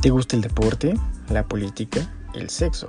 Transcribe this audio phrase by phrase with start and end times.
[0.00, 0.94] ¿Te gusta el deporte,
[1.28, 2.88] la política, el sexo?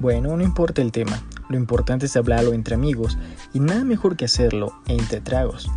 [0.00, 3.16] Bueno, no importa el tema, lo importante es hablarlo entre amigos
[3.54, 5.70] y nada mejor que hacerlo entre tragos.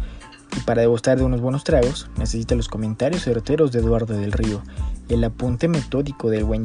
[0.57, 4.63] Y para degustar de unos buenos tragos, necesita los comentarios certeros de Eduardo del Río,
[5.07, 6.63] el apunte metódico del buen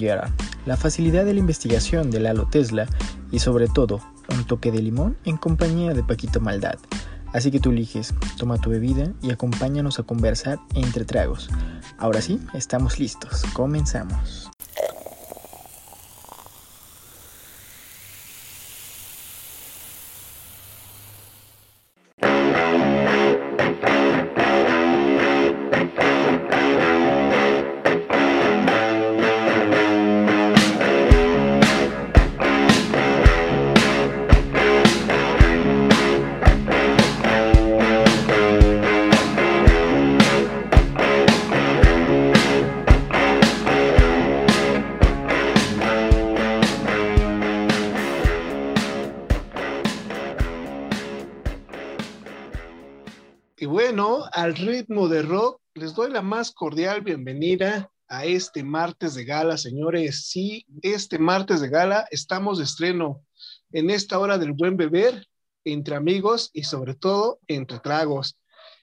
[0.66, 2.86] la facilidad de la investigación de Lalo Tesla
[3.30, 6.78] y sobre todo, un toque de limón en compañía de Paquito Maldad.
[7.32, 11.48] Así que tú eliges, toma tu bebida y acompáñanos a conversar entre tragos.
[11.98, 14.50] Ahora sí, estamos listos, comenzamos.
[56.48, 60.26] Cordial bienvenida a este martes de gala, señores.
[60.28, 63.22] Sí, este martes de gala estamos de estreno
[63.72, 65.26] en esta hora del buen beber,
[65.64, 68.38] entre amigos y sobre todo entre tragos.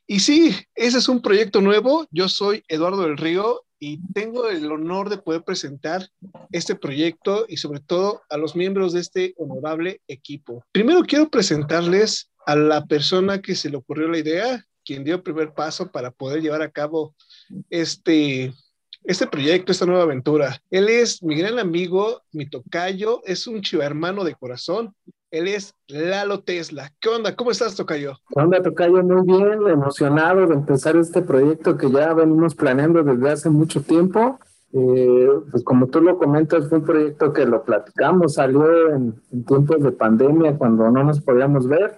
[0.06, 2.06] Y sí, ese es un proyecto nuevo.
[2.12, 6.08] Yo soy Eduardo del Río y tengo el honor de poder presentar
[6.52, 10.64] este proyecto y sobre todo a los miembros de este honorable equipo.
[10.72, 15.24] Primero quiero presentarles a la persona que se le ocurrió la idea, quien dio el
[15.24, 17.14] primer paso para poder llevar a cabo
[17.70, 18.54] este,
[19.04, 20.62] este proyecto, esta nueva aventura.
[20.70, 24.94] Él es mi gran amigo, mi tocayo, es un chivo hermano de corazón.
[25.30, 26.92] Él es Lalo Tesla.
[27.00, 27.36] ¿Qué onda?
[27.36, 28.18] ¿Cómo estás, Tocayo?
[28.34, 29.04] ¿Qué onda, Tocayo?
[29.04, 34.40] Muy bien, emocionado de empezar este proyecto que ya venimos planeando desde hace mucho tiempo.
[34.74, 39.46] Eh, pues como tú lo comentas, fue un proyecto que lo platicamos, salió en, en
[39.46, 41.98] tiempos de pandemia cuando no nos podíamos ver.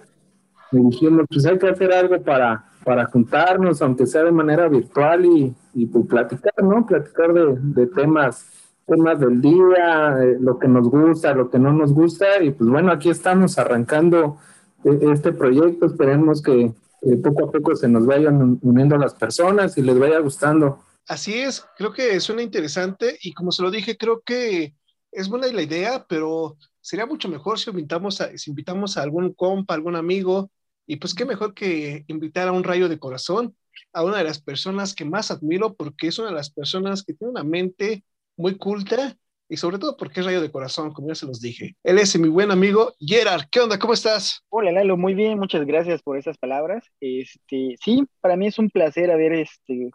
[0.72, 5.24] Y dijimos, pues hay que hacer algo para, para juntarnos, aunque sea de manera virtual
[5.24, 6.86] y, y pues, platicar, ¿no?
[6.86, 8.46] Platicar de, de, temas,
[8.86, 12.42] temas del día, eh, lo que nos gusta, lo que no nos gusta.
[12.42, 14.38] Y pues bueno, aquí estamos arrancando
[14.84, 15.86] eh, este proyecto.
[15.86, 20.18] Esperemos que eh, poco a poco se nos vayan uniendo las personas y les vaya
[20.18, 20.82] gustando.
[21.06, 24.74] Así es, creo que suena interesante y como se lo dije, creo que
[25.10, 29.32] es buena la idea, pero sería mucho mejor si invitamos a, si invitamos a algún
[29.32, 30.50] compa, algún amigo,
[30.90, 33.54] y pues qué mejor que invitar a un rayo de corazón,
[33.92, 37.14] a una de las personas que más admiro, porque es una de las personas que
[37.14, 38.02] tiene una mente
[38.36, 39.16] muy culta
[39.48, 41.76] y sobre todo porque es rayo de corazón, como ya se los dije.
[41.84, 43.42] Él es mi buen amigo Gerard.
[43.52, 43.78] ¿Qué onda?
[43.78, 44.42] ¿Cómo estás?
[44.48, 46.84] Hola Lalo, muy bien, muchas gracias por esas palabras.
[47.00, 49.92] Este, sí, para mí es un placer haber este,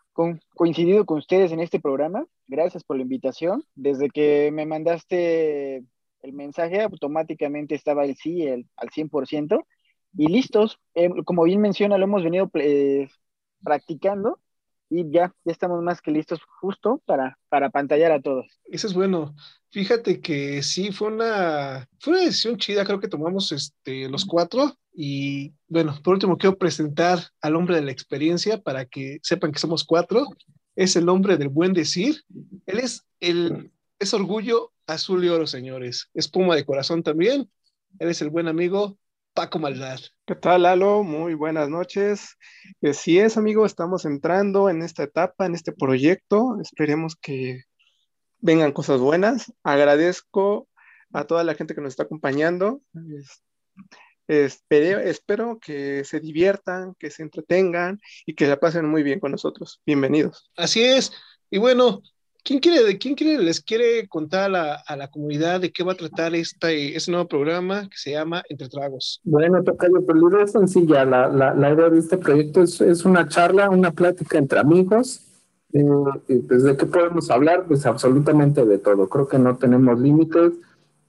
[0.54, 2.26] coincidido con ustedes en este programa.
[2.48, 3.66] Gracias por la invitación.
[3.76, 5.84] Desde que me mandaste
[6.22, 9.62] el mensaje, automáticamente estaba el sí el, al 100%
[10.18, 10.80] y listos.
[10.94, 13.10] Eh, como bien menciona, lo hemos venido eh,
[13.64, 14.40] practicando
[14.90, 18.46] y ya, ya estamos más que listos justo para, para pantallar a todos.
[18.66, 19.36] Eso es bueno.
[19.72, 24.78] Fíjate que sí, fue una, fue una decisión chida, creo que tomamos este, los cuatro.
[24.94, 29.60] Y bueno, por último, quiero presentar al hombre de la experiencia para que sepan que
[29.60, 30.28] somos cuatro.
[30.76, 32.24] Es el hombre del buen decir.
[32.66, 36.10] Él es el es orgullo azul y oro, señores.
[36.14, 37.50] Es puma de corazón también.
[38.00, 38.98] Él es el buen amigo
[39.36, 40.00] Paco Maldad.
[40.26, 41.04] ¿Qué tal, Lalo?
[41.04, 42.38] Muy buenas noches.
[42.82, 46.58] Así es, amigo, estamos entrando en esta etapa, en este proyecto.
[46.62, 47.64] Esperemos que
[48.40, 49.52] vengan cosas buenas.
[49.62, 50.70] Agradezco
[51.12, 52.82] a toda la gente que nos está acompañando.
[54.30, 59.82] espero que se diviertan, que se entretengan y que la pasen muy bien con nosotros.
[59.86, 60.50] Bienvenidos.
[60.56, 61.12] Así es.
[61.52, 62.02] Y bueno,
[62.46, 65.94] ¿Quién quiere, quién quiere, les quiere contar a la, a la comunidad de qué va
[65.94, 69.20] a tratar este, este nuevo programa que se llama Entre Tragos?
[69.24, 71.06] Bueno, Tocayo, pues la idea es sencilla.
[71.06, 75.22] La, la, la idea de este proyecto es, es, una charla, una plática entre amigos.
[75.74, 75.84] Eh,
[76.48, 77.66] pues, ¿De qué podemos hablar?
[77.68, 79.10] Pues absolutamente de todo.
[79.10, 80.54] Creo que no tenemos límites.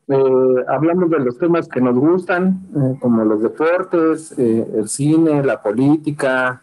[0.08, 5.62] Eh, hablamos de los temas que nos gustan, eh, como los deportes, el cine, la
[5.62, 6.62] política,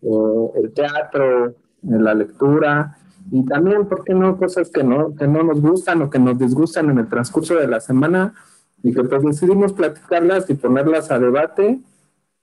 [0.00, 2.96] el teatro, la lectura
[3.30, 4.36] y también, ¿por qué no?
[4.36, 7.68] Cosas que no, que no nos gustan o que nos disgustan en el transcurso de
[7.68, 8.34] la semana
[8.82, 11.80] y que pues decidimos platicarlas y ponerlas a debate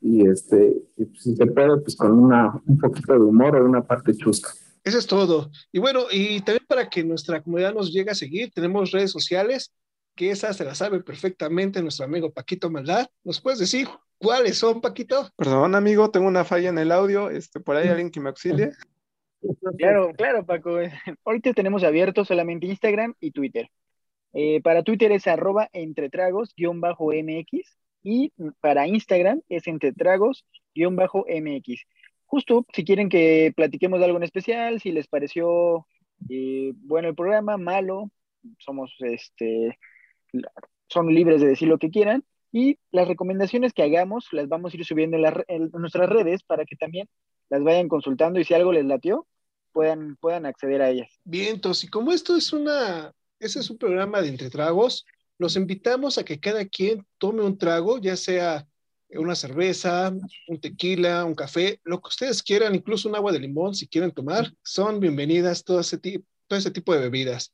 [0.02, 3.66] y este, y pues, si se puede, pues con una, un poquito de humor o
[3.66, 4.50] una parte chusca.
[4.84, 5.52] Eso es todo.
[5.72, 9.72] Y bueno, y también para que nuestra comunidad nos llegue a seguir, tenemos redes sociales,
[10.16, 13.08] que esa se la sabe perfectamente nuestro amigo Paquito Maldad.
[13.24, 13.88] ¿Nos puedes decir
[14.18, 15.30] cuáles son, Paquito?
[15.38, 17.30] Perdón, amigo, tengo una falla en el audio.
[17.30, 18.72] Este, por ahí alguien que me auxilie.
[19.78, 20.78] Claro, claro, Paco.
[21.26, 23.70] Ahorita tenemos abierto solamente Instagram y Twitter.
[24.34, 31.86] Eh, para Twitter es arroba entretragos-mx y para Instagram es entretragos-mx.
[32.26, 35.86] Justo si quieren que platiquemos de algo en especial, si les pareció
[36.30, 38.10] eh, bueno el programa, malo,
[38.58, 39.78] somos este,
[40.88, 42.24] son libres de decir lo que quieran.
[42.54, 45.18] Y las recomendaciones que hagamos las vamos a ir subiendo
[45.48, 47.08] en, nuestras redes para que también
[47.52, 49.28] las vayan consultando y si algo les latió,
[49.74, 51.10] puedan, puedan acceder a ellas.
[51.26, 55.06] Bien, entonces, y como esto es una, ese es un programa de entretragos,
[55.38, 58.66] los invitamos a que cada quien tome un trago, ya sea
[59.10, 60.14] una cerveza,
[60.48, 64.12] un tequila, un café, lo que ustedes quieran, incluso un agua de limón si quieren
[64.12, 67.54] tomar, son bienvenidas todo ese, todo ese tipo de bebidas.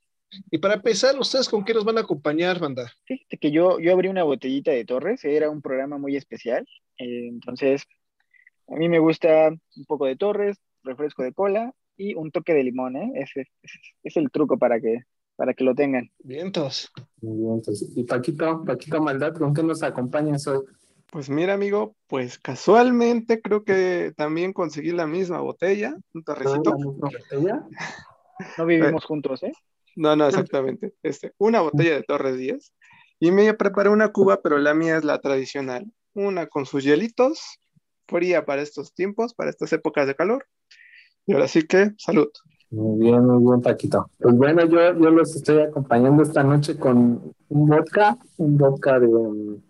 [0.51, 2.91] Y para empezar, ¿ustedes con qué nos van a acompañar, banda?
[3.05, 6.67] Fíjate que yo, yo abrí una botellita de Torres, era un programa muy especial,
[6.99, 7.83] eh, entonces
[8.67, 12.63] a mí me gusta un poco de Torres, refresco de cola y un toque de
[12.63, 13.11] limón, ¿eh?
[13.15, 13.47] Ese,
[14.03, 15.03] es el truco para que,
[15.35, 16.11] para que lo tengan.
[16.19, 16.91] Vientos.
[17.21, 17.85] Vientos.
[17.95, 20.59] Y Paquito, Paquito Maldad, ¿con qué nos acompañas hoy?
[21.09, 26.75] Pues mira, amigo, pues casualmente creo que también conseguí la misma botella, un torrecito.
[26.77, 27.65] botella?
[28.57, 29.53] No vivimos juntos, ¿eh?
[29.95, 30.93] No, no, exactamente.
[31.01, 32.73] Este, una botella de Torres 10.
[33.19, 35.91] Y me preparé una cuba, pero la mía es la tradicional.
[36.13, 37.59] Una con sus hielitos,
[38.07, 40.45] fría para estos tiempos, para estas épocas de calor.
[41.25, 42.29] Y ahora sí que, salud.
[42.69, 44.09] Muy bien, muy bien, Paquito.
[44.19, 49.07] Pues bueno, yo, yo los estoy acompañando esta noche con un vodka, un vodka de
[49.07, 49.61] um,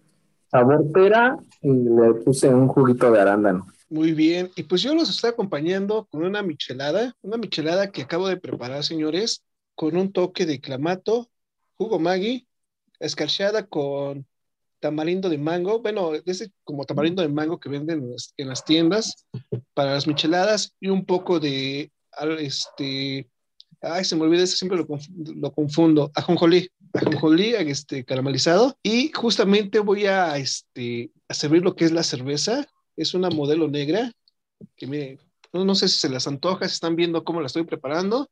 [0.49, 3.67] sabor pera y le puse un juguito de arándano.
[3.89, 8.27] Muy bien, y pues yo los estoy acompañando con una michelada, una michelada que acabo
[8.27, 9.43] de preparar, señores,
[9.75, 11.29] con un toque de clamato,
[11.77, 12.47] jugo Maggi,
[12.99, 14.25] escarchada con
[14.79, 19.25] tamarindo de mango, bueno, ese como tamarindo de mango que venden en las, tiendas
[19.73, 21.91] para las micheladas y un poco de,
[22.39, 23.29] este,
[23.81, 24.87] ay, se me olvida, siempre lo,
[25.35, 31.85] lo confundo, ajonjolí, ajonjolí este, caramelizado y justamente voy a, este, a servir lo que
[31.85, 32.65] es la cerveza,
[32.95, 34.11] es una modelo negra,
[34.75, 35.19] que miren,
[35.53, 38.29] no, no sé si se las antoja, si están viendo cómo la estoy preparando,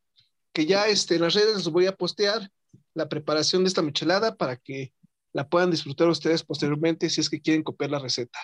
[0.54, 2.50] que ya este, en las redes les voy a postear
[2.94, 4.94] la preparación de esta michelada para que
[5.36, 8.40] la puedan disfrutar ustedes posteriormente si es que quieren copiar la receta.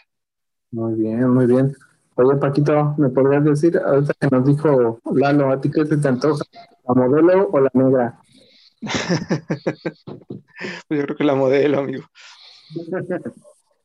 [0.71, 1.73] Muy bien, muy bien.
[2.15, 6.43] Oye, Paquito, ¿me podrías decir, ahorita que nos dijo Lalo, ¿a ti qué te antoja?
[6.85, 8.19] ¿La modelo o la negra?
[10.87, 12.03] pues yo creo que la modelo, amigo.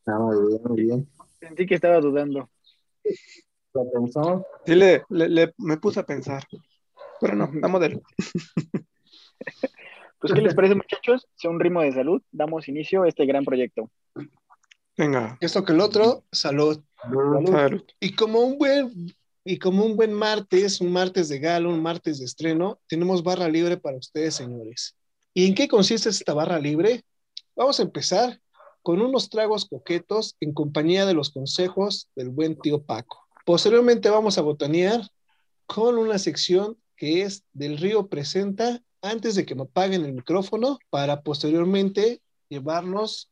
[0.09, 1.09] Ah, muy bien, muy bien.
[1.41, 2.49] Sentí que estaba dudando.
[3.75, 4.47] ¿La pensó?
[4.65, 6.45] Sí, le, le, me puse a pensar.
[7.21, 8.01] Pero no, la modelo.
[10.21, 11.27] Pues, ¿qué les parece, muchachos?
[11.37, 12.23] Sea un ritmo de salud.
[12.31, 13.91] Damos inicio a este gran proyecto.
[14.97, 15.37] Venga.
[15.41, 16.83] Esto que el otro, salud.
[17.03, 17.85] Salud.
[18.01, 19.15] Y como un buen
[19.49, 23.49] y como un buen martes, un martes de galo, un martes de estreno, tenemos barra
[23.49, 24.97] libre para ustedes, señores.
[25.33, 27.05] ¿Y en qué consiste esta barra libre?
[27.55, 28.41] Vamos a empezar
[28.83, 33.25] con unos tragos coquetos en compañía de los consejos del buen tío Paco.
[33.45, 35.03] Posteriormente vamos a botanear
[35.67, 40.79] con una sección que es del río presenta antes de que me apaguen el micrófono
[40.91, 43.31] para posteriormente llevarnos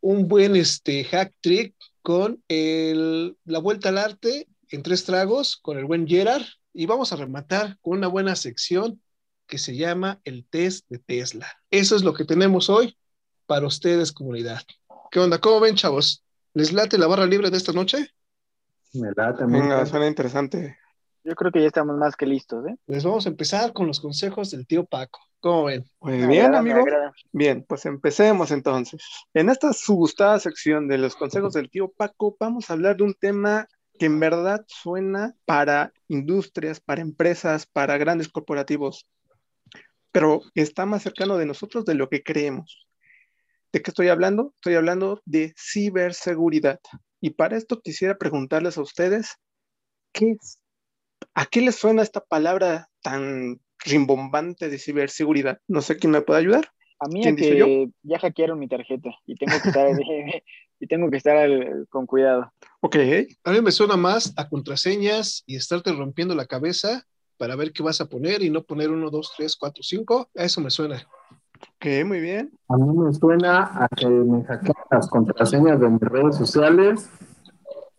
[0.00, 5.78] un buen este, hack trick con el, la vuelta al arte en tres tragos con
[5.78, 9.00] el buen Gerard y vamos a rematar con una buena sección
[9.46, 11.46] que se llama el test de Tesla.
[11.70, 12.96] Eso es lo que tenemos hoy
[13.46, 14.62] para ustedes, comunidad.
[15.10, 15.38] ¿Qué onda?
[15.38, 16.24] ¿Cómo ven, chavos?
[16.54, 18.08] ¿Les late la barra libre de esta noche?
[18.94, 19.44] Me late.
[19.46, 20.78] Venga, suena interesante.
[21.24, 22.76] Yo creo que ya estamos más que listos, ¿eh?
[22.84, 25.20] Pues vamos a empezar con los consejos del tío Paco.
[25.38, 25.84] ¿Cómo ven?
[26.00, 26.84] Muy bien, amigo.
[27.30, 29.02] Bien, pues empecemos entonces.
[29.32, 33.04] En esta su gustada sección de los consejos del tío Paco, vamos a hablar de
[33.04, 39.06] un tema que en verdad suena para industrias, para empresas, para grandes corporativos,
[40.10, 42.88] pero está más cercano de nosotros de lo que creemos.
[43.72, 44.52] ¿De qué estoy hablando?
[44.56, 46.80] Estoy hablando de ciberseguridad.
[47.20, 49.36] Y para esto quisiera preguntarles a ustedes,
[50.12, 50.61] ¿qué es
[51.34, 55.58] ¿A qué les suena esta palabra tan rimbombante de ciberseguridad?
[55.68, 56.68] No sé quién me puede ayudar.
[57.00, 59.88] A mí es que ya hackearon mi tarjeta y tengo que estar,
[60.80, 61.48] y tengo que estar
[61.90, 62.52] con cuidado.
[62.80, 62.96] Ok.
[63.44, 67.04] A mí me suena más a contraseñas y estarte rompiendo la cabeza
[67.38, 70.28] para ver qué vas a poner y no poner uno, dos, tres, cuatro, cinco.
[70.36, 71.04] A eso me suena.
[71.76, 72.52] Ok, muy bien.
[72.68, 77.10] A mí me suena a que me hackean las contraseñas de mis redes sociales.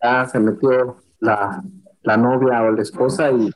[0.02, 1.62] Ya se metió la,
[2.04, 3.50] la novia o la esposa y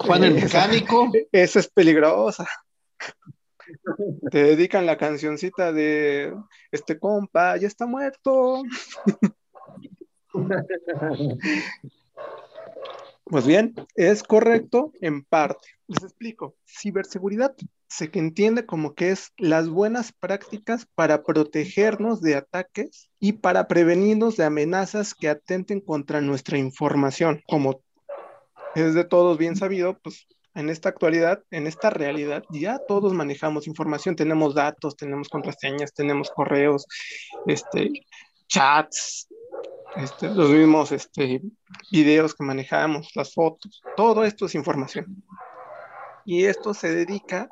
[0.00, 1.10] Juan el mecánico.
[1.32, 2.46] Esa es peligrosa.
[4.30, 6.34] Te dedican la cancioncita de
[6.72, 8.62] este compa, ya está muerto.
[13.24, 15.68] Pues bien, es correcto en parte.
[15.86, 16.56] Les explico.
[16.66, 17.54] Ciberseguridad
[17.90, 24.36] se entiende como que es las buenas prácticas para protegernos de ataques y para prevenirnos
[24.36, 27.42] de amenazas que atenten contra nuestra información.
[27.48, 27.82] Como
[28.76, 33.66] es de todos bien sabido, pues en esta actualidad, en esta realidad, ya todos manejamos
[33.66, 36.86] información, tenemos datos, tenemos contraseñas, tenemos correos,
[37.46, 37.90] este,
[38.46, 39.26] chats,
[39.96, 41.42] este, los mismos este,
[41.90, 45.24] videos que manejamos, las fotos, todo esto es información
[46.24, 47.48] y esto se dedica,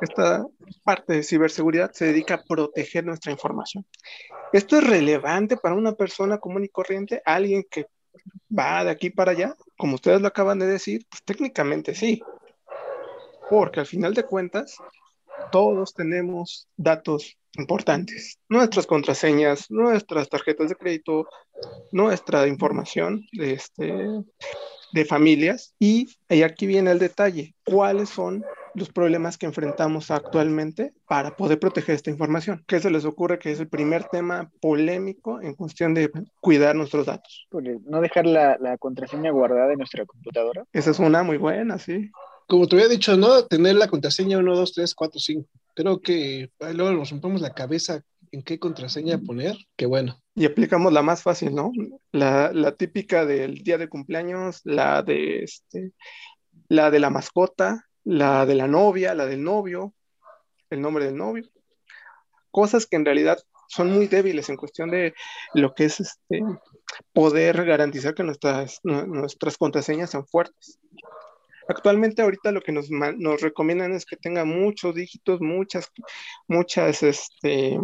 [0.00, 0.44] esta
[0.84, 3.84] parte de ciberseguridad se dedica a proteger nuestra información.
[4.52, 7.86] Esto es relevante para una persona común y corriente, alguien que
[8.56, 12.22] va de aquí para allá, como ustedes lo acaban de decir, pues técnicamente sí,
[13.50, 14.76] porque al final de cuentas
[15.50, 21.26] todos tenemos datos importantes, nuestras contraseñas, nuestras tarjetas de crédito,
[21.92, 24.06] nuestra información este,
[24.94, 25.74] de familias.
[25.78, 26.08] Y,
[26.44, 32.10] aquí viene el detalle, ¿cuáles son los problemas que enfrentamos actualmente para poder proteger esta
[32.10, 32.64] información?
[32.66, 36.10] ¿Qué se les ocurre que es el primer tema polémico en cuestión de
[36.40, 37.46] cuidar nuestros datos?
[37.86, 40.64] No dejar la, la contraseña guardada en nuestra computadora.
[40.72, 42.10] Esa es una muy buena, sí.
[42.46, 43.46] Como te había dicho, ¿no?
[43.46, 45.48] Tener la contraseña 1, 2, 3, 4, 5.
[45.74, 50.20] Creo que luego nos rompemos la cabeza en qué contraseña poner, qué bueno.
[50.34, 51.72] Y aplicamos la más fácil, ¿no?
[52.10, 55.92] La, típica del día de cumpleaños, la de este,
[56.68, 59.94] la de la mascota, la de la novia, la del novio,
[60.70, 61.48] el nombre del novio.
[62.50, 63.38] Cosas que en realidad
[63.68, 65.14] son muy débiles en cuestión de
[65.54, 66.42] lo que es este
[67.12, 70.80] poder garantizar que nuestras, nuestras contraseñas sean fuertes.
[71.68, 75.90] Actualmente ahorita lo que nos, nos recomiendan es que tenga muchos dígitos, muchas,
[76.46, 77.78] muchas, este,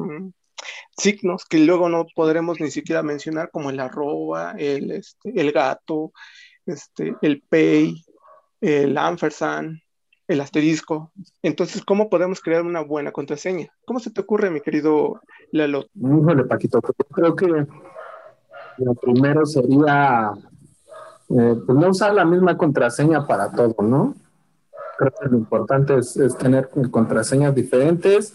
[0.96, 6.12] signos que luego no podremos ni siquiera mencionar como el arroba, el, este, el gato,
[6.66, 8.04] este, el pay,
[8.60, 9.78] el ampersand,
[10.28, 11.12] el asterisco.
[11.42, 13.68] Entonces, ¿cómo podemos crear una buena contraseña?
[13.84, 15.20] ¿Cómo se te ocurre, mi querido
[15.52, 15.86] Lalo?
[15.94, 17.66] Híjole, Paquito, pues creo que
[18.78, 20.32] lo primero sería
[21.30, 24.14] eh, pues no usar la misma contraseña para todo, ¿no?
[24.98, 28.34] Creo que lo importante es, es tener contraseñas diferentes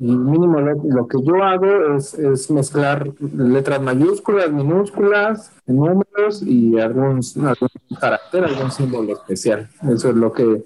[0.00, 7.98] y mínimo lo, que yo hago es, mezclar letras mayúsculas, minúsculas, números y algún, algún
[8.00, 9.68] carácter, algún símbolo especial.
[9.90, 10.64] Eso es lo que,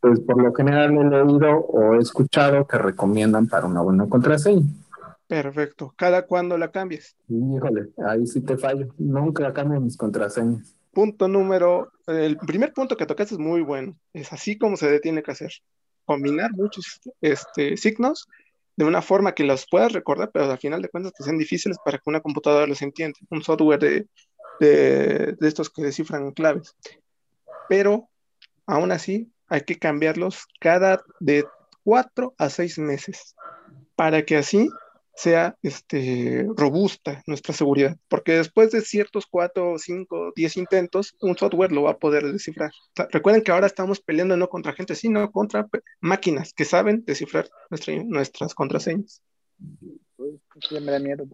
[0.00, 4.66] pues por lo general he leído o he escuchado que recomiendan para una buena contraseña.
[5.26, 5.92] Perfecto.
[5.96, 7.16] ¿Cada cuándo la cambies?
[7.28, 8.86] Híjole, ahí sí te fallo.
[8.98, 10.76] Nunca cambio mis contraseñas.
[10.92, 13.96] Punto número, el primer punto que tocaste es muy bueno.
[14.12, 15.50] Es así como se tiene que hacer
[16.08, 18.26] combinar muchos este, signos
[18.76, 21.76] de una forma que los puedas recordar, pero al final de cuentas que sean difíciles
[21.84, 24.06] para que una computadora los entienda, un software de,
[24.58, 26.74] de, estos que descifran claves.
[27.68, 28.08] Pero
[28.66, 31.44] aún así hay que cambiarlos cada de
[31.84, 33.34] cuatro a seis meses
[33.94, 34.70] para que así
[35.18, 41.72] sea este, robusta nuestra seguridad, porque después de ciertos 4, 5, 10 intentos, un software
[41.72, 42.70] lo va a poder descifrar.
[43.10, 45.68] Recuerden que ahora estamos peleando no contra gente, sino contra
[46.00, 47.50] máquinas que saben descifrar
[48.06, 49.20] nuestras contraseñas.
[50.70, 51.26] Ya me da miedo.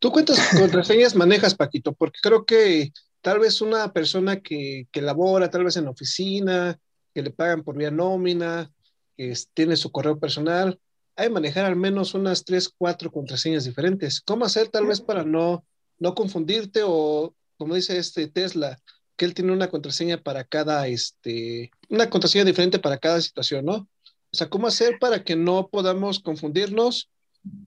[0.00, 1.92] ¿Tú cuántas contraseñas manejas, Paquito?
[1.92, 6.80] Porque creo que tal vez una persona que, que labora, tal vez en oficina,
[7.14, 8.72] que le pagan por vía nómina,
[9.16, 10.80] que tiene su correo personal,
[11.16, 14.20] hay que manejar al menos unas tres, cuatro contraseñas diferentes.
[14.20, 15.64] ¿Cómo hacer tal vez para no,
[15.98, 18.78] no confundirte o, como dice este Tesla,
[19.16, 23.74] que él tiene una contraseña para cada, este, una contraseña diferente para cada situación, ¿no?
[23.74, 27.08] O sea, ¿cómo hacer para que no podamos confundirnos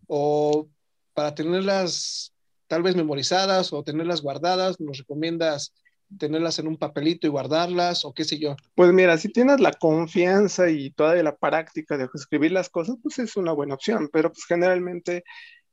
[0.07, 0.67] o
[1.13, 2.33] para tenerlas
[2.67, 4.79] tal vez memorizadas o tenerlas guardadas?
[4.81, 5.73] ¿Nos recomiendas
[6.17, 8.55] tenerlas en un papelito y guardarlas o qué sé yo.
[8.75, 13.19] Pues mira, si tienes la confianza y toda la práctica de escribir las cosas, pues
[13.19, 15.23] es una buena opción, pero pues generalmente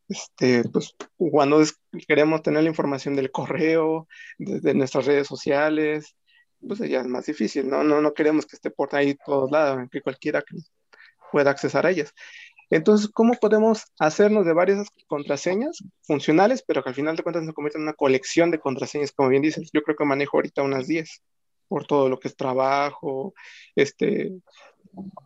[0.08, 1.62] este, pues cuando
[2.06, 6.16] queremos tener la información del correo, de, nuestras redes sociales,
[6.66, 7.84] pues ya es más difícil, ¿no?
[7.84, 10.44] No, no queremos que esté por ahí todos lados, que cualquiera
[11.32, 12.14] pueda accesar a ellas.
[12.74, 17.52] Entonces, ¿cómo podemos hacernos de varias contraseñas funcionales, pero que al final de cuentas se
[17.52, 19.70] convierten en una colección de contraseñas, como bien dices?
[19.72, 21.22] Yo creo que manejo ahorita unas 10
[21.68, 23.32] por todo lo que es trabajo,
[23.76, 24.32] este,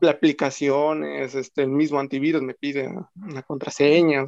[0.07, 4.27] aplicaciones, este, el mismo antivirus me pide una contraseña.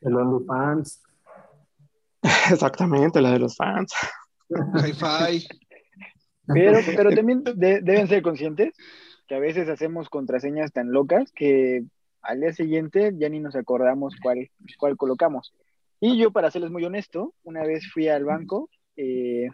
[0.00, 1.02] El OnlyFans.
[2.50, 3.92] Exactamente, la de los fans.
[4.48, 5.46] Hi-Fi.
[6.52, 8.72] Pero, pero también deben ser conscientes
[9.30, 11.84] que a veces hacemos contraseñas tan locas que
[12.20, 15.54] al día siguiente ya ni nos acordamos cuál, cuál colocamos.
[16.00, 19.46] Y yo, para serles muy honesto, una vez fui al banco, eh,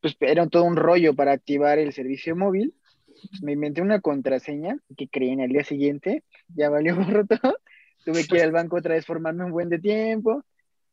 [0.00, 2.74] pues era todo un rollo para activar el servicio móvil.
[3.04, 7.58] Pues, me inventé una contraseña que creí en el día siguiente, ya valió por todo.
[8.06, 10.42] Tuve que ir al banco otra vez formarme un buen de tiempo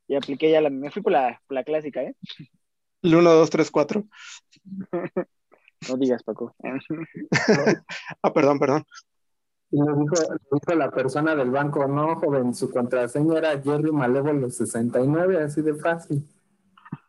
[0.10, 2.14] y apliqué ya la, me fui por la, por la clásica, ¿eh?
[3.04, 4.06] El 1, 2, 3, 4.
[5.90, 6.56] No digas, Paco.
[8.24, 8.86] ah, perdón, perdón.
[9.72, 10.16] Y nos dijo,
[10.52, 15.76] dijo, la persona del banco, no, joven, su contraseña era Jerry Malévolo 69, así de
[15.76, 16.28] fácil.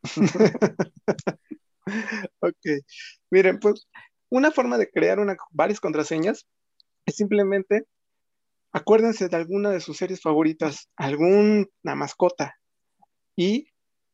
[2.40, 2.66] ok.
[3.30, 3.88] Miren, pues
[4.28, 6.46] una forma de crear una, varias contraseñas
[7.04, 7.86] es simplemente
[8.72, 12.58] acuérdense de alguna de sus series favoritas, alguna mascota,
[13.36, 13.68] y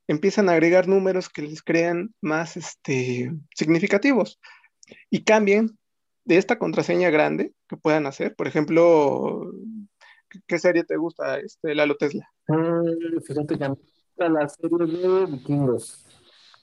[0.09, 4.41] empiezan a agregar números que les crean más este, significativos
[5.11, 5.79] y cambien
[6.25, 8.35] de esta contraseña grande que puedan hacer.
[8.35, 9.53] Por ejemplo,
[10.47, 12.29] ¿qué serie te gusta, este, Lalo Tesla?
[12.49, 13.69] Mm, fíjate que
[14.29, 16.05] la serie de vikingos.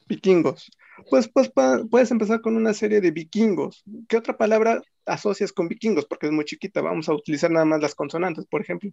[0.08, 0.72] Vikingos.
[1.10, 1.52] Pues, pues
[1.90, 3.84] puedes empezar con una serie de vikingos.
[4.08, 6.06] ¿Qué otra palabra asocias con vikingos?
[6.06, 6.82] Porque es muy chiquita.
[6.82, 8.92] Vamos a utilizar nada más las consonantes, por ejemplo.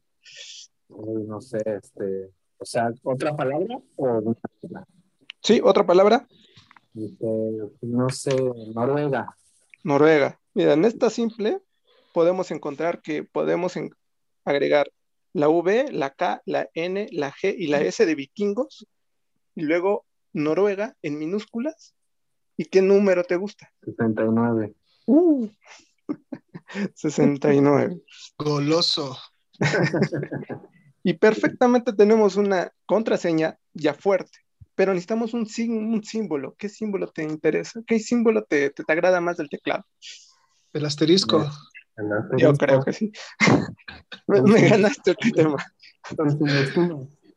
[0.88, 2.30] no sé, este,
[2.62, 4.34] o sea, ¿otra palabra o
[5.42, 6.28] Sí, otra palabra.
[6.94, 7.26] Este,
[7.80, 8.30] no sé,
[8.74, 9.36] Noruega.
[9.82, 10.38] Noruega.
[10.54, 11.60] Mira, en esta simple
[12.14, 13.74] podemos encontrar que podemos
[14.44, 14.92] agregar
[15.32, 18.86] la V, la K, la N, la G y la S de vikingos.
[19.56, 21.96] Y luego Noruega en minúsculas.
[22.56, 23.72] ¿Y qué número te gusta?
[23.82, 24.74] 69.
[25.06, 25.48] Uh,
[26.94, 28.00] 69.
[28.38, 29.18] Goloso.
[31.02, 34.38] Y perfectamente tenemos una contraseña ya fuerte,
[34.74, 36.54] pero necesitamos un, un símbolo.
[36.56, 37.80] ¿Qué símbolo te interesa?
[37.86, 39.84] ¿Qué símbolo te, te, agrada más del teclado?
[40.72, 41.50] El asterisco.
[42.38, 43.12] Yo creo que sí.
[44.26, 45.56] me, ganaste el tema.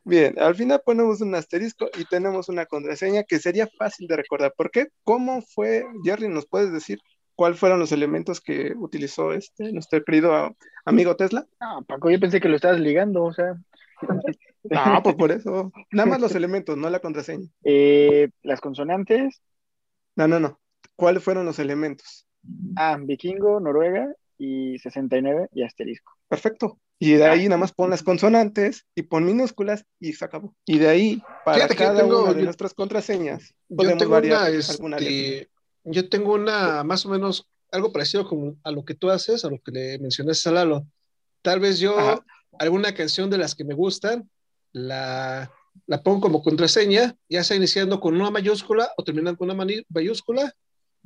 [0.04, 4.54] Bien, al final ponemos un asterisco y tenemos una contraseña que sería fácil de recordar.
[4.56, 4.90] ¿Por qué?
[5.04, 6.30] ¿Cómo fue, Jerry?
[6.30, 7.00] ¿Nos puedes decir
[7.36, 11.46] cuáles fueron los elementos que utilizó este nuestro querido amigo Tesla?
[11.60, 13.56] No, Paco, yo pensé que lo estabas ligando, o sea.
[14.68, 15.72] No, pues por eso.
[15.92, 17.48] Nada más los elementos, no la contraseña.
[17.64, 19.44] Eh, las consonantes.
[20.16, 20.60] No, no, no.
[20.96, 22.26] ¿Cuáles fueron los elementos?
[22.76, 26.14] Ah, vikingo, Noruega y 69 y asterisco.
[26.28, 26.80] Perfecto.
[26.98, 30.56] Y de ahí nada más pon las consonantes y pon minúsculas y se acabó.
[30.66, 35.50] Y de ahí, para cada una de nuestras contraseñas, podemos variar alguna este,
[35.86, 39.50] yo tengo una, más o menos, algo parecido como a lo que tú haces, a
[39.50, 40.88] lo que le mencionaste a Lalo.
[41.42, 41.96] Tal vez yo,
[42.60, 44.30] alguna canción de las que me gustan,
[44.72, 45.52] la,
[45.86, 50.54] la pongo como contraseña, ya sea iniciando con una mayúscula o terminando con una mayúscula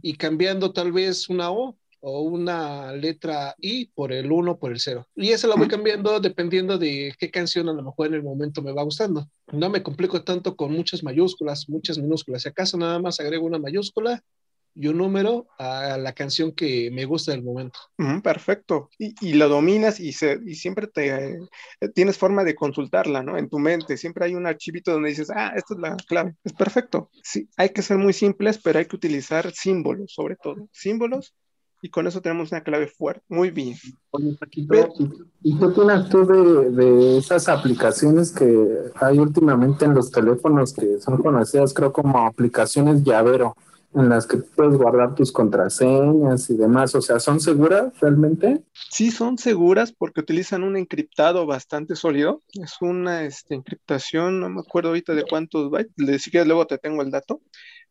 [0.01, 4.79] y cambiando tal vez una O o una letra I por el 1 por el
[4.79, 5.07] 0.
[5.15, 8.61] Y esa la voy cambiando dependiendo de qué canción a lo mejor en el momento
[8.61, 9.27] me va gustando.
[9.51, 12.43] No me complico tanto con muchas mayúsculas, muchas minúsculas.
[12.43, 14.23] Si acaso nada más agrego una mayúscula
[14.79, 17.77] y un número a la canción que me gusta del momento.
[18.23, 18.89] perfecto.
[18.97, 23.37] Y, y, lo dominas y, se, y siempre te eh, tienes forma de consultarla, ¿no?
[23.37, 23.97] En tu mente.
[23.97, 26.37] Siempre hay un archivito donde dices, ah, esta es la clave.
[26.45, 27.09] Es perfecto.
[27.21, 30.69] Sí, hay que ser muy simples, pero hay que utilizar símbolos, sobre todo.
[30.71, 31.35] Símbolos.
[31.81, 33.21] Y con eso tenemos una clave fuerte.
[33.27, 33.75] Muy bien.
[34.11, 34.75] Oye, Paquito,
[35.43, 40.99] ¿y qué opinas tú de, de esas aplicaciones que hay últimamente en los teléfonos que
[41.01, 43.57] son conocidas, creo, como aplicaciones llavero?
[43.93, 46.93] En las que puedes guardar tus contraseñas y demás.
[46.95, 48.61] O sea, ¿son seguras realmente?
[48.89, 52.41] Sí, son seguras porque utilizan un encriptado bastante sólido.
[52.53, 56.77] Es una este, encriptación, no me acuerdo ahorita de cuántos bytes, si quieres luego te
[56.77, 57.41] tengo el dato,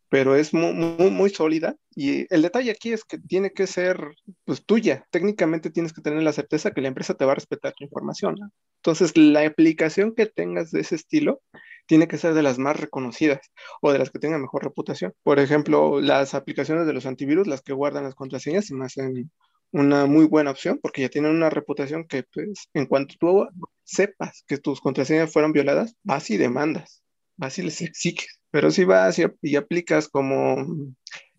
[0.09, 1.77] pero es muy, muy, sólida.
[1.95, 3.99] Y el detalle aquí es que tiene que ser
[4.45, 5.05] pues, tuya.
[5.11, 8.37] Técnicamente tienes que tener la certeza que la empresa te va a respetar tu información.
[8.77, 11.43] Entonces, la aplicación que tengas de ese estilo
[11.89, 13.41] tiene que ser de las más reconocidas
[13.81, 15.15] o de las que tengan mejor reputación.
[15.25, 19.31] Por ejemplo, las aplicaciones de los antivirus, las que guardan las contraseñas, se me hacen
[19.73, 23.49] una muy buena opción porque ya tienen una reputación que pues, en cuanto tú
[23.85, 27.03] sepas que tus contraseñas fueron violadas, vas y demandas,
[27.37, 28.39] vas y les exiges.
[28.51, 30.57] Pero si vas y, y aplicas como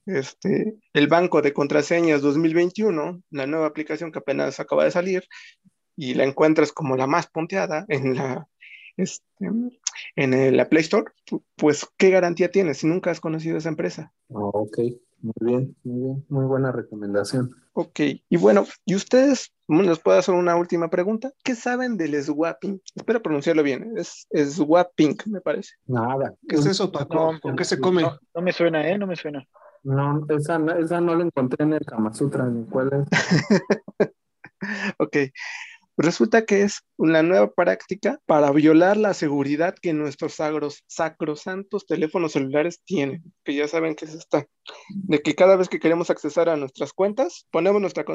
[0.08, 5.24] este, el banco de contraseñas 2021, la nueva aplicación que apenas acaba de salir,
[5.96, 8.48] y la encuentras como la más punteada en la
[9.02, 9.50] este,
[10.16, 11.12] en la Play Store,
[11.56, 14.14] pues ¿qué garantía tienes si nunca has conocido esa empresa?
[14.30, 14.78] Oh, ok,
[15.22, 17.52] muy bien, muy bien, muy buena recomendación.
[17.74, 21.32] Ok, y bueno, ¿y ustedes les puedo hacer una última pregunta?
[21.44, 22.82] ¿Qué saben del swapping?
[22.96, 25.76] Espero pronunciarlo bien, es swapping, me parece.
[25.88, 26.34] Nada.
[26.48, 27.40] ¿Qué es eso, Paco?
[27.42, 28.04] ¿Con qué se come?
[28.04, 28.98] No, me suena, ¿eh?
[28.98, 29.46] No me suena.
[29.84, 34.14] No, esa, esa no la encontré en el Kama Sutra, ¿cuál es?
[34.98, 35.18] ok.
[36.02, 42.32] Resulta que es una nueva práctica para violar la seguridad que nuestros sagros, sacrosantos teléfonos
[42.32, 44.46] celulares tienen, que ya saben que es esta,
[44.88, 48.06] de que cada vez que queremos accesar a nuestras cuentas, ponemos nuestra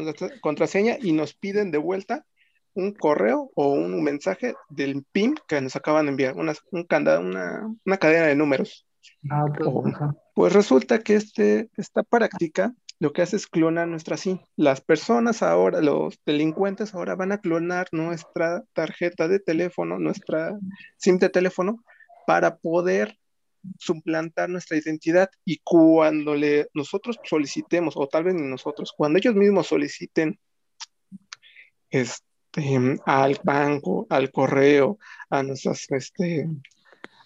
[0.41, 2.25] contraseña y nos piden de vuelta
[2.73, 7.21] un correo o un mensaje del PIN que nos acaban de enviar, una, un candado,
[7.21, 8.87] una, una cadena de números.
[9.31, 9.45] Ah,
[10.35, 14.39] pues resulta que este, esta práctica lo que hace es clonar nuestra SIM.
[14.57, 20.57] Las personas ahora, los delincuentes ahora van a clonar nuestra tarjeta de teléfono, nuestra
[20.97, 21.85] SIM de teléfono,
[22.27, 23.19] para poder
[23.79, 29.67] suplantar nuestra identidad y cuando le, nosotros solicitemos, o tal vez nosotros, cuando ellos mismos
[29.67, 30.39] soliciten
[31.91, 32.23] este,
[33.07, 34.99] al banco, al correo,
[35.31, 36.49] a nuestras, este,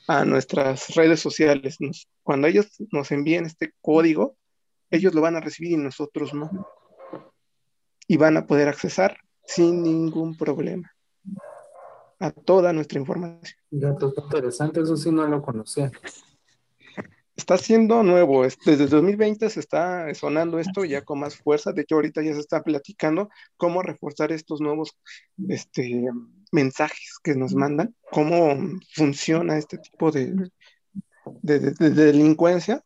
[0.06, 1.76] a nuestras redes sociales,
[2.22, 4.36] cuando ellos nos envíen este código,
[4.90, 6.50] ellos lo van a recibir y nosotros no.
[8.06, 10.92] Y van a poder accesar sin ningún problema
[12.20, 13.58] a toda nuestra información.
[13.70, 15.90] Datos interesante, eso sí no lo conocía.
[17.36, 21.94] Está siendo nuevo, desde 2020 se está sonando esto ya con más fuerza, de hecho
[21.94, 24.98] ahorita ya se está platicando cómo reforzar estos nuevos
[25.48, 26.10] este,
[26.50, 28.56] mensajes que nos mandan, cómo
[28.92, 30.50] funciona este tipo de,
[31.42, 32.82] de delincuencia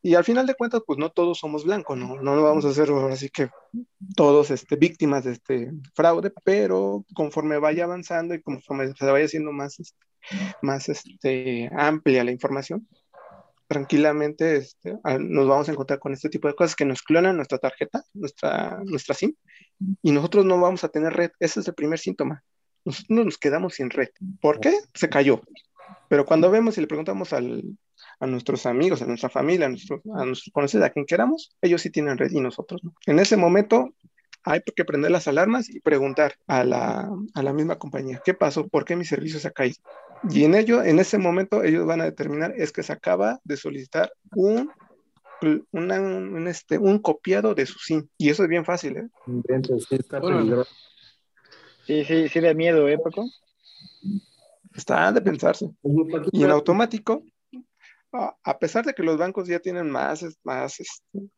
[0.00, 2.20] y al final de cuentas, pues no todos somos blancos, ¿no?
[2.20, 3.50] No vamos a ser así que
[4.16, 9.52] todos este, víctimas de este fraude, pero conforme vaya avanzando y conforme se vaya haciendo
[9.52, 10.06] más, este,
[10.62, 12.88] más este, amplia la información,
[13.66, 17.58] tranquilamente este, nos vamos a encontrar con este tipo de cosas que nos clonan nuestra
[17.58, 19.34] tarjeta, nuestra, nuestra SIM,
[20.02, 21.30] y nosotros no vamos a tener red.
[21.40, 22.44] Ese es el primer síntoma.
[22.84, 24.08] Nosotros nos quedamos sin red.
[24.40, 24.74] ¿Por qué?
[24.94, 25.40] Se cayó.
[26.08, 27.62] Pero cuando vemos y le preguntamos al,
[28.22, 31.82] a nuestros amigos, a nuestra familia, a nuestros, a nuestros conocidos, a quien queramos, ellos
[31.82, 32.94] sí tienen red y nosotros no.
[33.06, 33.90] En ese momento
[34.44, 38.68] hay que prender las alarmas y preguntar a la, a la misma compañía, ¿qué pasó?
[38.68, 39.78] ¿Por qué mi servicio se ha caído?
[40.30, 43.56] Y en ello, en ese momento, ellos van a determinar es que se acaba de
[43.56, 44.70] solicitar un,
[45.72, 48.06] un, este, un copiado de su SIM.
[48.18, 49.08] Y eso es bien fácil, ¿eh?
[51.86, 53.24] Sí, sí, sí, de miedo, ¿eh, Paco?
[54.76, 55.68] Está de pensarse.
[56.30, 57.24] Y en automático,
[58.12, 61.30] a pesar de que los bancos ya tienen más, más, este,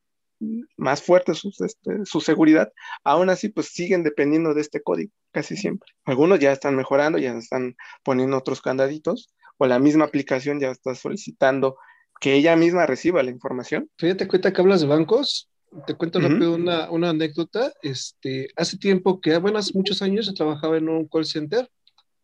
[0.76, 2.72] más fuerte este, su, seguridad,
[3.04, 5.90] aún así pues siguen dependiendo de este código casi siempre.
[6.04, 10.94] Algunos ya están mejorando, ya están poniendo otros candaditos, o la misma aplicación ya está
[10.94, 11.76] solicitando
[12.20, 13.90] que ella misma reciba la información.
[13.98, 15.48] Fíjate cuenta que hablas de bancos,
[15.86, 17.72] te cuento rápido una, una, anécdota.
[17.82, 21.68] Este, hace tiempo que, bueno, hace muchos años yo trabajaba en un call center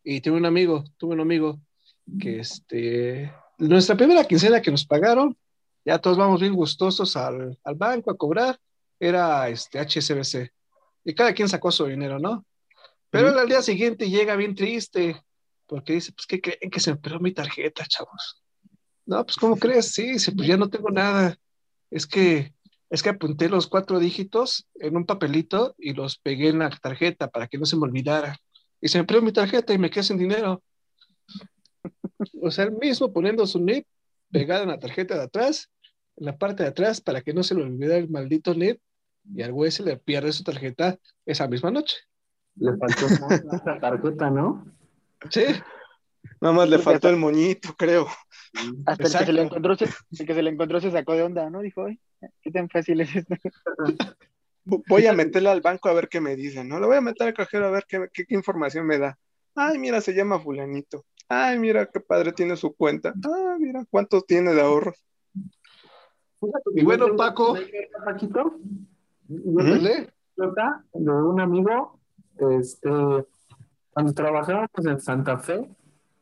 [0.04, 1.60] y tuve un amigo, tuve un amigo
[2.20, 5.36] que este, nuestra primera quincena que nos pagaron,
[5.84, 8.58] ya todos vamos bien gustosos al, al banco a cobrar,
[8.98, 10.52] era este HSBC.
[11.04, 12.44] Y cada quien sacó su dinero, ¿no?
[13.10, 15.20] Pero al día siguiente llega bien triste,
[15.66, 18.42] porque dice, pues, ¿qué creen que se me perdió mi tarjeta, chavos?
[19.06, 19.92] No, pues, ¿cómo crees?
[19.92, 21.36] Sí, dice, pues ya no tengo nada.
[21.90, 22.54] Es que,
[22.88, 27.28] es que apunté los cuatro dígitos en un papelito y los pegué en la tarjeta
[27.28, 28.38] para que no se me olvidara.
[28.80, 30.62] Y se me perdió mi tarjeta y me quedé sin dinero
[32.40, 33.86] o sea, el mismo poniendo su NIP
[34.30, 35.70] pegado en la tarjeta de atrás,
[36.16, 38.80] en la parte de atrás, para que no se le olvide el maldito NIP,
[39.34, 41.96] y al güey se le pierde su tarjeta esa misma noche.
[42.56, 44.64] Le faltó esa tarjeta, ¿no?
[45.30, 45.44] Sí.
[46.40, 48.06] Nada más le faltó el moñito, creo.
[48.86, 51.22] Hasta el que, se le encontró, se, el que se le encontró se sacó de
[51.22, 51.60] onda, ¿no?
[51.60, 52.00] Dijo, Ay,
[52.42, 53.34] qué tan fácil es esto.
[54.64, 56.78] Voy a meterle al banco a ver qué me dicen, ¿no?
[56.78, 59.18] Lo voy a meter al cajero a ver qué, qué información me da.
[59.54, 61.06] Ay, mira, se llama fulanito.
[61.32, 63.14] Ay, mira qué padre tiene su cuenta.
[63.24, 65.00] Ah, mira cuánto tiene de ahorros.
[66.74, 67.56] Y bueno, Paco.
[68.04, 68.58] Paquito,
[69.28, 70.08] de
[70.92, 72.00] un amigo,
[72.58, 72.90] este,
[73.92, 75.70] cuando trabajábamos en Santa Fe,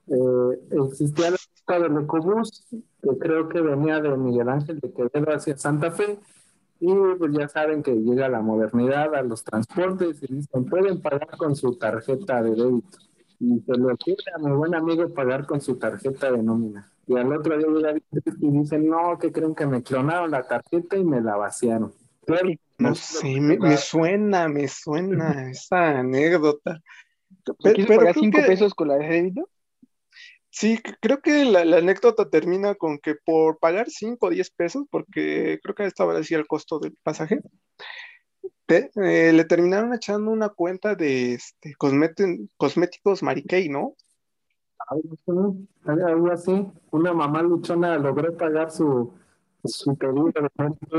[0.09, 5.33] eh, existía la ruta del Ecobús, que creo que venía de Miguel Ángel de Quevedo
[5.33, 6.19] hacia Santa Fe,
[6.81, 11.35] y pues ya saben que llega la modernidad a los transportes y dicen, pueden pagar
[11.39, 13.08] con su tarjeta de débito
[13.41, 16.91] y se lo pide a mi buen amigo pagar con su tarjeta de nómina.
[17.07, 20.97] Y al otro día llega y dicen, no, que creen que me clonaron la tarjeta
[20.97, 21.93] y me la vaciaron.
[22.79, 26.83] no sé, me, suena, me suena esa anécdota.
[27.61, 29.49] ¿Quieres pagar cinco pesos con la de débito?
[30.51, 35.61] Sí, creo que la, anécdota termina con que por pagar 5 o 10 pesos, porque
[35.63, 37.39] creo que estaba decía el costo del pasaje,
[38.69, 43.95] eh, le terminaron echando una cuenta de este, cosméticos Mariquey, ¿no?
[45.87, 49.13] Algo así, una mamá luchona logró pagar su,
[49.65, 50.33] su pedido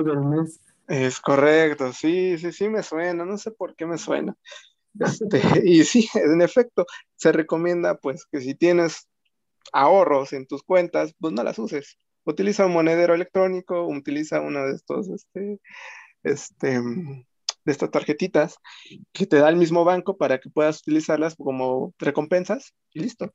[0.03, 0.60] del mes.
[0.88, 4.36] Es correcto, sí, sí, sí me suena, no sé por qué me suena.
[4.99, 9.08] Este, y sí, en efecto, se recomienda pues que si tienes
[9.71, 11.97] ahorros en tus cuentas, pues no las uses.
[12.25, 15.60] Utiliza un monedero electrónico, utiliza uno de estos, este,
[16.23, 16.82] este,
[17.65, 18.58] de estas tarjetitas
[19.12, 23.34] que te da el mismo banco para que puedas utilizarlas como recompensas y listo.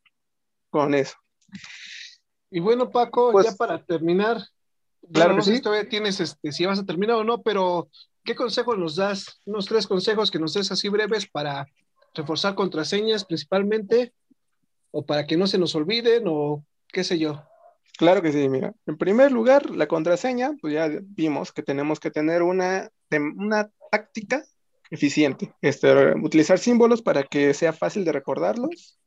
[0.70, 1.14] Con eso.
[2.50, 4.38] Y bueno, Paco, Pues- ya para terminar,
[5.12, 5.56] Claro que no sé sí.
[5.58, 7.88] si todavía tienes este, si vas a terminar o no, pero
[8.24, 9.40] ¿qué consejos nos das?
[9.44, 11.66] Unos tres consejos que nos des así breves para
[12.14, 14.14] reforzar contraseñas principalmente,
[14.92, 17.42] o para que no se nos olviden, o qué sé yo.
[17.98, 18.72] Claro que sí, mira.
[18.86, 22.88] En primer lugar, la contraseña, pues ya vimos que tenemos que tener una,
[23.36, 24.44] una táctica
[24.90, 25.54] eficiente.
[25.62, 28.98] Este, utilizar símbolos para que sea fácil de recordarlos,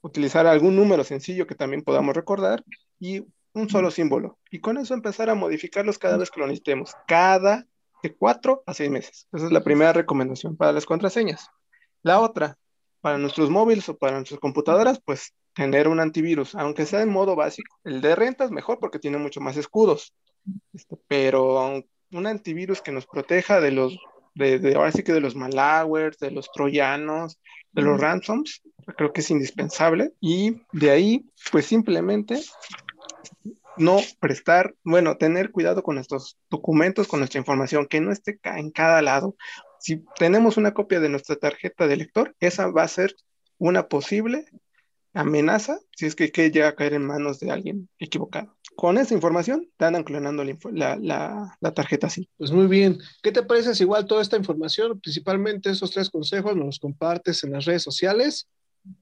[0.00, 2.62] utilizar algún número sencillo que también podamos recordar
[3.00, 4.38] y un solo símbolo.
[4.50, 7.66] Y con eso empezar a modificarlos cada vez que lo necesitemos, cada
[8.02, 9.26] de cuatro a seis meses.
[9.32, 11.48] Esa es la primera recomendación para las contraseñas.
[12.02, 12.56] La otra,
[13.00, 17.34] para nuestros móviles o para nuestras computadoras, pues tener un antivirus, aunque sea en modo
[17.34, 17.76] básico.
[17.82, 20.14] El de renta es mejor porque tiene mucho más escudos,
[20.72, 23.98] Este, pero un antivirus que nos proteja de los,
[24.34, 27.38] de, de- ahora sí que de los malwares, de los troyanos,
[27.72, 28.62] de los ransoms,
[28.96, 30.12] creo que es indispensable.
[30.20, 32.40] Y de ahí, pues simplemente
[33.76, 38.70] no prestar, bueno, tener cuidado con nuestros documentos, con nuestra información, que no esté en
[38.70, 39.36] cada lado.
[39.78, 43.14] Si tenemos una copia de nuestra tarjeta de lector, esa va a ser
[43.58, 44.46] una posible
[45.12, 48.55] amenaza si es que, que llega a caer en manos de alguien equivocado.
[48.76, 52.28] Con esa información, te andan clonando la, info- la- la- la tarjeta así.
[52.36, 52.98] Pues muy bien.
[53.22, 57.42] ¿Qué te parece si igual toda esta información, principalmente esos tres consejos, nos los compartes
[57.44, 58.48] en las redes sociales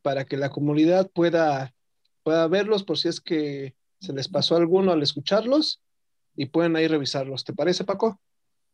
[0.03, 1.73] para que la comunidad pueda,
[2.23, 5.81] pueda verlos por si es que se les pasó alguno al escucharlos
[6.37, 7.45] y pueden ahí revisarlos.
[7.45, 8.21] ¿Te parece, Paco?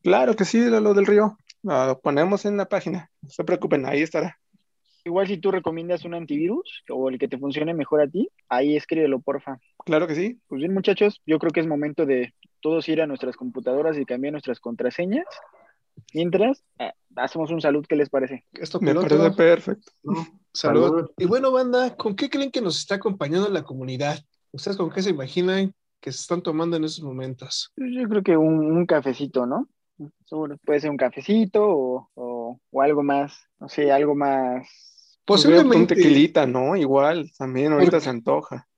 [0.03, 1.37] Claro que sí, lo del río.
[1.63, 3.11] Lo ponemos en la página.
[3.21, 4.40] No se preocupen, ahí estará.
[5.05, 8.77] Igual si tú recomiendas un antivirus o el que te funcione mejor a ti, ahí
[8.77, 9.59] escríbelo, porfa.
[9.85, 10.41] Claro que sí.
[10.47, 14.05] Pues bien, muchachos, yo creo que es momento de todos ir a nuestras computadoras y
[14.05, 15.25] cambiar nuestras contraseñas.
[16.15, 18.45] Mientras, eh, hacemos un salud, ¿qué les parece?
[18.55, 19.09] Esto Me piloto.
[19.09, 19.93] parece perfecto.
[20.03, 20.25] Salud.
[20.53, 21.11] Salud.
[21.19, 24.19] Y bueno, banda, ¿con qué creen que nos está acompañando la comunidad?
[24.53, 27.73] ¿Ustedes con qué se imaginan que se están tomando en estos momentos?
[27.77, 29.69] Pues Yo creo que un, un cafecito, ¿no?
[30.25, 34.67] Seguro, puede ser un cafecito o, o- o algo más, no sé, algo más.
[35.31, 36.75] Un Posiblemente, tequilita, ¿no?
[36.77, 38.69] Igual, también ahorita Porque- se antoja.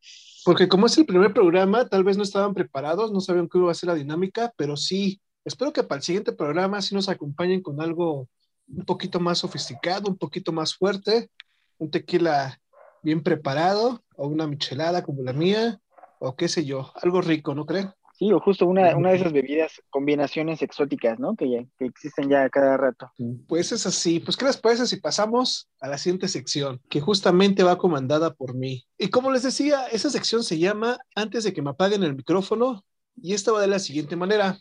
[0.44, 3.72] porque como es el primer programa, tal vez no estaban preparados, no sabían cómo iba
[3.72, 7.62] a ser la dinámica, pero sí, espero que para el siguiente programa sí nos acompañen
[7.62, 8.28] con algo
[8.68, 11.30] un poquito más sofisticado, un poquito más fuerte,
[11.78, 12.60] un tequila
[13.02, 15.80] bien preparado, o una michelada como la mía,
[16.18, 17.90] o qué sé yo, algo rico, ¿no creen?
[18.22, 21.34] Sí, o justo una, una de esas bebidas, combinaciones exóticas, ¿no?
[21.34, 23.10] Que, ya- que existen ya a cada rato.
[23.48, 24.20] Pues es así.
[24.20, 28.54] Pues, ¿qué les parece si pasamos a la siguiente sección, que justamente va comandada por
[28.54, 28.86] mí?
[28.96, 32.84] Y como les decía, esa sección se llama Antes de que me apaguen el micrófono,
[33.20, 34.56] y esta va de la siguiente manera.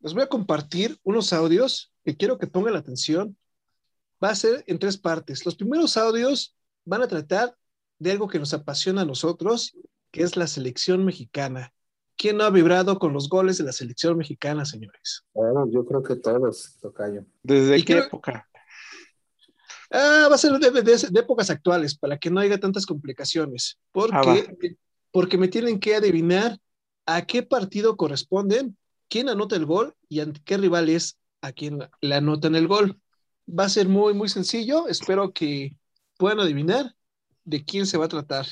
[0.00, 3.36] Les voy a compartir unos audios que quiero que pongan atención.
[4.22, 5.44] Va a ser en tres partes.
[5.44, 7.54] Los primeros audios van a tratar
[7.98, 9.76] de algo que nos apasiona a nosotros,
[10.10, 11.74] que es la selección mexicana.
[12.16, 15.24] ¿Quién no ha vibrado con los goles de la selección mexicana, señores?
[15.32, 17.24] Bueno, yo creo que todos, Tocayo.
[17.42, 18.48] ¿Desde qué creo- época?
[19.90, 23.78] Ah, va a ser de, de- de épocas actuales para que no haya tantas complicaciones.
[23.92, 24.16] Porque,
[24.48, 24.68] Ah,
[25.12, 26.58] porque me tienen que adivinar
[27.06, 28.76] a qué partido corresponden,
[29.08, 32.98] quién anota el gol y ante qué rival es a quien le anotan el gol.
[33.46, 34.88] Va a ser muy, muy sencillo.
[34.88, 35.76] Espero que
[36.16, 36.94] puedan adivinar
[37.44, 38.46] de quién se va a tratar.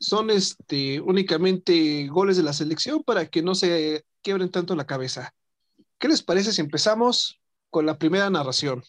[0.00, 5.34] Son este, únicamente goles de la selección para que no se quiebren tanto la cabeza.
[5.98, 8.84] ¿Qué les parece si empezamos con la primera narración?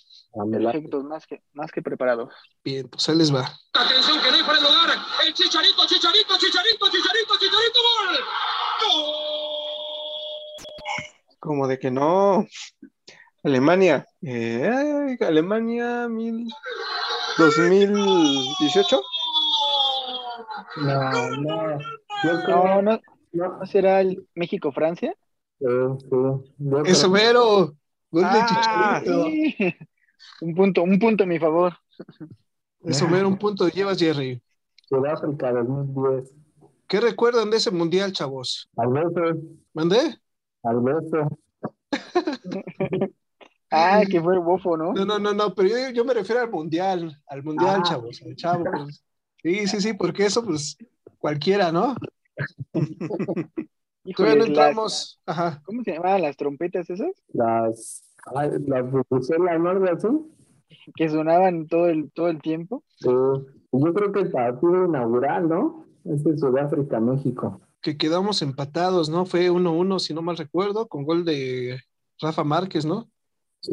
[0.51, 2.31] Perfectos, más que, más que preparados.
[2.63, 3.51] Bien, pues ahí les va.
[3.73, 4.89] Atención que no hay fuera de lugar.
[5.25, 8.19] El chicharito, chicharito, chicharito, chicharito, chicharito, gol.
[11.39, 12.45] Como de que no.
[13.43, 14.05] Alemania.
[14.21, 16.47] Eh, Alemania mil...
[17.37, 19.01] 2018.
[20.77, 21.79] No, no.
[22.23, 22.99] Yo No, creo no, no.
[23.31, 25.15] ¿no será el México-Francia?
[25.59, 25.65] Sí,
[25.99, 26.07] sí.
[26.57, 27.73] Yo Eso mero.
[28.11, 29.23] Gol de Ah, Chicharito.
[29.25, 29.75] Sí.
[30.41, 31.73] Un punto, un punto a mi favor.
[32.83, 34.41] Eso mero, un punto llevas, Jerry.
[34.87, 36.33] Sudáfrica 2010.
[36.87, 38.67] ¿Qué recuerdan de ese mundial, chavos?
[38.77, 39.39] Al beso,
[39.73, 40.17] ¿Mandé?
[40.63, 41.39] al beso.
[43.71, 44.93] Ah, que fue bofo, ¿no?
[44.93, 47.83] No, no, no, no, pero yo, yo me refiero al mundial, al mundial, Ah.
[47.83, 48.63] chavos, al chavo.
[48.63, 49.03] pues.
[49.41, 50.77] Sí, sí, sí, porque eso, pues,
[51.19, 51.95] cualquiera, ¿no?
[52.73, 53.45] Híjole,
[54.15, 55.21] Todavía no las- entramos.
[55.25, 55.61] Ajá.
[55.65, 57.11] ¿Cómo se llamaban las trompetas esas?
[57.33, 58.03] Las,
[58.67, 59.69] las bubucelas, ¿no?
[59.85, 60.07] Así.
[60.95, 62.83] que sonaban todo el, todo el tiempo.
[62.97, 63.07] Sí.
[63.09, 65.85] Yo creo que el partido inaugural, ¿no?
[66.05, 67.61] Es de Sudáfrica, México.
[67.81, 69.25] Que quedamos empatados, ¿no?
[69.25, 71.79] Fue 1-1, si no mal recuerdo, con gol de
[72.19, 73.09] Rafa Márquez, ¿no?
[73.61, 73.71] Sí.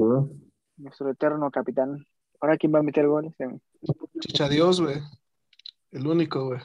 [0.77, 2.07] Nuestro eterno capitán.
[2.41, 3.33] Ahora, ¿quién va a meter goles?
[4.21, 4.97] Chicha Dios, güey.
[5.93, 6.61] El único, güey.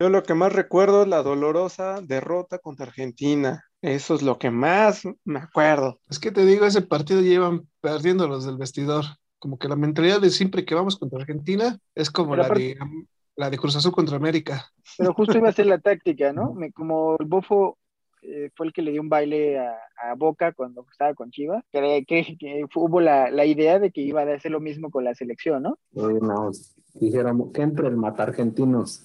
[0.00, 3.64] Yo lo que más recuerdo es la dolorosa derrota contra Argentina.
[3.80, 6.00] Eso es lo que más me acuerdo.
[6.08, 9.04] Es que te digo, ese partido llevan perdiendo los del vestidor.
[9.38, 12.74] Como que la mentalidad de siempre que vamos contra Argentina es como Pero la aparte-
[12.74, 14.64] de, la de Cruz Azul contra América.
[14.98, 16.54] Pero justo iba a ser la táctica, ¿no?
[16.54, 17.78] Me- como el Bofo
[18.22, 21.62] eh, fue el que le dio un baile a, a Boca cuando estaba con Chivas,
[21.70, 25.04] que, que- que hubo la, la idea de que iba a hacer lo mismo con
[25.04, 25.78] la selección, ¿no?
[25.94, 29.04] Eh, nos dijeron que entre el mata argentinos.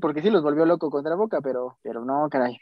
[0.00, 2.58] Porque sí los volvió loco contra Boca, pero, pero no, caray.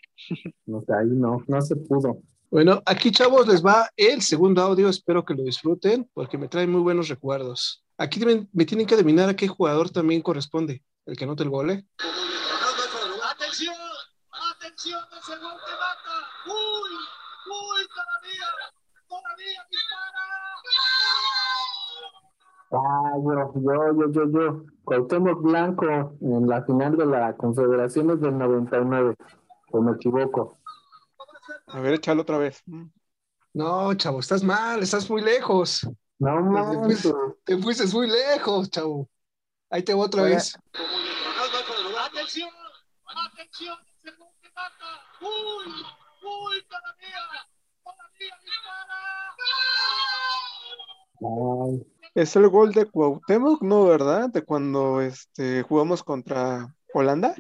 [0.66, 2.20] No ahí no, no se pudo.
[2.50, 6.66] Bueno, aquí chavos les va el segundo audio, espero que lo disfruten porque me trae
[6.66, 7.84] muy buenos recuerdos.
[7.98, 11.70] Aquí me tienen que adivinar a qué jugador también corresponde, el que anote el gol.
[11.70, 11.84] ¿eh?
[13.30, 13.74] Atención,
[14.56, 16.26] atención, ese gol que mata.
[16.46, 16.94] Uy,
[17.50, 18.46] uy, todavía,
[19.08, 19.66] todavía.
[22.70, 24.64] Ah, yo, yo, yo, yo, yo.
[24.84, 25.86] Cuauhtémoc Blanco
[26.20, 29.14] en la final de la Confederaciones del 99.
[29.72, 30.58] O me equivoco.
[31.68, 32.62] A ver, échalo otra vez.
[32.66, 32.86] Mm.
[33.54, 35.88] No, chavo, estás mal, estás muy lejos.
[36.18, 37.12] No mames.
[37.44, 39.08] Te fuiste muy lejos, chavo.
[39.70, 40.36] Ahí te voy otra Oiga.
[40.36, 40.56] vez.
[42.06, 42.50] Atención,
[43.04, 45.02] atención, que mata.
[45.20, 45.66] Uy,
[46.22, 47.22] uy, todavía,
[47.82, 49.08] todavía dispara.
[52.14, 53.84] Es el gol de Cuauhtémoc, ¿no?
[53.84, 54.28] ¿Verdad?
[54.30, 57.34] De cuando este, jugamos contra Holanda.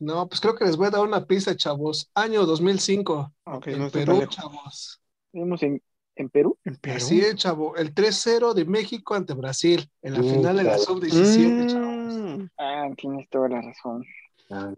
[0.00, 2.10] No, pues creo que les voy a dar una pista, chavos.
[2.14, 4.36] Año 2005, Ok, en no estoy tan Perú, lejos.
[4.36, 5.00] chavos.
[5.32, 5.82] Vimos en,
[6.16, 6.58] en Perú.
[6.64, 6.96] ¿En Perú?
[6.96, 7.76] Así es, chavo.
[7.76, 10.84] El 3-0 de México ante Brasil en la Sí, final de la chavo.
[10.84, 12.14] sub-17, chavos.
[12.14, 12.48] Mm.
[12.58, 14.04] Ah, tienes toda la razón.
[14.50, 14.72] ah,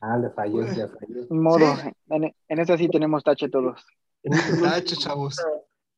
[0.00, 1.26] ah, le fallé, le fallé.
[1.30, 1.88] Ni modo, Sí.
[2.10, 3.80] en, en esa sí tenemos tache todos.
[4.62, 5.36] Tache, chavos.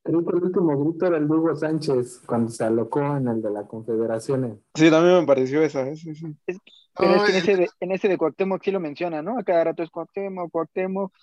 [0.03, 3.41] Creo que el último grito era el de Hugo Sánchez cuando se alocó en el
[3.41, 4.57] de la Confederaciones.
[4.75, 5.87] Sí, también me pareció esa.
[5.87, 5.95] ¿eh?
[5.95, 6.25] Sí, sí.
[6.45, 9.39] Pero No, es que en ese, de, en ese de Cuauhtémoc sí lo menciona, ¿no?
[9.39, 11.13] A cada rato es Cuauhtémoc, Cuauhtémoc.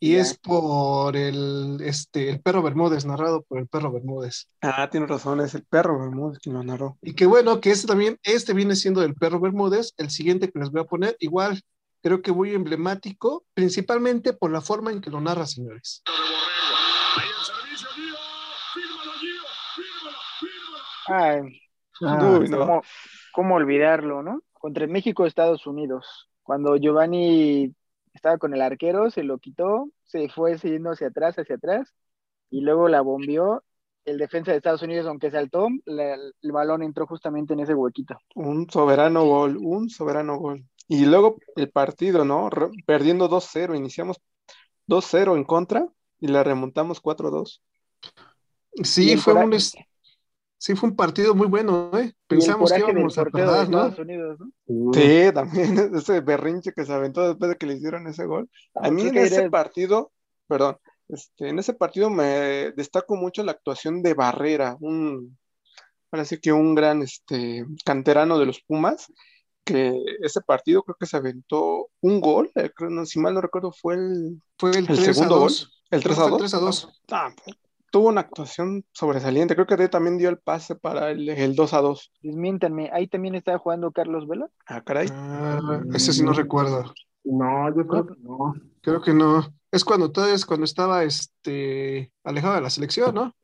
[0.00, 0.20] Y Ya.
[0.20, 4.46] es por el, este, el perro Bermúdez, narrado por el perro Bermúdez.
[4.62, 6.98] Ah, tienes razón, es el perro Bermúdez quien lo narró.
[7.02, 10.58] Y que bueno, que este también, este viene siendo del perro Bermúdez, el siguiente que
[10.60, 11.60] les voy a poner, igual,
[12.02, 16.02] creo que muy emblemático, principalmente por la forma en que lo narra, señores.
[17.16, 18.14] Ahí el servicio, Gio.
[18.74, 19.12] Fírmalo,
[21.98, 22.36] Fírmalo.
[22.36, 22.58] Ay, Uy, no.
[22.60, 22.82] ¿cómo,
[23.32, 24.42] cómo olvidarlo, no?
[24.52, 26.28] Contra México Estados Unidos.
[26.42, 27.74] Cuando Giovanni
[28.14, 31.94] estaba con el arquero, se lo quitó, se fue siguiendo hacia atrás, hacia atrás,
[32.50, 33.62] y luego la bombeó.
[34.04, 38.16] El defensa de Estados Unidos, aunque saltó, la- el balón entró justamente en ese huequito.
[38.34, 40.64] Un soberano gol, un soberano gol.
[40.88, 42.48] Y luego el partido, ¿no?
[42.48, 44.18] Re- perdiendo 2-0, iniciamos
[44.86, 45.86] 2-0 en contra
[46.18, 47.62] y la remontamos 4-2.
[48.72, 49.52] Y Sí, fue un,
[50.58, 52.12] sí, fue un partido muy bueno, ¿eh?
[52.26, 53.86] Pensamos que íbamos a perder, ¿no?
[53.86, 54.92] Estados Unidos, ¿no?
[54.92, 58.50] Sí, también ese berrinche que se aventó después de que le hicieron ese gol.
[58.74, 60.12] A mí Creo en ese partido,
[60.46, 60.76] perdón,
[61.08, 65.38] este, en ese partido me destaco mucho la actuación de Barrera, un,
[66.24, 69.10] sí que un gran este, canterano de los Pumas,
[69.64, 73.40] que ese partido creo que se aventó un gol, eh, creo, no, si mal no
[73.40, 75.82] recuerdo fue el, Fue el, el 3 a segundo gol, 2.
[75.90, 76.38] el 3 Fue a el 2.
[76.40, 77.02] 3 a 2.
[77.10, 77.34] Ah,
[77.90, 81.80] tuvo una actuación sobresaliente, creo que también dio el pase para el, el 2 a
[81.80, 82.12] 2.
[82.22, 84.48] Desmiéntanme, ahí también estaba jugando Carlos Vela.
[84.66, 85.08] Ah, caray.
[85.12, 86.92] Ah, ese sí no recuerdo.
[87.24, 88.54] No, yo creo que no.
[88.80, 89.52] Creo que no.
[89.70, 93.34] Es cuando todavía es cuando estaba este alejado de la selección, ¿no?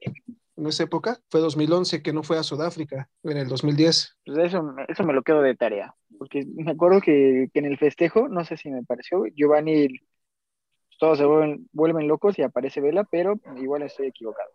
[0.56, 1.18] En esa época.
[1.28, 4.16] Fue 2011 que no fue a Sudáfrica, en el 2010.
[4.24, 5.94] Pues eso, eso me lo quedo de tarea.
[6.18, 9.88] Porque me acuerdo que, que en el festejo, no sé si me pareció, Giovanni,
[10.98, 14.50] todos se vuelven, vuelven locos y aparece Vela, pero igual estoy equivocado.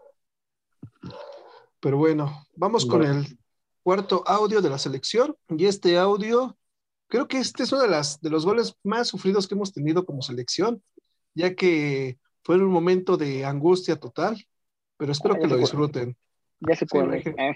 [1.79, 3.37] Pero bueno, vamos con el
[3.83, 5.35] cuarto audio de la selección.
[5.49, 6.57] Y este audio,
[7.07, 10.05] creo que este es uno de, las, de los goles más sufridos que hemos tenido
[10.05, 10.83] como selección,
[11.33, 14.37] ya que fue en un momento de angustia total.
[14.97, 16.17] Pero espero Ah, que lo disfruten.
[16.59, 17.05] Ya se Sí, puede.
[17.05, 17.29] Reje.
[17.37, 17.55] Eh,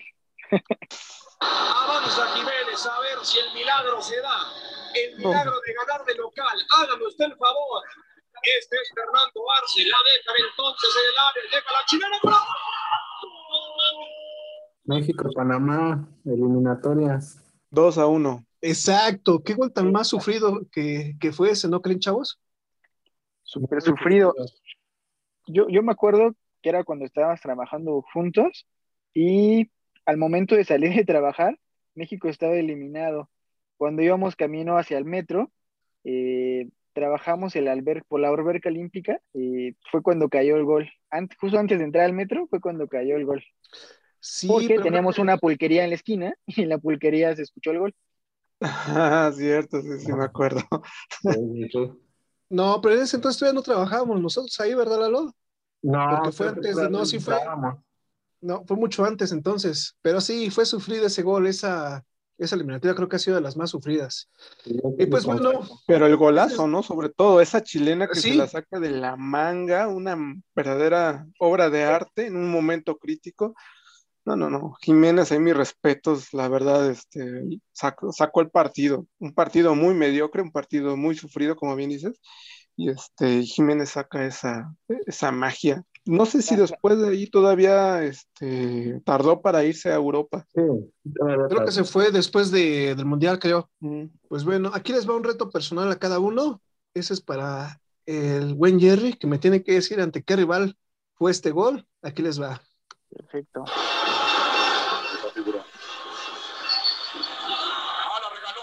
[1.40, 4.38] Avanza Jiménez a ver si el milagro se da.
[4.96, 6.58] El milagro de ganar de local.
[6.80, 7.84] Hágame usted el favor.
[8.44, 9.86] Este es Fernando Arce.
[9.88, 11.44] La dejan entonces en el área.
[11.52, 12.18] Deja la chilena.
[12.24, 12.46] ¡Bravo!
[14.86, 17.42] México, Panamá, eliminatorias.
[17.70, 18.46] 2 a 1.
[18.62, 22.40] Exacto, qué gol tan más sufrido que, que fue ese, ¿no creen, chavos?
[23.44, 24.34] súper sufrido.
[25.48, 28.66] Yo, yo me acuerdo que era cuando estábamos trabajando juntos
[29.14, 29.70] Y
[30.06, 31.60] al momento de salir de trabajar,
[31.94, 33.30] México estaba eliminado.
[33.78, 35.52] Cuando íbamos camino hacia el metro,
[36.04, 40.90] eh, trabajamos el alber por la alberca olímpica y fue cuando cayó el gol.
[41.40, 43.44] Justo antes de entrar al metro fue cuando cayó el gol.
[44.20, 47.72] Sí, Porque pero teníamos una pulquería en la esquina y en la pulquería se escuchó
[47.72, 47.96] el gol.
[48.62, 50.62] Ah, cierto, sí, sí, me acuerdo.
[52.50, 55.36] No, pero en ese entonces todavía no trabajábamos nosotros ahí, ¿verdad, Lalo?
[55.84, 57.40] No, Porque fue antes de- no, sí fue-.
[58.42, 59.96] No, fue mucho antes entonces.
[60.02, 62.04] Pero sí, fue sufrido ese gol, esa,
[62.38, 64.30] esa eliminatoria creo que ha sido de las más sufridas.
[64.98, 65.52] Y pues bueno,
[65.88, 66.84] Pero el golazo, ¿no?
[66.84, 68.32] Sobre todo esa chilena que Sí.
[68.32, 70.18] se la saca de la manga, una
[70.56, 73.56] verdadera obra de arte en un momento crítico.
[74.26, 74.74] No, no, no.
[74.82, 79.06] Jiménez, ahí mis respetos, la verdad, este, sacó, sacó el partido.
[79.20, 82.22] Un partido muy mediocre, un partido muy sufrido, como bien dices.
[82.78, 84.74] Y este, Jiménez saca esa,
[85.06, 85.84] esa magia.
[86.06, 90.46] No sé si después de ahí todavía este, tardó para irse a Europa.
[90.54, 90.62] Sí,
[91.48, 93.70] creo que se fue después de- del Mundial, creo.
[93.80, 94.06] Mm.
[94.28, 96.62] Pues bueno, aquí les va un reto personal a cada uno.
[96.94, 100.76] Ese es para el buen Jerry, que me tiene que decir ante qué rival
[101.16, 101.88] fue este gol.
[102.02, 102.62] Aquí les va.
[103.10, 103.64] Perfecto.
[107.36, 108.62] Ah, la regaló.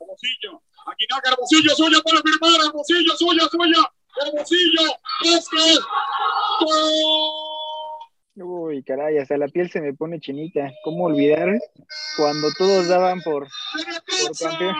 [0.00, 0.62] Hermosillo.
[0.86, 2.66] Aguinaga, Hermosillo, suya para firmar.
[2.66, 3.92] Hermosillo, suya, suya.
[4.26, 4.82] Hermosillo.
[5.24, 5.78] Vázquez.
[8.36, 10.70] Uy, caray, hasta la piel se me pone chinita.
[10.84, 11.58] ¿Cómo olvidar
[12.16, 14.74] cuando todos daban por, ¡De por campeón?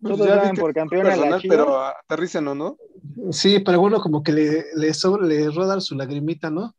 [0.00, 1.56] Pues Todos ya daban por campeón a la personal, Chivas.
[1.58, 2.76] pero aterrícenlo, ¿no?
[3.30, 6.74] Sí, pero bueno, como que le, le, sobra- le roda su lagrimita, ¿no?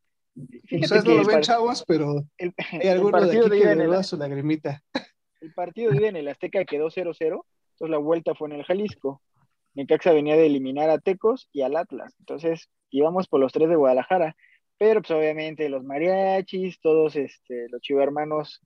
[0.66, 3.76] Fíjate Ustedes no lo ven, chavos, pero el- hay alguno de partido aquí de que
[3.76, 4.82] le roda su lagrimita.
[5.44, 8.64] El partido de ida en el Azteca quedó 0-0, entonces la vuelta fue en el
[8.64, 9.22] Jalisco.
[9.74, 13.76] Necaxa venía de eliminar a Tecos y al Atlas, entonces íbamos por los tres de
[13.76, 14.36] Guadalajara,
[14.78, 18.62] pero pues obviamente los mariachis, todos este, los chivermanos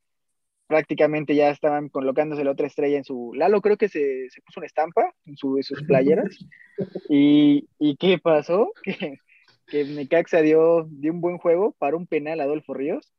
[0.68, 3.32] prácticamente ya estaban colocándose la otra estrella en su...
[3.34, 6.38] Lalo creo que se, se puso una estampa en, su, en sus playeras.
[7.10, 8.72] ¿Y, ¿Y qué pasó?
[8.84, 9.18] Que,
[9.68, 13.12] que Necaxa dio, dio un buen juego para un penal a Adolfo Ríos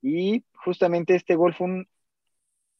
[0.00, 1.88] y justamente este gol fue un...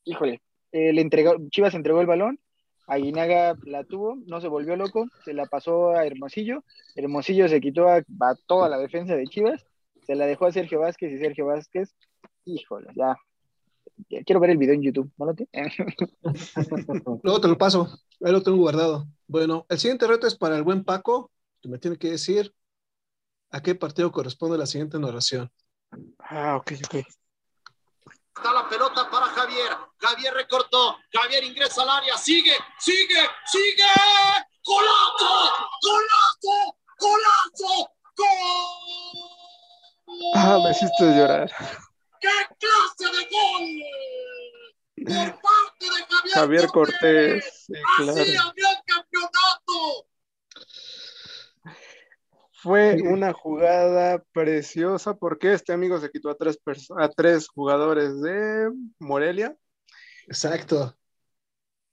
[0.05, 0.43] Híjole,
[0.73, 2.41] eh, le entregó, Chivas entregó el balón,
[2.87, 6.65] Aguinaga la tuvo, no se volvió loco, se la pasó a Hermosillo,
[6.97, 9.65] Hermosillo se quitó a, a toda la defensa de Chivas,
[10.07, 11.95] se la dejó a Sergio Vázquez y Sergio Vázquez,
[12.45, 13.17] híjole, ya,
[14.25, 15.75] quiero ver el video en YouTube, ¿no lo tienes?
[17.23, 17.89] Luego te lo paso,
[18.23, 19.07] ahí lo tengo guardado.
[19.27, 21.31] Bueno, el siguiente reto es para el buen Paco,
[21.61, 22.53] que me tiene que decir
[23.51, 25.51] a qué partido corresponde la siguiente narración.
[26.19, 26.95] Ah, ok, ok.
[28.35, 29.73] Está la pelota para Javier.
[30.03, 30.99] Javier recortó.
[31.13, 32.17] Javier ingresa al área.
[32.17, 33.85] Sigue, sigue, sigue.
[34.65, 35.53] ¡Golazo!
[35.83, 36.77] ¡Golazo!
[36.99, 37.91] ¡Golazo!
[38.17, 39.33] ¡Gol!
[40.35, 41.51] Ah, me hiciste llorar.
[42.21, 42.29] ¡Qué
[42.59, 43.65] clase de gol!
[45.05, 48.49] Por parte de Javier, Javier Cortés, sí, Así claro.
[48.49, 50.07] abrió el campeonato.
[52.53, 56.59] Fue una jugada preciosa porque este amigo se quitó a tres,
[56.97, 59.57] a tres jugadores de Morelia.
[60.27, 60.97] Exacto.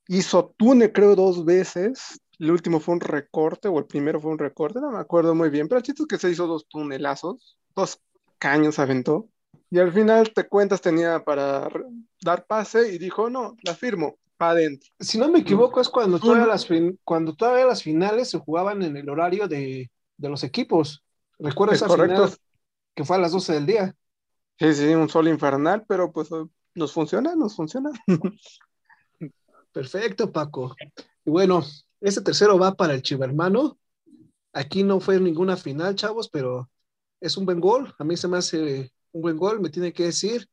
[0.07, 2.19] Hizo túnel, creo, dos veces.
[2.39, 5.49] El último fue un recorte, o el primero fue un recorte, no me acuerdo muy
[5.49, 8.01] bien, pero el chiste es que se hizo dos tunelazos, dos
[8.38, 9.30] caños aventó.
[9.69, 11.67] Y al final, te cuentas, tenía para
[12.21, 14.89] dar pase y dijo, no, la firmo, para adentro.
[14.99, 18.82] Si no me equivoco, es cuando todavía las, fin- cuando todavía las finales se jugaban
[18.84, 21.03] en el horario de, de los equipos.
[21.38, 22.25] Recuerdo Es esa correcto.
[22.25, 22.36] final
[22.95, 23.95] que fue a las 12 del día.
[24.59, 26.30] Sí, sí, un sol infernal, pero pues
[26.80, 27.91] nos funciona, nos funciona.
[29.71, 30.75] Perfecto, Paco.
[31.23, 31.63] Y bueno,
[32.01, 33.77] este tercero va para el Chivermano.
[34.53, 36.71] Aquí no fue ninguna final, chavos, pero
[37.21, 37.93] es un buen gol.
[37.99, 39.59] A mí se me hace un buen gol.
[39.59, 40.49] Me tiene que decir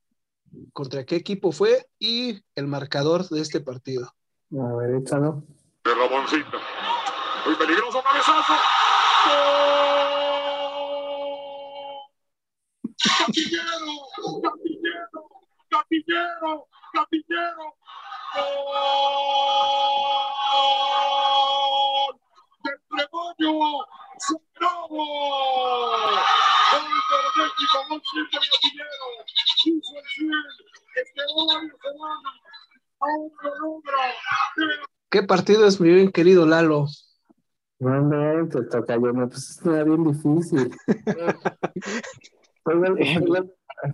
[0.74, 4.12] contra qué equipo fue y el marcador de este partido.
[4.52, 5.42] A ver, échalo.
[5.82, 6.58] De Ramoncito.
[7.46, 8.52] Muy peligroso cabezazo.
[14.22, 14.52] ¡Gol!
[15.76, 16.66] ¡Gatillero!
[16.94, 17.66] ¡Gatillero!
[18.34, 18.94] ¡Gol!
[22.64, 23.52] ¡Del Trebollo!
[24.58, 25.02] ¡Bravo!
[26.72, 27.76] ¡Gol de México!
[27.90, 29.06] ¡Gol siempre el Gatillero!
[29.66, 30.30] ¡Hizo el 100!
[30.96, 32.36] ¡Esperó varias semanas!
[33.00, 34.02] ¡Aún lo logra!
[35.10, 36.86] ¿Qué partido es mi bien querido Lalo?
[37.80, 40.74] No inventes, tocayo, me pusiste una bien difícil.
[42.64, 42.98] Fue gol,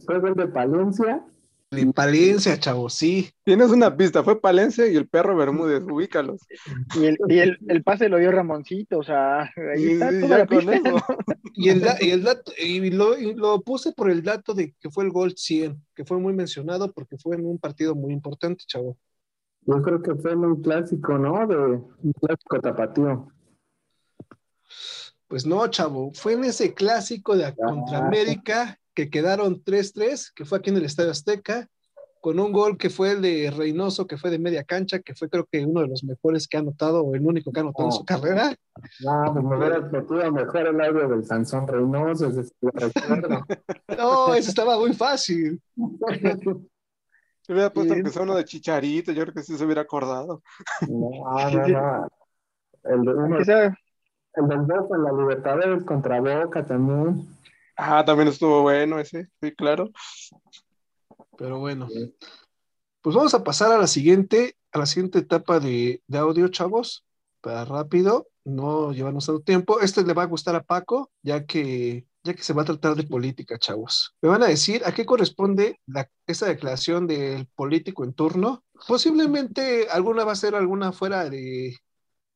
[0.06, 1.26] fue gol de Palencia
[1.72, 3.30] De Palencia, chavos, sí.
[3.44, 6.42] Tienes una pista, fue Palencia y el perro Bermúdez, ubícalos.
[6.94, 9.44] Y el, y el, el pase lo dio Ramoncito, o sea,
[9.74, 10.74] ahí Y- está y toda ya la con pista.
[10.88, 11.04] eso.
[11.54, 14.90] Y el, y el dato, y lo, y lo puse por el dato de que
[14.90, 18.64] fue el gol 100, que fue muy mencionado porque fue en un partido muy importante,
[18.66, 18.96] chavo.
[19.66, 21.46] Yo creo que fue en un clásico, ¿no?
[21.46, 23.28] De un clásico tapatío.
[25.28, 30.58] Pues no, chavo, fue en ese clásico de contra América que quedaron 3-3, que fue
[30.58, 31.68] aquí en el Estadio Azteca,
[32.22, 35.28] con un gol que fue el de Reynoso, que fue de media cancha, que fue
[35.28, 37.88] creo que uno de los mejores que ha anotado, o el único que ha anotado
[37.88, 38.54] en su carrera.
[39.00, 43.44] No, pues me hubieras metido mejor el audio del Sansón Reynoso, ese recuerdo.
[43.98, 45.60] No, eso estaba muy fácil.
[45.74, 45.82] Se
[47.52, 47.98] hubiera puesto Sí.
[47.98, 50.42] aunque sea uno de chicharito, yo creo que sí se hubiera acordado.
[50.88, 52.08] No, no, no.
[52.84, 57.26] El, de uno, el del dos en la Libertadores contra Boca también.
[57.84, 59.90] Ah, también estuvo bueno ese, sí, claro.
[61.36, 61.88] Pero bueno,
[63.00, 67.04] pues vamos a pasar a la siguiente, a la siguiente etapa de, de audio, chavos,
[67.40, 69.80] para rápido, no llevarnos tanto tiempo.
[69.80, 72.94] Este le va a gustar a Paco, ya que, ya que se va a tratar
[72.94, 74.14] de política, chavos.
[74.22, 75.80] Me van a decir a qué corresponde
[76.28, 78.62] esta declaración del político en turno.
[78.86, 81.76] Posiblemente alguna va a ser alguna fuera de,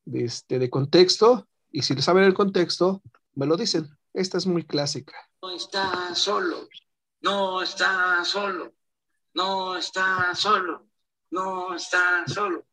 [0.05, 3.01] de, este, de contexto, y si saben el contexto,
[3.35, 3.89] me lo dicen.
[4.17, 5.15] Esta es muy clásica.
[5.43, 6.67] No está solo,
[7.21, 8.73] no está solo,
[9.35, 10.87] no está solo,
[11.31, 12.65] no está solo.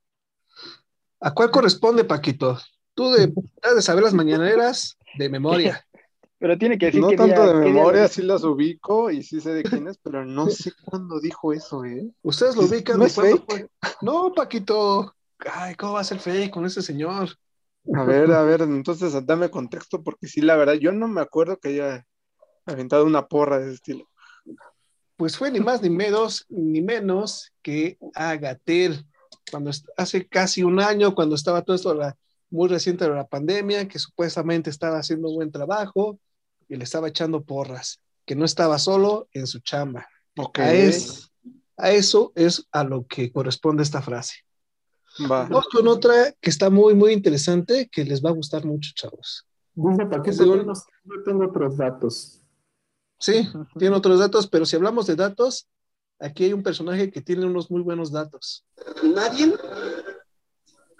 [1.19, 2.57] ¿A cuál corresponde, Paquito?
[2.93, 3.27] Tú de,
[3.75, 5.85] de saber las mañaneras de memoria.
[6.39, 9.21] pero tiene que decir No qué tanto día- de día memoria, sí las ubico y
[9.21, 12.09] sí sé de quién es, pero no sé cuándo dijo eso, ¿eh?
[12.21, 13.45] Ustedes lo ¿No ubican es fake?
[13.45, 13.67] fue?
[14.01, 15.13] No, Paquito.
[15.51, 17.29] Ay, ¿cómo va a ser fake con ese señor?
[17.93, 21.57] A ver, a ver, entonces dame contexto, porque sí, la verdad, yo no me acuerdo
[21.57, 22.05] que haya
[22.65, 24.09] aventado una porra de ese estilo.
[25.17, 29.05] Pues fue ni más ni menos, ni menos que Agatel.
[29.51, 32.15] Cuando hace casi un año, cuando estaba todo esto la-
[32.49, 36.19] muy reciente de la pandemia, que supuestamente estaba haciendo buen trabajo
[36.69, 40.07] y le estaba echando porras, que no estaba solo en su chamba.
[40.37, 41.31] Ok, A, es-
[41.77, 44.35] a eso es a lo que corresponde esta frase.
[45.29, 45.43] Va.
[45.43, 49.45] Vamos con otra que está muy, muy interesante, que les va a gustar mucho, chavos.
[49.75, 50.73] Dice Paquito, Según- yo
[51.05, 52.39] no tengo otros datos.
[53.19, 53.47] Sí,
[53.79, 55.67] tiene otros datos, pero si hablamos de datos,
[56.19, 58.65] aquí hay un personaje que tiene unos muy buenos datos.
[59.01, 59.47] Nadie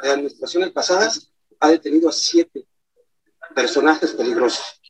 [0.01, 2.66] de administraciones pasadas ha detenido a siete
[3.53, 4.82] personajes peligrosos.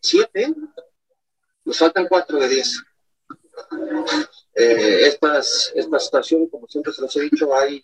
[0.00, 0.52] Siete,
[1.64, 2.82] nos faltan cuatro de diez.
[4.54, 7.82] Eh, estas, esta situación, como siempre se los he dicho, hay,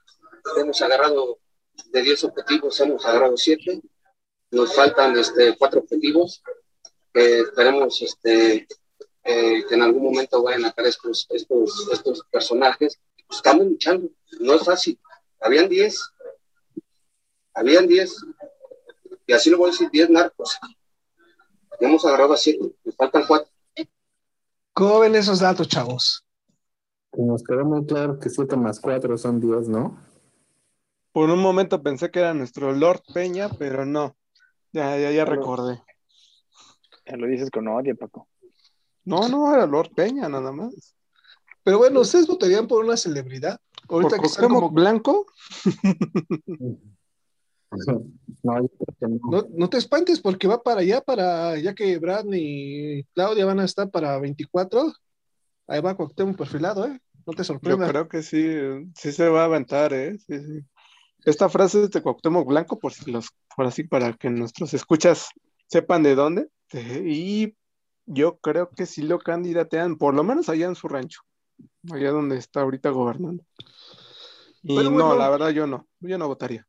[0.57, 1.39] hemos agarrado
[1.87, 3.81] de diez objetivos, hemos agarrado siete.
[4.51, 6.43] Nos faltan este, cuatro objetivos
[7.13, 8.67] que esperemos este,
[9.25, 12.99] eh, que en algún momento vayan a caer estos, estos, estos personajes.
[13.31, 14.09] Estamos luchando,
[14.41, 14.99] no es fácil.
[15.41, 16.01] Habían 10,
[17.55, 18.17] habían 10,
[19.27, 20.57] y así lo voy a decir, 10 narcos.
[21.79, 23.49] Y hemos agarrado a 7, nos faltan 4.
[24.73, 26.25] ¿Cómo ven esos datos, chavos?
[27.13, 29.99] Que nos quedó muy claro que 7 más 4 son 10, ¿no?
[31.19, 34.17] Por un momento pensé que era nuestro Lord Peña, pero no.
[34.71, 35.83] Ya, ya, ya recordé.
[37.05, 38.29] Ya lo dices con odio, Paco.
[39.05, 40.95] No, no, era Lord Peña, nada más.
[41.65, 43.59] Pero bueno, ¿ustedes votarían por una celebridad?
[43.89, 44.71] Ahorita ¿Por que están como...
[44.71, 45.27] Blanco?
[48.45, 49.19] No, yo creo que no.
[49.29, 53.59] No, no te espantes porque va para allá, para ya que Brad y Claudia van
[53.59, 54.93] a estar para 24.
[55.67, 57.01] Ahí va Cuauhtémoc perfilado, ¿eh?
[57.27, 57.89] No te Yo sorprenda.
[57.89, 58.57] creo que sí,
[58.95, 60.17] sí se va a aventar, ¿eh?
[60.21, 60.65] Sí, sí.
[61.29, 65.29] Esta frase es de Cuauhtémoc Blanco, por si los, por así, para que nuestros escuchas
[65.67, 66.49] sepan de dónde.
[66.73, 67.55] Eh, Y
[68.07, 71.21] yo creo que sí lo candidatean, por lo menos allá en su rancho,
[71.93, 73.45] allá donde está ahorita gobernando.
[74.63, 76.67] Y Pero no, la verdad yo no, yo no votaría.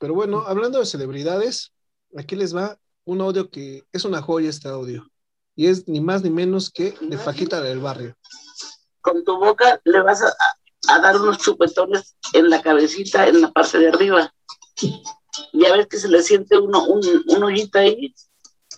[0.00, 1.72] Pero bueno, hablando de celebridades,
[2.16, 5.08] aquí les va un audio que es una joya este audio.
[5.54, 8.16] Y es ni más ni menos que de Paquita del Barrio.
[9.02, 10.34] con tu boca le vas a,
[10.94, 14.32] a- dar unos chupetones en la cabecita, en la parte de arriba.
[15.52, 18.14] Ya ves que se le siente uno, un, un hoyito ahí.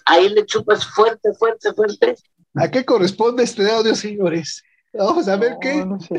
[0.04, 2.16] Ahí le chupas fuerte, fuerte, fuerte.
[2.54, 4.62] ¿A qué corresponde este audio, señores?
[4.92, 5.76] Vamos a ver qué.
[5.76, 6.16] No, no sé.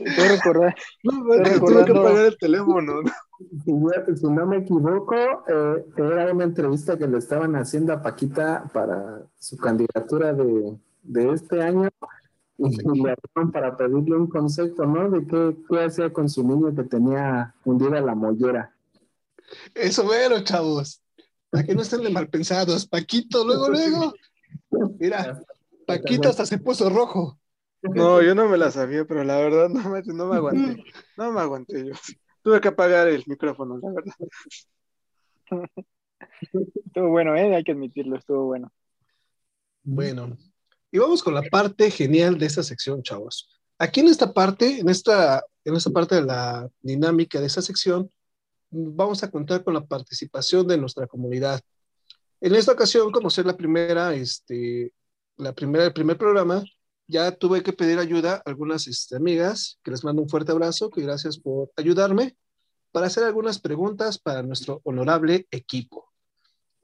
[0.00, 0.74] Estoy recordar.
[1.04, 1.12] No,
[1.60, 3.00] tuve que apagar el teléfono.
[3.64, 8.02] Si, yo- si no me equivoco, eh, era una entrevista que le estaban haciendo a
[8.02, 11.88] Paquita para su candidatura de, de este año
[12.68, 15.10] y le hablaron para pedirle un consejo, ¿no?
[15.10, 18.74] De qué, qué hacía con su niño que tenía hundida la mollera.
[19.74, 21.02] Eso mero, chavos.
[21.50, 22.86] Para que no estén de mal pensados.
[22.86, 24.14] Paquito, luego, luego.
[24.98, 25.42] Mira,
[25.86, 27.38] Paquito hasta se puso rojo.
[27.82, 30.84] No, yo no me la sabía, pero la verdad no me, no me aguanté.
[31.16, 31.94] No me aguanté yo.
[32.42, 34.14] Tuve que apagar el micrófono, la verdad.
[36.86, 37.54] Estuvo bueno, ¿eh?
[37.54, 38.72] Hay que admitirlo, estuvo bueno.
[39.82, 40.36] Bueno,
[40.92, 43.48] y vamos con la parte genial de esta sección, chavos.
[43.78, 48.10] Aquí en esta parte, en esta, en esta parte de la dinámica de esta sección,
[48.70, 51.60] vamos a contar con la participación de nuestra comunidad.
[52.42, 54.92] En esta ocasión, como ser la primera, este,
[55.38, 56.62] la primera, el primer programa,
[57.06, 60.90] ya tuve que pedir ayuda a algunas este, amigas, que les mando un fuerte abrazo,
[60.90, 62.36] que gracias por ayudarme,
[62.90, 66.12] para hacer algunas preguntas para nuestro honorable equipo.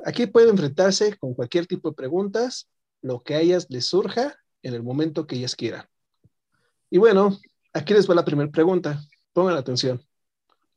[0.03, 2.69] Aquí pueden enfrentarse con cualquier tipo de preguntas,
[3.03, 5.87] lo que a ellas les surja en el momento que ellas quieran.
[6.91, 7.39] Y bueno,
[7.73, 9.01] aquí les va la primera pregunta.
[9.33, 10.03] Pongan atención.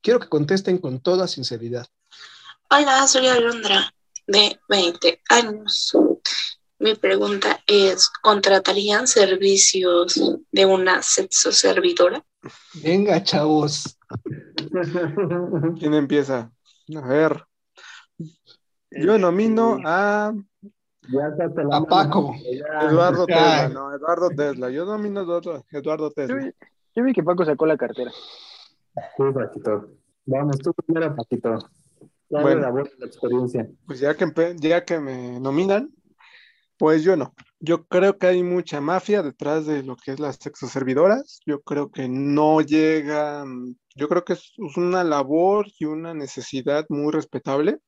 [0.02, 1.88] Quiero que contesten con toda sinceridad.
[2.70, 3.94] Hola, soy Alondra,
[4.28, 5.92] de 20 años.
[6.80, 10.20] Mi pregunta es, ¿contratarían servicios
[10.52, 12.26] de una sexo servidora?
[12.74, 13.98] Venga, chavos.
[15.80, 16.52] ¿Quién empieza?
[16.96, 17.46] A ver.
[18.90, 20.34] Yo nomino a
[21.10, 21.30] Ya
[21.64, 21.86] la A.
[21.86, 22.34] Paco.
[22.44, 22.88] Ya.
[22.88, 23.26] Eduardo.
[23.26, 24.70] Tesla, no, Eduardo Tesla.
[24.70, 26.36] Yo nomino a Eduardo, Eduardo Yo Tesla.
[26.36, 26.52] vi,
[26.96, 28.12] yo vi que Paco sacó la cartera.
[28.12, 29.90] Sí, Paquito.
[30.26, 31.58] Vamos, tú primero, Paquito.
[32.30, 32.62] Ya Bueno.
[32.62, 33.70] la buena experiencia.
[33.88, 35.92] Pues ya que, ya que me nominan,
[36.78, 37.34] pues yo no.
[37.60, 41.42] Yo creo que hay mucha mafia detrás de lo que es las sexoservidoras.
[41.46, 46.86] Yo creo que no llegan, yo creo que es es una labor y una necesidad
[46.90, 47.80] muy respetable,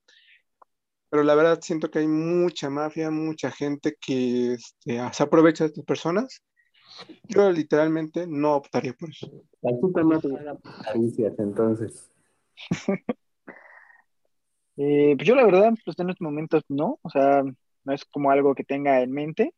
[1.13, 5.67] pero la verdad siento que hay mucha mafia, mucha gente que este, se aprovecha de
[5.67, 6.41] estas personas.
[7.25, 9.29] Yo literalmente no optaría por eso.
[9.61, 12.11] Te haga caricias, entonces.
[14.75, 18.31] Eh, pues yo la verdad, pues en estos momentos no, o sea, no es como
[18.31, 19.53] algo que tenga en mente,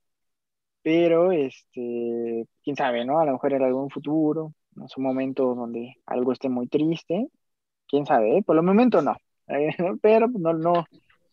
[0.82, 3.22] pero este, quién sabe, ¿no?
[3.22, 7.30] A lo mejor en algún futuro, en un momento donde algo esté muy triste,
[7.88, 8.43] quién sabe, ¿eh?
[8.43, 9.16] Por el momento no,
[10.01, 10.86] pero no, no,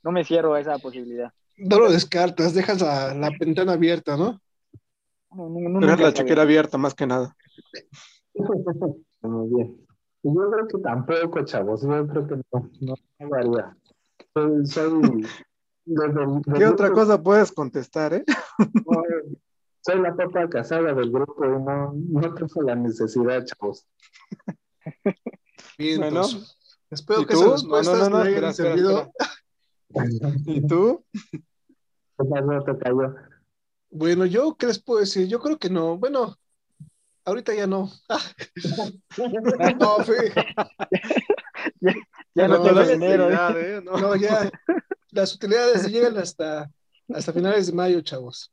[0.02, 1.32] no me cierro a esa posibilidad.
[1.56, 4.40] No lo descartas, dejas la, la ventana abierta, ¿no?
[5.30, 7.36] No, no- no- nunca la chequera abierta más que nada.
[9.22, 9.86] Muy bien.
[10.24, 11.82] Yo creo que tampoco, chavos.
[11.82, 13.76] Yo creo que no, no, no varía.
[14.64, 15.26] Soy,
[16.56, 18.24] ¿Qué otra cosa puedes contestar, eh?
[18.86, 19.02] no,
[19.80, 23.84] soy la papa casada del grupo y no, no tengo la necesidad, chavos.
[25.76, 26.16] Bien, Bueno.
[26.24, 26.56] entonces,
[26.90, 27.40] espero ¿Y que tú?
[27.54, 29.12] esas No, no, respuestas no, no, le hayan espera, espera, servido.
[30.46, 31.04] ¿Y tú?
[31.12, 33.14] ¿Qué pasó, tocayo?
[33.90, 35.26] Bueno, yo, ¿qué les puedo decir?
[35.28, 35.98] Yo creo que no.
[35.98, 36.36] Bueno,
[37.24, 37.90] ahorita ya no.
[39.80, 40.32] no, fe-
[42.34, 43.28] Ya no, No, tengo dinero,
[43.58, 43.82] ¿eh?
[43.84, 43.98] No.
[43.98, 44.50] no, ya.
[45.10, 46.70] Las utilidades llegan hasta,
[47.12, 48.50] hasta finales de mayo, chavos.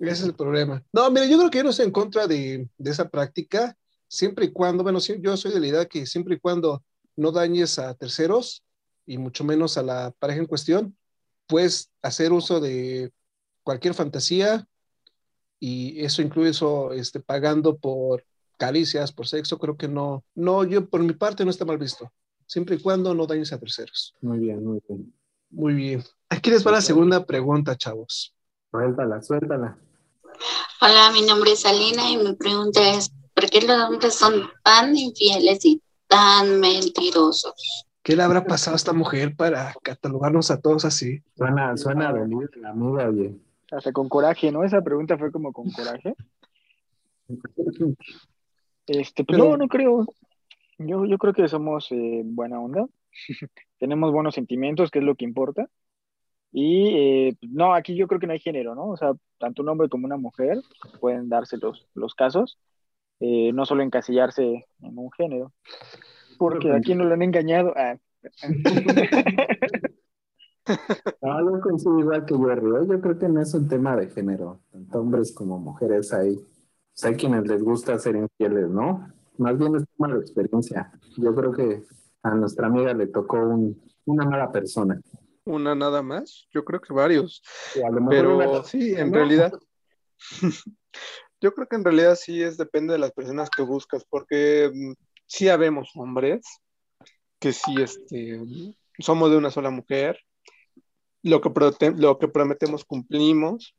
[0.00, 0.82] Ese es el problema.
[0.92, 3.74] No, mira, yo creo que yo no estoy en contra de, de esa práctica,
[4.06, 6.82] siempre y cuando, bueno, yo soy de la idea que siempre y cuando
[7.16, 8.62] no dañes a terceros
[9.10, 10.96] y mucho menos a la pareja en cuestión,
[11.48, 13.12] puedes hacer uso de
[13.64, 14.68] cualquier fantasía
[15.58, 18.24] y eso incluye eso, este, pagando por
[18.56, 22.12] caricias, por sexo, creo que no, no, yo por mi parte no está mal visto,
[22.46, 24.14] siempre y cuando no dañes a terceros.
[24.20, 25.12] Muy bien, muy bien.
[25.50, 26.04] Muy bien.
[26.28, 28.32] Aquí les va la segunda pregunta, chavos.
[28.70, 29.76] Suéltala, suéltala.
[30.80, 34.96] Hola, mi nombre es Alina y mi pregunta es, ¿por qué los hombres son tan
[34.96, 37.89] infieles y tan mentirosos?
[38.02, 41.22] ¿Qué le habrá pasado a esta mujer para catalogarnos a todos así?
[41.36, 43.36] Suena, suena a venir la amiga, oye.
[43.70, 44.64] Hasta con coraje, ¿no?
[44.64, 46.14] Esa pregunta fue como con coraje.
[48.86, 50.06] Este, pues Pero- no, no creo.
[50.78, 52.86] Yo, yo creo que somos eh, buena onda.
[53.78, 55.68] Tenemos buenos sentimientos, que es lo que importa.
[56.52, 58.88] Y eh, no, aquí yo creo que no hay género, ¿no?
[58.88, 60.58] O sea, tanto un hombre como una mujer
[61.00, 62.58] pueden darse los, los casos,
[63.20, 65.52] eh, no solo encasillarse en un género.
[66.40, 67.72] Porque aquí no lo han engañado.
[67.76, 67.96] Ah.
[71.22, 72.66] No, yo coincido igual que Jerry.
[72.76, 72.86] ¿eh?
[72.88, 76.36] Yo creo que no es un tema de género, tanto hombres como mujeres hay.
[76.36, 79.08] Pues hay quienes les gusta ser infieles, ¿no?
[79.38, 80.92] Más bien es tema de experiencia.
[81.16, 81.82] Yo creo que
[82.22, 85.00] a nuestra amiga le tocó un- una mala persona.
[85.44, 86.46] Una nada más.
[86.52, 87.42] Yo creo que varios.
[88.08, 89.16] Pero una- sí, en ¿no?
[89.16, 89.52] realidad,
[91.40, 94.92] yo creo que en realidad sí es depende de las personas que buscas, porque mm,
[95.30, 96.40] sí habemos hombres
[97.38, 98.40] que sí este,
[98.98, 100.18] somos de una sola mujer,
[101.22, 101.50] lo que,
[101.96, 103.74] lo que prometemos cumplimos,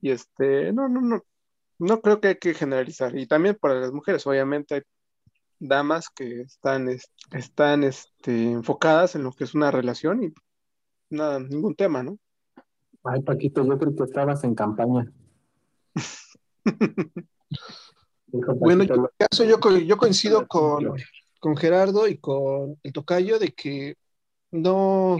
[0.00, 1.22] y este, no, no, no,
[1.80, 3.18] no creo que hay que generalizar.
[3.18, 4.82] Y también para las mujeres, obviamente hay
[5.58, 10.32] damas que están, es- están este, enfocadas en lo que es una relación y
[11.10, 12.18] nada, ningún tema, ¿no?
[13.02, 15.12] Ay, Paquito, yo creo que estabas en campaña.
[18.30, 20.94] Bueno, en mi caso yo, yo coincido con,
[21.40, 23.96] con Gerardo y con el tocayo de que
[24.50, 25.18] no,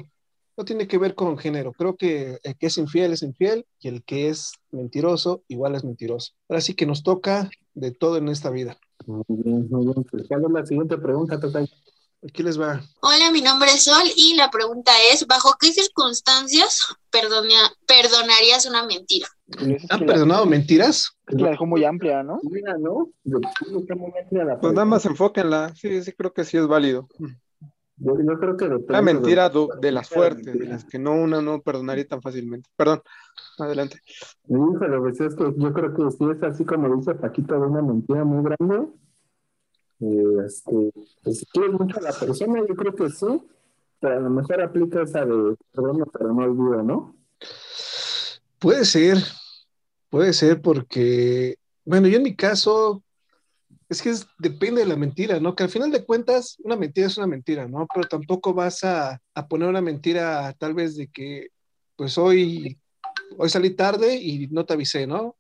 [0.57, 1.73] no tiene que ver con género.
[1.73, 5.85] Creo que el que es infiel es infiel y el que es mentiroso igual es
[5.85, 6.33] mentiroso.
[6.49, 8.79] Ahora sí que nos toca de todo en esta vida.
[9.07, 10.05] Muy bien, muy bien.
[10.11, 11.69] Pues, ¿Cuál es la siguiente pregunta, Tocayo?
[12.25, 12.81] Aquí les va.
[13.01, 16.81] Hola, mi nombre es Sol y la pregunta es, ¿bajo qué circunstancias
[17.13, 19.29] perdona- perdonarías una mentira?
[19.89, 21.13] ¿Han la- perdonado mentiras?
[21.29, 22.41] la dejó muy amplia, ¿no?
[22.43, 23.11] Mira, ¿no?
[23.25, 25.73] La Pues nada más enfóquenla.
[25.77, 27.09] Sí, sí, creo que sí es válido.
[27.99, 31.63] yo, yo creo que Una mentira de- las fuertes, de las que no una no
[31.63, 32.69] perdonaría tan fácilmente.
[32.77, 33.01] Perdón,
[33.59, 34.01] adelante.
[34.49, 35.19] Híjole, pues
[35.57, 38.89] yo creo que si es así como dice Paquito, de una mentira muy grande,
[40.01, 40.93] eh, este,
[41.23, 43.27] pues si quieres mucho a la persona, yo creo que sí,
[44.01, 47.17] pero a lo mejor aplica esa de perdón, pero no olvido, ¿no?
[48.59, 49.19] Puede ser,
[50.09, 53.03] puede ser porque, bueno, yo en mi caso,
[53.89, 55.55] es que depende de la mentira, ¿no?
[55.55, 57.87] Que al final de cuentas, una mentira es una mentira, ¿no?
[57.93, 61.49] Pero tampoco vas a, a poner una mentira tal vez de que,
[61.97, 62.79] pues hoy,
[63.37, 65.37] hoy salí tarde y no te avisé, ¿no?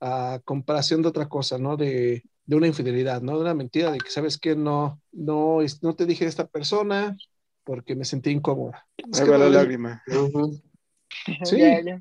[0.00, 1.76] A comparación de otra cosa, ¿no?
[1.76, 3.36] De, de una infidelidad, ¿no?
[3.36, 4.56] De una mentira de que, ¿sabes qué?
[4.56, 7.16] No, no, no te dije a esta persona
[7.62, 8.88] porque me sentí incómoda.
[8.96, 10.02] Es Ahí que va la no- lágrima.
[11.44, 11.58] Sí.
[11.58, 12.00] Ya, ya.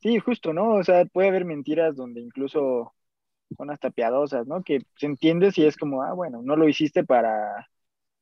[0.00, 0.74] Sí, justo, ¿no?
[0.74, 2.94] O sea, puede haber mentiras donde incluso
[3.56, 4.62] son hasta piadosas, ¿no?
[4.62, 7.66] Que se entiende si es como, ah, bueno, no lo hiciste para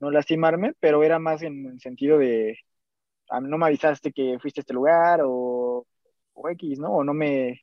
[0.01, 2.59] no lastimarme, pero era más en el sentido de,
[3.31, 5.87] ah, no me avisaste que fuiste a este lugar o,
[6.35, 6.93] o X, ¿no?
[6.93, 7.63] O no me,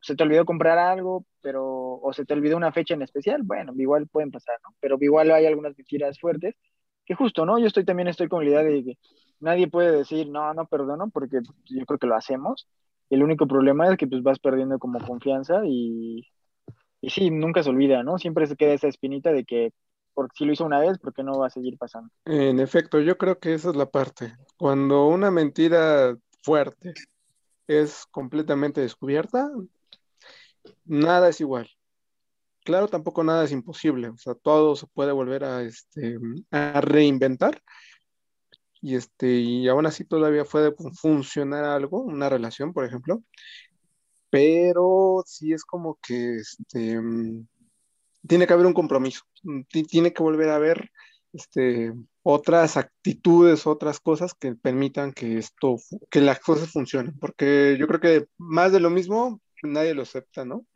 [0.00, 3.72] se te olvidó comprar algo, pero, o se te olvidó una fecha en especial, bueno,
[3.76, 4.74] igual pueden pasar, ¿no?
[4.80, 6.54] Pero igual hay algunas mentiras fuertes
[7.04, 7.58] que justo, ¿no?
[7.58, 8.98] Yo estoy también estoy con la idea de que
[9.40, 12.68] nadie puede decir, no, no perdono, porque yo creo que lo hacemos.
[13.10, 16.26] El único problema es que pues vas perdiendo como confianza y,
[17.00, 18.18] y sí, nunca se olvida, ¿no?
[18.18, 19.72] Siempre se queda esa espinita de que
[20.14, 22.10] porque si lo hizo una vez, ¿por qué no va a seguir pasando?
[22.24, 24.34] En efecto, yo creo que esa es la parte.
[24.58, 26.94] Cuando una mentira fuerte
[27.66, 29.50] es completamente descubierta,
[30.84, 31.68] nada es igual.
[32.64, 34.08] Claro, tampoco nada es imposible.
[34.08, 36.18] O sea, todo se puede volver a, este,
[36.50, 37.62] a reinventar.
[38.82, 43.22] Y, este, y aún así todavía puede fu- funcionar algo, una relación, por ejemplo.
[44.30, 47.00] Pero sí es como que este,
[48.26, 49.22] tiene que haber un compromiso.
[49.68, 50.90] Ti- Tiene que volver a haber
[51.32, 51.92] este,
[52.22, 55.76] otras actitudes, otras cosas que permitan que esto,
[56.10, 57.18] que las cosas funcionen.
[57.18, 60.66] Porque yo creo que más de lo mismo, nadie lo acepta, ¿no?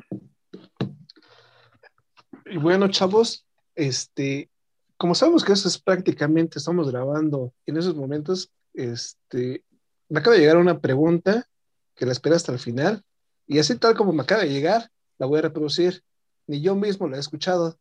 [2.47, 4.51] Y bueno, chavos, este,
[4.97, 9.65] como sabemos que eso es prácticamente, estamos grabando en esos momentos, este,
[10.09, 11.49] me acaba de llegar una pregunta
[11.95, 13.03] que la espera hasta el final,
[13.47, 16.03] y así tal como me acaba de llegar, la voy a reproducir.
[16.47, 17.79] Ni yo mismo la he escuchado.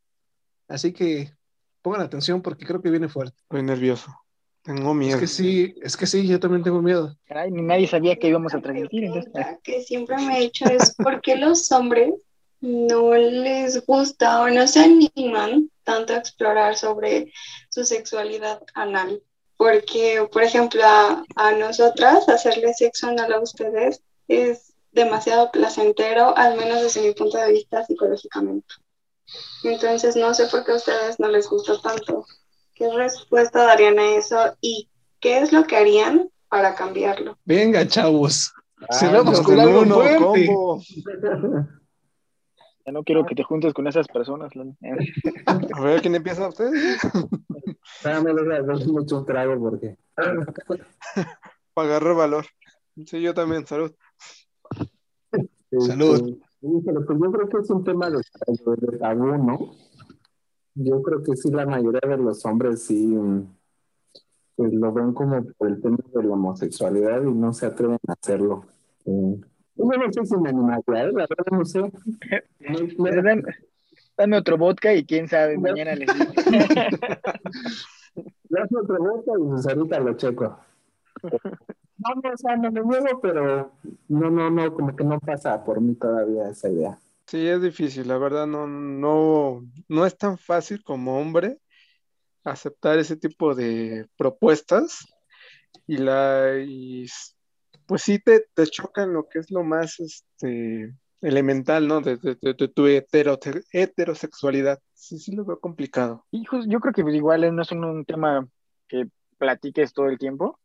[0.67, 1.35] Así que
[1.81, 3.35] pongan atención porque creo que viene fuerte.
[3.43, 4.13] Estoy nervioso.
[4.63, 5.19] Tengo Es miedo.
[5.19, 7.15] que sí, es que sí, yo también tengo miedo.
[7.25, 9.31] Caray, ni nadie sabía que íbamos a transmitir, entonces.
[9.31, 12.13] pregunta que siempre me he hecho es ¿por qué los hombres
[12.61, 17.33] no les gusta o no se animan tanto a explorar sobre
[17.69, 19.21] su sexualidad anal?
[19.57, 26.55] Porque, por ejemplo, a, a nosotras hacerle sexo anal a ustedes es demasiado placentero, al
[26.57, 28.73] menos desde mi punto de vista psicológicamente.
[29.63, 32.25] Entonces, no sé por qué a ustedes no les gusta tanto.
[32.73, 37.37] ¿Qué respuesta darían a eso y qué es lo que harían para cambiarlo?
[37.45, 38.51] Venga, chavos.
[38.81, 40.17] Ah, Cerramos Dos con algo uno, fuerte.
[40.17, 40.81] combo.
[42.85, 44.51] Ya no quiero que te juntes con esas personas.
[45.73, 46.69] A ver, ¿quién empieza usted?
[47.95, 49.97] Espérame, deja de mucho un trago porque.
[51.73, 52.45] Para agarrar valor.
[53.05, 53.91] Sí, yo también, salud.
[55.87, 56.29] Salud.
[56.29, 59.71] Este, híjole, pues yo creo que es un tema de, de- de tabú, ¿no?
[60.75, 63.47] Yo creo que sí, la mayoría de los hombres sí mm,
[64.55, 68.13] pues lo ven como por el tema de la homosexualidad y no se atreven a
[68.13, 68.65] hacerlo.
[69.05, 69.39] Eh,
[69.75, 71.11] yo no sé si me animaría, ¿eh?
[71.11, 71.81] la verdad no sé.
[72.99, 73.43] Me- Dame,
[74.17, 76.07] dame otro vodka y quién sabe, mañana les.
[78.49, 80.57] Dame otra vuelta y pues ahorita lo checo.
[81.97, 83.71] No, no, o sea, no me niego, pero
[84.09, 86.97] no, no, no, como que no pasa por mí todavía esa idea.
[87.33, 91.57] Sí, es difícil, la verdad no, no, no es tan fácil como hombre
[92.43, 94.99] aceptar ese tipo de propuestas
[95.87, 97.07] y la y
[97.87, 102.01] pues sí te, te choca en lo que es lo más este elemental, ¿no?
[102.01, 102.35] De, de-
[102.67, 103.39] tu hetero-
[103.71, 104.79] heterosexualidad.
[104.93, 106.27] Sí, sí lo veo complicado.
[106.29, 108.47] Hijos, yo creo que igual no es un tema
[108.87, 109.07] que
[109.39, 110.59] platiques todo el tiempo,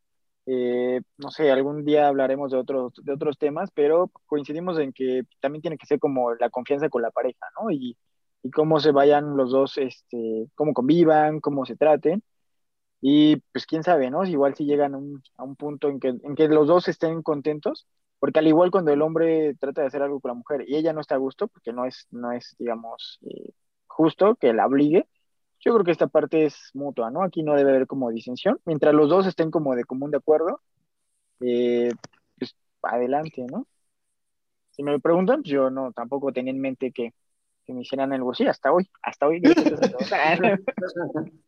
[0.51, 5.25] Eh, no sé, algún día hablaremos de otros, de otros temas, pero coincidimos en que
[5.41, 7.71] también tiene que ser como la confianza con la pareja, ¿no?
[7.71, 7.97] Y,
[8.55, 12.23] cómo se vayan los dos, este, cómo convivan, cómo se traten.
[13.01, 14.25] Y pues quién sabe, ¿no?
[14.25, 14.95] Igual si llegan
[15.37, 17.87] a un punto en que, en que los dos estén contentos,
[18.19, 20.93] porque al igual cuando el hombre trata de hacer algo con la mujer y ella
[20.93, 23.53] no está a gusto, porque no es, no es digamos, eh,
[23.87, 25.07] justo que la obligue,
[25.69, 27.23] yo creo que esta parte es mutua, ¿no?
[27.23, 28.59] Aquí no debe haber como disensión.
[28.65, 30.63] Mientras los dos estén como de común de acuerdo,
[31.41, 31.93] eh,
[32.39, 33.67] pues adelante, ¿no?
[34.71, 37.13] Si me preguntan, pues yo no, tampoco tenía en mente que,
[37.67, 39.43] que me hicieran algo así, hasta hoy, hasta hoy.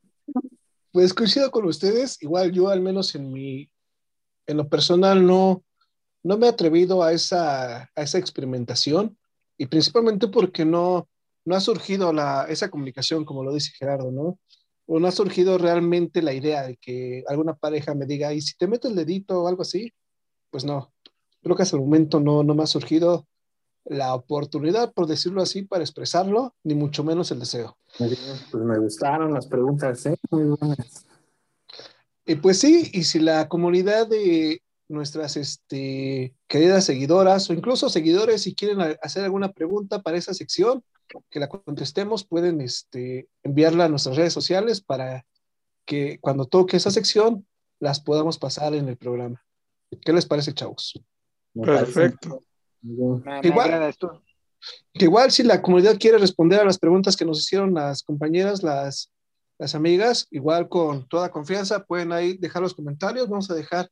[0.93, 3.71] Pues coincido con ustedes, igual yo al menos en mi,
[4.49, 5.63] en lo personal no,
[6.25, 9.17] no me he atrevido a esa, a esa experimentación
[9.57, 11.09] y principalmente porque no,
[11.45, 14.39] no ha surgido la, esa comunicación, como lo dice Gerardo, ¿no?
[14.87, 18.57] O no ha surgido realmente la idea de que alguna pareja me diga, y si
[18.57, 19.93] te meto el dedito o algo así,
[20.51, 20.93] pues no.
[21.43, 23.27] Creo que hasta el momento no, no me ha surgido
[23.85, 27.77] la oportunidad, por decirlo así, para expresarlo, ni mucho menos el deseo.
[27.99, 30.17] Muy bien, pues me gustaron las preguntas, ¿eh?
[30.31, 31.07] Muy buenas.
[32.27, 38.43] Y pues sí, y si la comunidad de nuestras este, queridas seguidoras o incluso seguidores,
[38.43, 40.85] si quieren hacer alguna pregunta para esa sección,
[41.31, 45.27] que la contestemos, pueden este, enviarla a nuestras redes sociales para
[45.85, 47.47] que cuando toque esa sección
[47.79, 49.43] las podamos pasar en el programa.
[50.03, 51.01] ¿Qué les parece, chavos?
[51.55, 52.43] Perfecto.
[52.83, 53.95] Me, me Igual-.
[54.93, 58.63] Que igual si la comunidad quiere responder a las preguntas que nos hicieron las compañeras,
[58.63, 59.11] las,
[59.59, 63.29] las amigas, igual con toda confianza pueden ahí dejar los comentarios.
[63.29, 63.89] Vamos a dejar,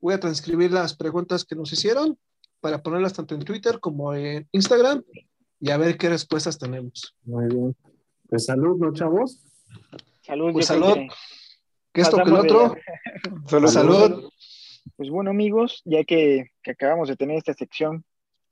[0.00, 2.18] voy a transcribir las preguntas que nos hicieron
[2.60, 5.04] para ponerlas tanto en Twitter como en Instagram
[5.60, 7.14] y a ver qué respuestas tenemos.
[7.24, 7.76] Muy bien.
[8.28, 9.42] Pues salud, ¿no, chavos?
[10.22, 10.94] Salud, Pues salud.
[10.94, 11.08] que
[11.92, 12.74] Que esto que el otro.
[13.46, 14.30] Solo Salud.
[14.96, 18.04] Pues bueno, amigos, ya que, que acabamos de tener esta sección,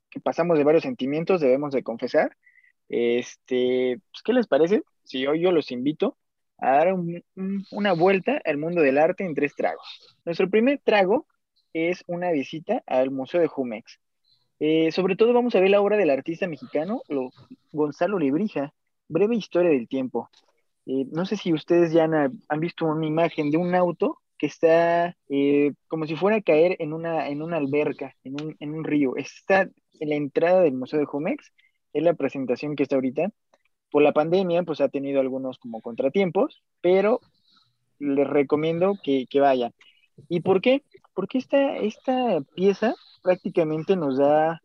[0.09, 2.35] que pasamos de varios sentimientos, debemos de confesar.
[2.89, 4.83] Este, pues, ¿qué les parece?
[5.03, 6.17] Si hoy yo los invito
[6.57, 10.17] a dar un- un- una vuelta al mundo del arte en tres tragos.
[10.25, 11.27] Nuestro primer trago
[11.73, 13.99] es una visita al Museo de Jumex.
[14.59, 17.31] Eh, sobre todo vamos a ver la obra del artista mexicano lo-
[17.71, 18.73] Gonzalo Lebrija,
[19.07, 20.29] Breve Historia del Tiempo.
[20.85, 24.47] Eh, no sé si ustedes ya han, han visto una imagen de un auto que
[24.47, 28.73] está eh, como si fuera a caer en una, en una alberca, en un, en
[28.73, 29.15] un río.
[29.15, 31.51] Está en la entrada del Museo de Jumex,
[31.93, 33.31] es la presentación que está ahorita.
[33.91, 37.21] Por la pandemia, pues ha tenido algunos como contratiempos, pero
[37.99, 39.73] les recomiendo que, que vayan.
[40.29, 40.83] ¿Y por qué?
[41.13, 44.61] Porque esta, esta pieza prácticamente nos da,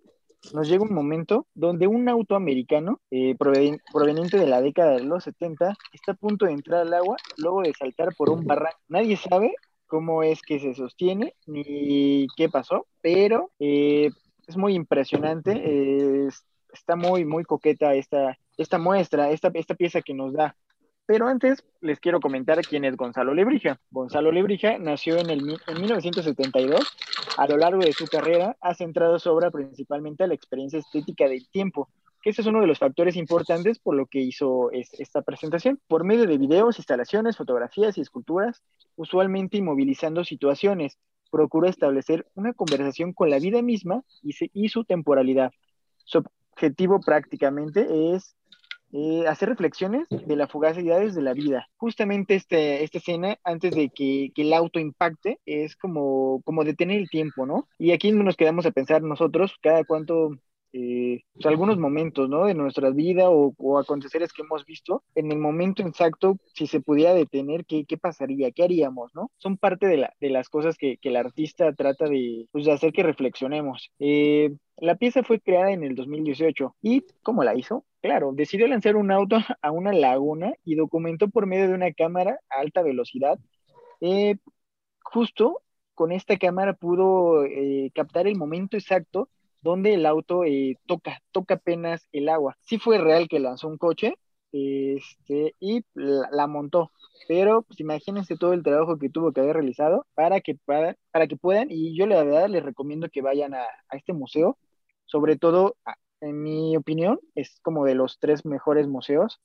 [0.53, 5.05] nos llega un momento donde un auto americano eh, proven- proveniente de la década de
[5.05, 8.79] los 70 está a punto de entrar al agua luego de saltar por un barranco.
[8.89, 9.55] Nadie sabe
[9.87, 14.11] cómo es que se sostiene ni qué pasó, pero eh,
[14.47, 15.53] es muy impresionante.
[16.27, 20.57] es- está muy, muy coqueta esta, esta muestra, esta, esta pieza que nos da.
[21.07, 23.81] Pero antes les quiero comentar quién es Gonzalo Lebrija.
[23.91, 26.81] Gonzalo Lebrija nació en, el, en 1972.
[27.37, 31.29] A lo largo de su carrera ha centrado su obra principalmente a la experiencia estética
[31.29, 31.89] del tiempo,
[32.23, 35.81] que ese es uno de los factores importantes por lo que hizo es- esta presentación.
[35.89, 38.63] Por medio de videos, instalaciones, fotografías y esculturas,
[38.95, 40.99] usualmente inmovilizando situaciones,
[41.31, 45.51] procura establecer una conversación con la vida misma y su temporalidad.
[46.05, 46.23] Su
[46.53, 48.37] objetivo prácticamente es
[48.93, 51.69] eh, hacer reflexiones de las fugacidades de la vida.
[51.77, 56.99] Justamente este, esta escena, antes de que, que el auto impacte, es como, como detener
[56.99, 57.69] el tiempo, ¿no?
[57.79, 60.31] Y aquí nos quedamos a pensar nosotros, cada cuánto,
[60.73, 62.45] eh, pues, algunos momentos, ¿no?
[62.45, 66.81] De nuestra vida o, o aconteceres que hemos visto, en el momento exacto, si se
[66.81, 68.51] pudiera detener, ¿qué, qué pasaría?
[68.53, 69.31] ¿Qué haríamos, no?
[69.39, 72.73] Son parte de, la, de las cosas que, que el artista trata de, pues, de
[72.73, 73.91] hacer que reflexionemos.
[73.99, 77.85] Eh, la pieza fue creada en el 2018 y ¿cómo la hizo?
[78.03, 82.39] Claro, decidió lanzar un auto a una laguna y documentó por medio de una cámara
[82.51, 83.39] a alta velocidad.
[84.01, 84.37] Eh,
[85.03, 85.63] justo
[85.95, 89.31] con esta cámara pudo eh, captar el momento exacto
[89.63, 92.57] donde el auto eh, toca, toca apenas el agua.
[92.63, 94.15] Sí fue real que lanzó un coche
[94.53, 96.93] este, y la, montó,
[97.29, 101.27] pero pues, imagínense todo el trabajo que tuvo que haber realizado para que, para, para
[101.29, 104.59] que puedan, y yo la verdad les recomiendo que vayan a, a este museo,
[105.07, 109.41] sobre todo, a- en mi opinión, es como de los tres mejores museos.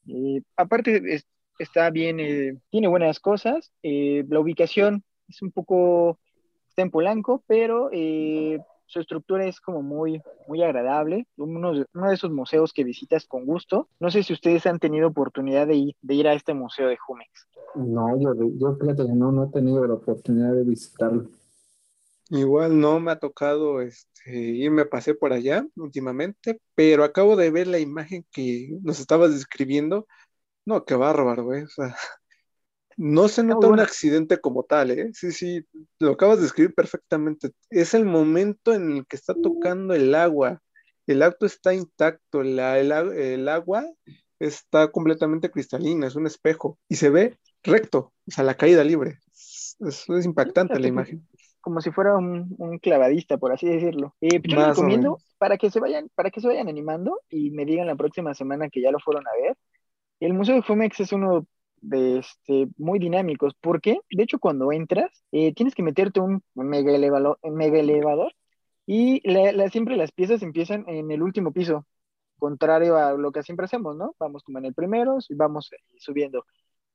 [0.55, 1.27] Aparte, es-
[1.59, 6.19] está bien, eh, tiene buenas cosas, eh, la ubicación es un poco,
[6.69, 12.07] está en Polanco, pero eh, su estructura es como muy, muy agradable, uno de, uno
[12.07, 13.89] de esos museos que visitas con gusto.
[13.99, 16.95] No sé si ustedes han tenido oportunidad de ir, de ir a este museo de
[16.97, 17.29] Jumex.
[17.75, 21.25] No, yo, yo fíjate que no, no he tenido la oportunidad de visitarlo.
[22.29, 27.67] Igual no me ha tocado este, irme, pasé por allá últimamente, pero acabo de ver
[27.67, 30.07] la imagen que nos estabas describiendo.
[30.65, 31.63] No, qué bárbaro, güey.
[31.63, 31.95] O sea,
[32.97, 35.11] no se nota un accidente como tal, ¿eh?
[35.13, 35.65] Sí, sí,
[35.99, 37.51] lo acabas de describir perfectamente.
[37.69, 40.61] Es el momento en el que está tocando el agua.
[41.05, 43.85] El auto está intacto, la- el, agua
[44.39, 49.19] está completamente cristalina, es un espejo y se ve recto, o sea, la caída libre.
[49.79, 51.25] Es, impactante la imagen.
[51.67, 54.15] Como si fuera un, un clavadista, por así decirlo.
[54.21, 57.51] Eh, pues yo les recomiendo para que se vayan, para que se vayan animando y
[57.51, 59.57] me digan la próxima semana que ya lo fueron a ver.
[60.19, 61.47] El Museo de Jumex es uno
[61.81, 63.53] de este, muy dinámicos.
[63.61, 63.99] ¿Por qué?
[64.11, 68.33] De hecho, cuando entras, eh, tienes que meterte un mega elevador, mega elevador
[68.85, 71.85] y la- la- siempre las piezas empiezan en el último piso,
[72.39, 74.15] contrario a lo que siempre hacemos, ¿no?
[74.19, 76.45] Vamos como en el primero y vamos eh, subiendo.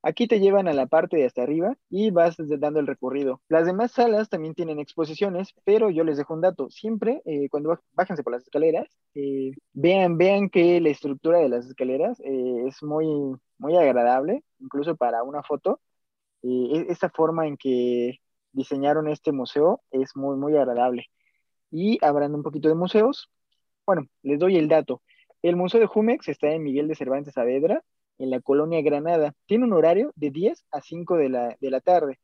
[0.05, 3.41] Aquí te llevan a la parte de hasta arriba y vas dando el recorrido.
[3.49, 6.69] Las demás salas también tienen exposiciones, pero yo les dejo un dato.
[6.71, 11.67] Siempre, eh, cuando bájense por las escaleras, eh, vean, vean que la estructura de las
[11.67, 13.07] escaleras eh, es muy,
[13.59, 15.81] muy agradable, incluso para una foto.
[16.43, 18.19] Eh, e- esta forma en que
[18.53, 21.07] diseñaron este museo es muy, muy agradable.
[21.71, 23.31] Y hablando un poquito de museos,
[23.87, 25.03] bueno, les doy el dato.
[25.43, 27.83] El Museo de Jumex está en Miguel de Cervantes Saavedra,
[28.19, 29.35] en la colonia Granada.
[29.47, 32.19] Tiene un horario de 10 a 5 de la, de la tarde.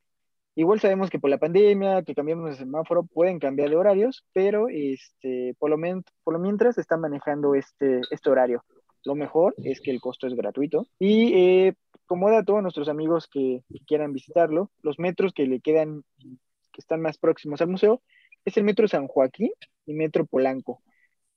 [0.55, 4.67] Igual sabemos que por la pandemia, que cambiamos de semáforo, pueden cambiar de horarios, pero
[4.67, 5.77] este, por, lo
[6.23, 8.63] por lo mientras están manejando este, este horario.
[9.05, 10.85] Lo mejor es que el costo es gratuito.
[10.99, 11.75] Y eh,
[12.05, 16.81] como dato a nuestros amigos que, que quieran visitarlo, los metros que le quedan, que
[16.81, 18.01] están más próximos al museo,
[18.43, 19.51] es el metro San Joaquín
[19.85, 20.81] y metro Polanco.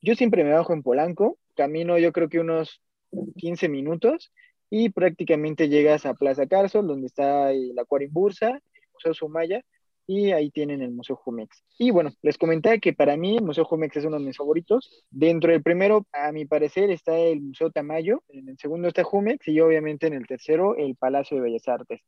[0.01, 2.83] Yo siempre me bajo en Polanco, camino yo creo que unos
[3.37, 4.33] 15 minutos
[4.71, 9.63] y prácticamente llegas a Plaza Carson, donde está el Acuario Bursa, el Museo Sumaya,
[10.07, 11.63] y ahí tienen el Museo Jumex.
[11.79, 15.05] Y bueno, les comentaba que para mí el Museo Jumex es uno de mis favoritos.
[15.11, 19.47] Dentro del primero, a mi parecer, está el Museo Tamayo, en el segundo está Jumex
[19.49, 22.01] y obviamente en el tercero el Palacio de Bellas Artes.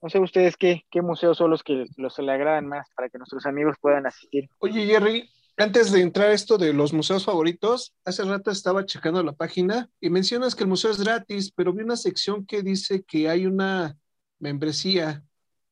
[0.00, 3.18] No sé ustedes qué, qué museos son los que los le agradan más para que
[3.18, 4.48] nuestros amigos puedan asistir.
[4.58, 9.32] Oye, Jerry, antes de entrar esto de los museos favoritos, hace rato estaba checando la
[9.32, 13.28] página y mencionas que el museo es gratis, pero vi una sección que dice que
[13.28, 13.96] hay una
[14.38, 15.22] membresía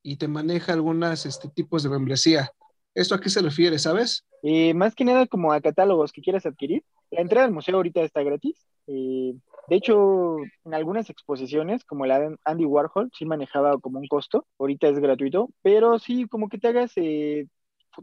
[0.03, 2.51] y te maneja algunos este, tipos de membresía.
[2.95, 4.24] ¿Esto a qué se refiere, sabes?
[4.43, 6.83] Eh, más que nada como a catálogos que quieras adquirir.
[7.11, 8.66] La entrada al museo ahorita está gratis.
[8.87, 9.35] Eh,
[9.68, 14.47] de hecho, en algunas exposiciones, como la de Andy Warhol, sí manejaba como un costo.
[14.59, 17.47] Ahorita es gratuito, pero sí como que te hagas, eh,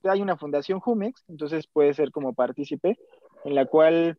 [0.04, 2.98] hay una fundación Jumex, entonces puedes ser como partícipe,
[3.44, 4.18] en la cual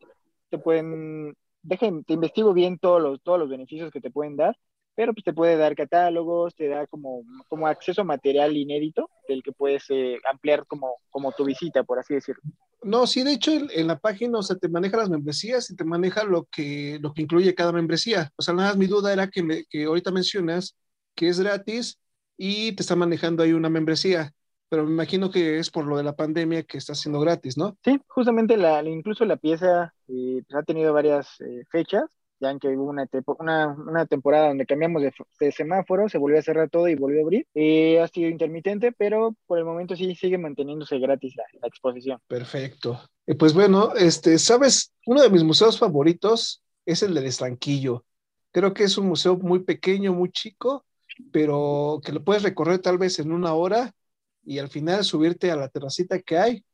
[0.50, 4.56] te pueden, dejen, te investigo bien todos los, todos los beneficios que te pueden dar,
[4.94, 9.42] pero pues te puede dar catálogos, te da como, como acceso a material inédito del
[9.42, 12.42] que puedes eh, ampliar como, como tu visita, por así decirlo.
[12.82, 15.76] No, sí, de hecho, en, en la página, o sea, te maneja las membresías y
[15.76, 18.32] te maneja lo que, lo que incluye cada membresía.
[18.36, 20.76] O sea, nada más mi duda era que, me, que ahorita mencionas
[21.14, 21.98] que es gratis
[22.36, 24.32] y te está manejando ahí una membresía,
[24.68, 27.76] pero me imagino que es por lo de la pandemia que está siendo gratis, ¿no?
[27.84, 32.04] Sí, justamente la, incluso la pieza eh, pues ha tenido varias eh, fechas,
[32.40, 33.08] ya que hubo una,
[33.38, 37.20] una, una, temporada donde cambiamos de, de, semáforo, se volvió a cerrar todo y volvió
[37.20, 37.46] a abrir.
[37.54, 42.20] Eh, ha sido intermitente, pero por el momento sí sigue manteniéndose gratis la, la exposición.
[42.28, 43.00] Perfecto.
[43.38, 48.04] Pues bueno, este, sabes, uno de mis museos favoritos es el del Estranquillo.
[48.52, 50.84] Creo que es un museo muy pequeño, muy chico,
[51.32, 53.92] pero que lo puedes recorrer tal vez en una hora
[54.48, 56.64] y al final subirte a la terracita que hay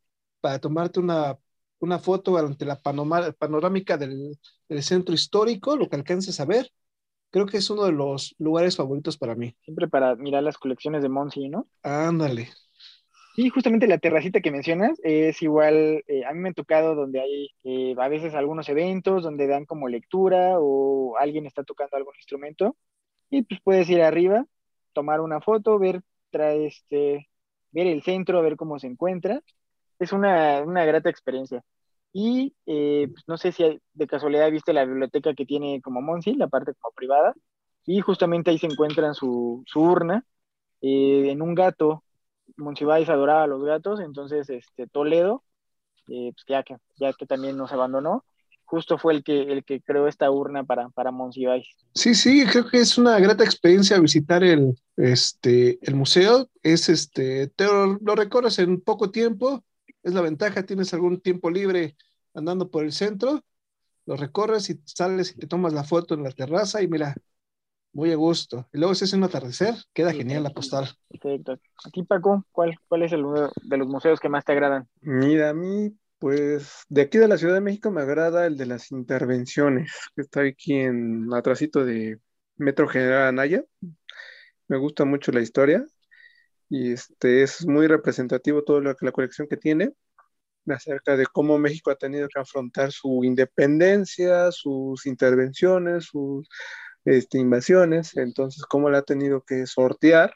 [0.41, 1.37] para tomarte una,
[1.81, 6.71] una foto ante la panorámica del, del, centro histórico, lo que alcances a ver.
[7.31, 9.57] Creo que es uno de los lugares favoritos para mí.
[9.63, 11.67] Siempre para mirar las colecciones de Monsi, ¿no?
[11.83, 12.51] Ándale.
[13.35, 17.21] Sí, justamente la terracita que mencionas es igual, eh, a mí me ha tocado donde
[17.21, 22.15] hay eh, a veces algunos eventos donde dan como lectura o alguien está tocando algún
[22.15, 22.77] instrumento
[23.31, 24.47] y pues puedes ir arriba,
[24.93, 27.29] tomar una foto, ver, trae este,
[27.75, 29.41] ver el centro, ver cómo se encuentra.
[29.99, 31.63] Es una, una grata experiencia.
[32.13, 36.35] Y eh, pues no sé si de casualidad viste la biblioteca que tiene como Monsi,
[36.35, 37.35] la parte como privada,
[37.87, 40.25] y justamente ahí se encuentra su, su urna
[40.81, 42.05] eh, en un gato.
[42.57, 45.43] Monsiváis adoraba a los gatos, entonces este, Toledo,
[46.09, 48.25] eh, pues ya, que, ya que también nos abandonó,
[48.65, 51.67] justo fue el que, el que creó esta urna para, para Monsiváis.
[51.95, 56.49] Sí, sí, creo que es una grata experiencia visitar el, este, el museo.
[56.63, 59.65] Es este, te lo, lo, recorres en poco tiempo,
[60.03, 61.97] es la ventaja, tienes algún tiempo libre
[62.35, 63.45] andando por el centro,
[64.07, 67.15] lo recorres y sales y te tomas la foto en la terraza y mira,
[67.95, 68.69] muy a gusto.
[68.73, 70.89] Y luego si es un atardecer, queda genial la postal.
[71.09, 71.53] Perfecto.
[71.53, 74.89] ¿A ti, Paco, cuál, cuál es el uno de los museos que más te agradan?
[75.01, 78.67] Mira, a mí, pues, de aquí de la Ciudad de México me agrada el de
[78.67, 82.19] las intervenciones, que está aquí en atrásito de
[82.57, 83.65] Metro General Anaya.
[84.69, 85.85] Me gusta mucho la historia
[86.69, 89.93] y este es muy representativo todo lo que la colección que tiene
[90.67, 96.49] acerca de cómo México ha tenido que afrontar su independencia, sus intervenciones, sus
[97.05, 100.33] este, invasiones, entonces cómo la ha tenido que sortear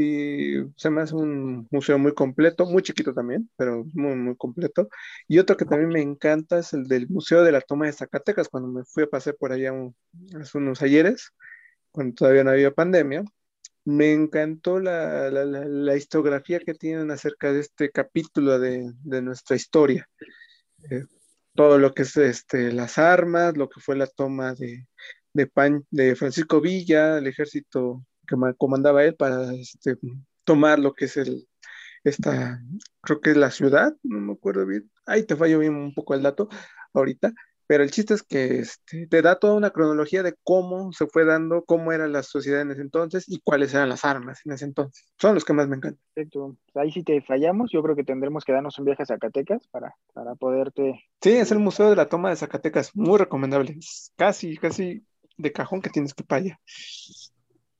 [0.00, 4.88] y se me hace un museo muy completo, muy chiquito también, pero muy, muy completo.
[5.26, 8.48] Y otro que también me encanta es el del Museo de la Toma de Zacatecas,
[8.48, 9.72] cuando me fui a pasar por allá
[10.40, 11.32] hace unos ayeres,
[11.90, 13.24] cuando todavía no había pandemia.
[13.84, 19.56] Me encantó la, la, la, historiografía que tienen acerca de este capítulo de, de nuestra
[19.56, 20.08] historia.
[20.90, 21.06] Eh,
[21.54, 24.86] todo lo que es este, las armas, lo que fue la toma de,
[25.32, 29.96] de, Pan, de Francisco Villa, el ejército que comandaba él para este,
[30.44, 31.48] tomar lo que es el,
[32.04, 32.62] esta,
[33.00, 36.14] creo que es la ciudad, no me acuerdo bien, ahí te fallo bien un poco
[36.14, 36.48] el dato
[36.92, 37.32] ahorita,
[37.66, 41.26] pero el chiste es que este, te da toda una cronología de cómo se fue
[41.26, 44.64] dando, cómo era la sociedad en ese entonces y cuáles eran las armas en ese
[44.64, 45.12] entonces.
[45.18, 46.00] Son los que más me encantan.
[46.14, 46.56] Perfecto.
[46.74, 49.94] Ahí sí te fallamos, yo creo que tendremos que darnos un viaje a Zacatecas para,
[50.14, 51.04] para poderte...
[51.20, 53.78] Sí, es el Museo de la Toma de Zacatecas, muy recomendable.
[54.16, 55.04] casi, casi
[55.36, 56.60] de cajón que tienes que para allá.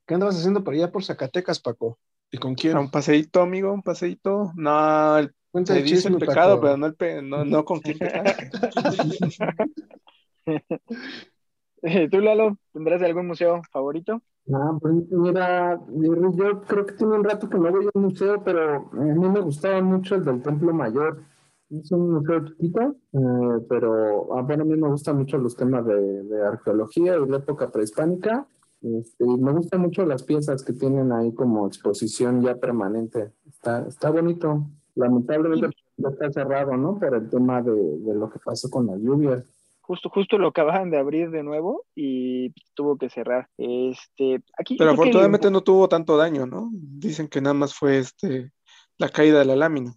[0.08, 1.98] ¿Qué andabas haciendo por allá por Zacatecas, Paco?
[2.30, 2.78] ¿Y con quién?
[2.78, 4.52] un paseíto, amigo, un paseíto.
[4.56, 7.98] No, el, Cuenta el dice el pecado, pero no, el pe no, no con quién.
[12.10, 14.22] ¿Tú, Lalo, tendrás algún museo favorito?
[14.50, 18.88] Ah, pues mira, yo creo que tiene un rato que no voy al museo, pero
[18.90, 21.22] a mí me gustaba mucho el del Templo Mayor.
[21.68, 25.84] Es un museo chiquito, eh, pero ah, bueno, a mí me gustan mucho los temas
[25.84, 28.46] de, de arqueología y la época prehispánica.
[28.80, 33.32] Este, me gustan mucho las piezas que tienen ahí como exposición ya permanente.
[33.46, 34.66] Está, está bonito.
[34.94, 36.98] Lamentablemente está cerrado, ¿no?
[36.98, 39.44] Por el tema de, de lo que pasó con las lluvias
[39.88, 43.48] justo justo lo acababan de abrir de nuevo y tuvo que cerrar.
[43.56, 46.68] Este, aquí Pero afortunadamente no tuvo tanto daño, ¿no?
[46.72, 48.52] Dicen que nada más fue este
[48.98, 49.94] la caída de la lámina.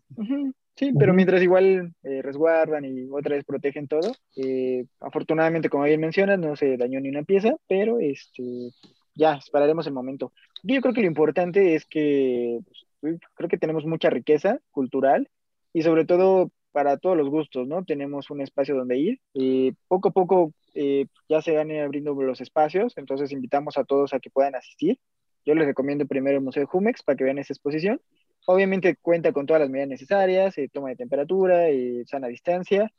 [0.81, 6.01] Sí, pero mientras igual eh, resguardan y otra vez protegen todo, eh, afortunadamente, como bien
[6.01, 8.71] mencionas, no se dañó ni una pieza, pero este,
[9.13, 10.33] ya esperaremos el momento.
[10.63, 12.61] Yo creo que lo importante es que
[12.99, 15.29] pues, creo que tenemos mucha riqueza cultural
[15.71, 17.85] y sobre todo para todos los gustos, ¿no?
[17.85, 22.41] Tenemos un espacio donde ir y poco a poco eh, ya se van abriendo los
[22.41, 24.97] espacios, entonces invitamos a todos a que puedan asistir.
[25.45, 28.01] Yo les recomiendo primero el Museo de Jumex para que vean esa exposición
[28.47, 32.91] Obviamente cuenta con todas las medidas necesarias, eh, toma de temperatura, eh, sana distancia,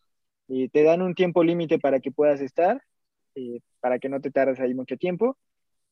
[0.49, 2.82] y te dan un tiempo límite para que puedas estar,
[3.34, 5.36] eh, para que no te tardes ahí mucho tiempo.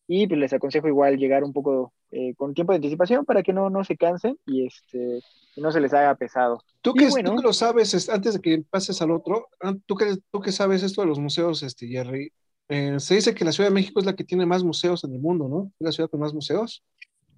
[0.06, 3.52] Y pues les aconsejo igual llegar un poco eh, con tiempo de anticipación para que
[3.52, 5.20] no, no se cansen y, este,
[5.54, 6.60] y no se les haga pesado.
[6.80, 9.48] ¿Tú que, bueno, tú lo sabes, antes de que pases al otro,
[9.86, 12.32] ¿tú que, tú que sabes esto de los museos, este, Jerry?
[12.68, 15.20] se dice que la Ciudad de México es la que tiene más museos en el
[15.20, 15.72] mundo, ¿no?
[15.80, 16.84] Es la ciudad con más museos.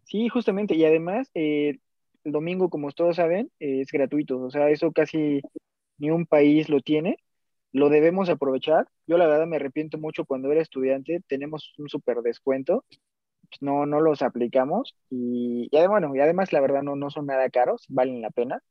[0.04, 0.74] Sí, justamente.
[0.74, 1.78] Y además, eh,
[2.24, 4.40] el domingo, como todos saben, es gratuito.
[4.40, 5.40] O sea, eso casi
[5.98, 7.16] ni un país lo tiene.
[7.72, 8.88] Lo debemos aprovechar.
[9.06, 11.22] Yo la verdad me arrepiento mucho cuando era estudiante.
[11.28, 12.84] Tenemos un súper descuento.
[13.60, 14.94] No, no los aplicamos.
[15.10, 18.62] Y, además la verdad no, son nada caros, valen la pena.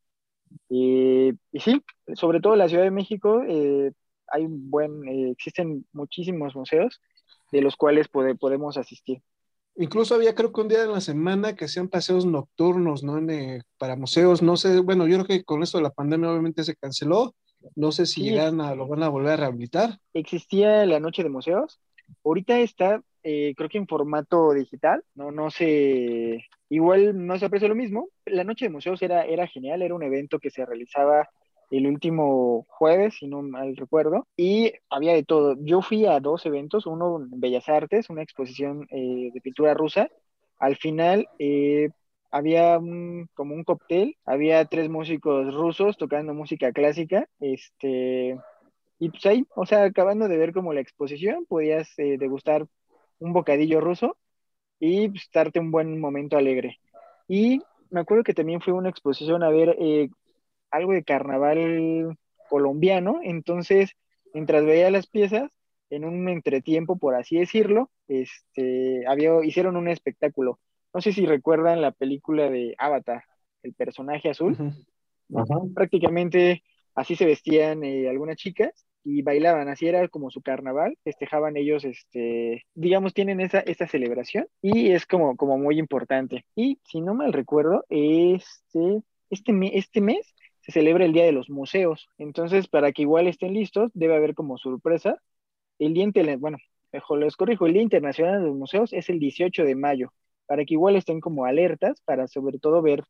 [0.70, 1.84] Y, sí,
[2.16, 3.92] sobre todo en la Ciudad de México eh,
[4.28, 7.02] hay un buen, eh, existen muchísimos museos
[7.52, 9.22] de los cuales podemos asistir.
[9.76, 13.18] Incluso había creo que un día en la semana que hacían paseos nocturnos, ¿no?
[13.32, 16.64] Eh, para museos, no sé, bueno, yo creo que con esto de la pandemia obviamente
[16.64, 17.34] se canceló,
[17.76, 19.98] no sé si llegan a, lo van a volver a rehabilitar.
[20.14, 21.80] Existía la noche de museos,
[22.24, 27.70] ahorita está, eh, creo que en formato digital, no, no sé, igual no se aprecia
[27.70, 31.30] lo mismo, la noche de museos era, era genial, era un evento que se realizaba
[31.72, 35.56] el último jueves, si no mal recuerdo, y había de todo.
[35.60, 40.10] Yo fui a dos eventos, uno en Bellas Artes, una exposición eh, de pintura rusa.
[40.60, 41.90] Al final eh,
[42.30, 42.78] había
[43.34, 48.38] como un cóctel, había tres músicos rusos tocando música clásica, este,
[49.00, 52.68] y pues ahí, o sea, acabando de ver como la exposición, podías eh, degustar
[53.20, 54.18] un bocadillo ruso
[54.80, 56.80] y pues, un buen momento alegre.
[57.28, 59.76] Y me acuerdo que también fue una exposición a ver
[60.72, 62.18] algo de carnaval
[62.50, 63.92] colombiano, entonces,
[64.34, 65.52] mientras veía las piezas,
[65.92, 70.60] en un entretiempo, por así decirlo, este, había, hicieron un espectáculo.
[70.94, 73.24] No sé si recuerdan la película de Avatar,
[73.62, 74.58] el personaje azul.
[75.76, 76.64] Prácticamente
[76.96, 81.84] así se vestían eh, algunas chicas y bailaban, así era como su carnaval, festejaban ellos,
[81.86, 86.46] este, digamos, tienen esa, esta celebración y es como, como muy importante.
[86.56, 91.50] Y si no mal recuerdo, este, este, este mes se celebra el Día de los
[91.50, 95.18] Museos, entonces para que igual estén listos, debe haber como sorpresa.
[95.80, 96.08] El Día,
[96.38, 96.58] bueno,
[96.92, 100.14] mejor les corrijo, el Día Internacional de los Museos es el 18 de mayo,
[100.46, 103.04] para que igual estén como alertas, para sobre todo ver,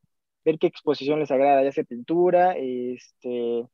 [0.45, 3.65] ver qué exposición les agrada, ya sea pintura, este,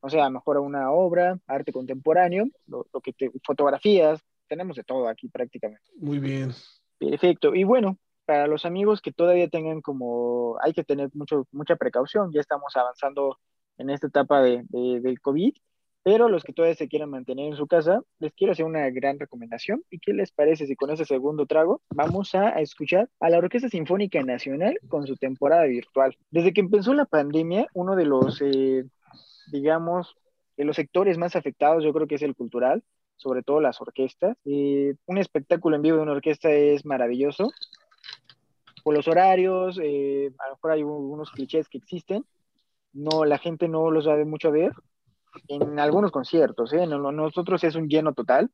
[0.00, 5.28] o sea, mejor una obra, arte contemporáneo, lo, que te, fotografías, tenemos de todo aquí
[5.28, 5.90] prácticamente.
[5.96, 6.50] Muy bien.
[6.98, 7.54] Perfecto.
[7.54, 12.32] Y bueno, para los amigos que todavía tengan como, hay que tener mucho, mucha precaución,
[12.32, 13.38] ya estamos avanzando
[13.78, 15.54] en esta etapa de, del COVID,
[16.04, 19.18] pero los que todavía se quieran mantener en su casa, les quiero hacer una gran
[19.18, 19.82] recomendación.
[19.90, 23.70] ¿Y qué les parece si con ese segundo trago vamos a escuchar a la Orquesta
[23.70, 26.14] Sinfónica Nacional con su temporada virtual?
[26.30, 28.84] Desde que empezó la pandemia, uno de los, eh,
[29.50, 30.14] digamos,
[30.58, 32.84] de los sectores más afectados yo creo que es el cultural,
[33.16, 34.36] sobre todo las orquestas.
[34.44, 37.50] Eh, un espectáculo en vivo de una orquesta es maravilloso.
[38.84, 42.24] Por los horarios, eh, a lo mejor hay unos clichés que existen,
[42.92, 44.72] no, la gente no los sabe mucho ver,
[45.48, 46.86] en algunos conciertos, ¿eh?
[46.86, 48.50] nosotros es un lleno total,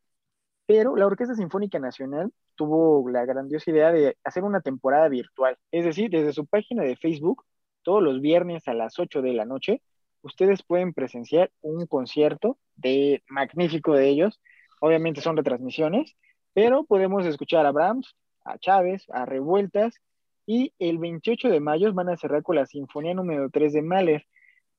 [0.66, 5.84] pero la Orquesta Sinfónica Nacional tuvo la grandiosa idea de hacer una temporada virtual, es
[5.84, 7.44] decir, desde su página de Facebook,
[7.82, 9.82] todos los viernes a las 8 de la noche,
[10.22, 14.40] ustedes pueden presenciar un concierto de magnífico de ellos,
[14.80, 16.16] obviamente son retransmisiones,
[16.54, 20.00] pero podemos escuchar a Brahms, a Chávez, a Revueltas,
[20.46, 24.26] y el 28 de mayo van a cerrar con la Sinfonía número 3 de Mahler,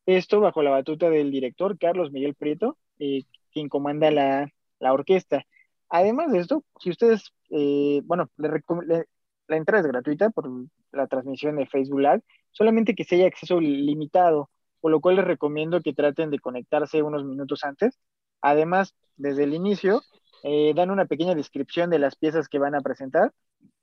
[0.06, 3.24] esto bajo la batuta del director Carlos Miguel Prieto, eh,
[3.54, 5.46] quien comanda la, orquesta.
[5.90, 10.50] Además de esto, si ustedes, eh, bueno, la entrada es gratuita por
[10.92, 12.22] la transmisión de Facebook Live,
[12.52, 17.04] solamente que se haya acceso limitado, por lo cual les recomiendo que traten de conectarse
[17.04, 18.00] unos minutos antes.
[18.42, 20.02] Además, desde el inicio,
[20.44, 23.32] eh, dan una pequeña descripción de las piezas que van a presentar,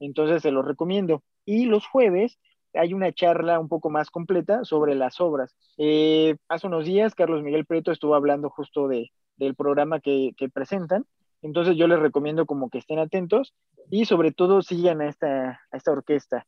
[0.01, 1.23] entonces se los recomiendo.
[1.45, 2.39] Y los jueves
[2.75, 5.55] hay una charla un poco más completa sobre las obras.
[5.77, 11.07] Eh, hace unos días Carlos Miguel Prieto estuvo hablando justo de, del programa que, presentan,
[11.43, 13.55] entonces yo les recomiendo como que estén atentos
[13.91, 16.47] y sobre todo sigan a esta, orquesta.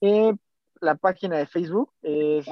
[0.00, 0.34] Eh,
[0.80, 2.46] la página de Facebook es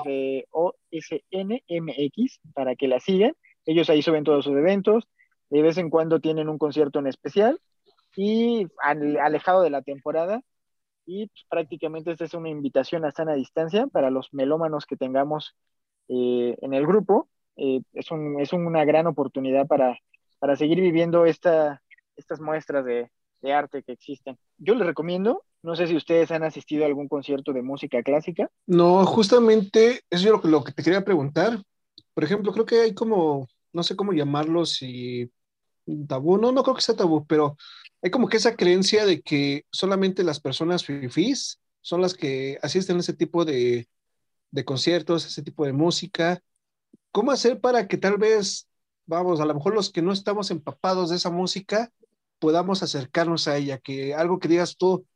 [0.51, 3.35] OSNMX para que la sigan.
[3.65, 5.09] Ellos ahí suben todos sus eventos.
[5.51, 7.61] De vez en cuando tienen un concierto en especial.
[8.17, 10.43] Y alejado de la temporada,
[11.09, 15.57] y pues, prácticamente esta es una invitación a sana distancia para los melómanos que tengamos
[16.09, 17.31] eh, en el grupo.
[17.57, 19.99] Eh, es, un, es, una gran oportunidad para,
[20.39, 21.83] para seguir viviendo esta,
[22.15, 23.11] estas muestras de,
[23.51, 24.37] arte que existen.
[24.59, 28.51] Yo les recomiendo, no sé si ustedes han asistido a algún concierto de música clásica.
[28.67, 31.63] No, justamente eso es lo, lo que te quería preguntar.
[32.13, 35.31] Por ejemplo, creo que hay como, no sé cómo llamarlo, si
[36.07, 37.57] tabú, no, no creo que sea tabú, pero
[38.03, 42.97] hay como que esa creencia de que solamente las personas fifís son las que asisten
[42.97, 43.89] a ese tipo de,
[44.51, 46.43] de conciertos, ese tipo de música.
[47.13, 48.69] ¿Cómo hacer para que tal vez,
[49.07, 51.91] vamos, a lo mejor los que no estamos empapados de esa música,
[52.39, 53.79] podamos acercarnos a ella?
[53.79, 55.07] Que algo que digas tú,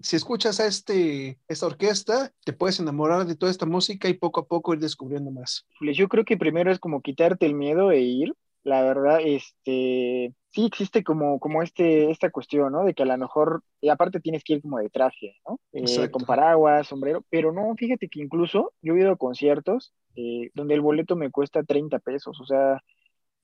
[0.00, 4.40] si escuchas a este, esta orquesta, te puedes enamorar de toda esta música y poco
[4.40, 5.66] a poco ir descubriendo más.
[5.80, 8.34] Yo creo que primero es como quitarte el miedo e ir,
[8.66, 12.84] la verdad, este, sí existe como, como este, esta cuestión, ¿no?
[12.84, 15.60] De que a lo mejor, y aparte tienes que ir como de traje, ¿no?
[15.72, 20.50] Eh, con paraguas, sombrero, pero no, fíjate que incluso yo he ido a conciertos eh,
[20.54, 22.82] donde el boleto me cuesta 30 pesos, o sea,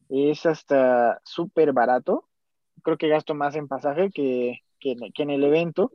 [0.08, 2.28] es hasta súper barato,
[2.82, 5.92] creo que gasto más en pasaje que, que, en el evento,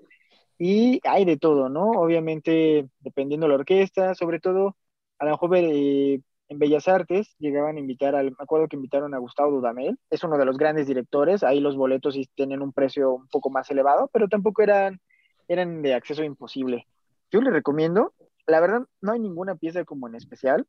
[0.58, 1.92] y hay de todo, ¿no?
[1.92, 4.78] Obviamente, dependiendo de la orquesta, sobre todo,
[5.20, 9.14] a lo mejor eh, en Bellas Artes llegaban a invitar al, me acuerdo que invitaron
[9.14, 12.74] a Gustavo Dudamel, es uno de los grandes directores, ahí los boletos sí tienen un
[12.74, 15.00] precio un poco más elevado, pero tampoco eran,
[15.48, 16.88] eran de acceso imposible.
[17.32, 18.14] Yo les recomiendo,
[18.46, 20.66] la verdad no hay ninguna pieza como en especial,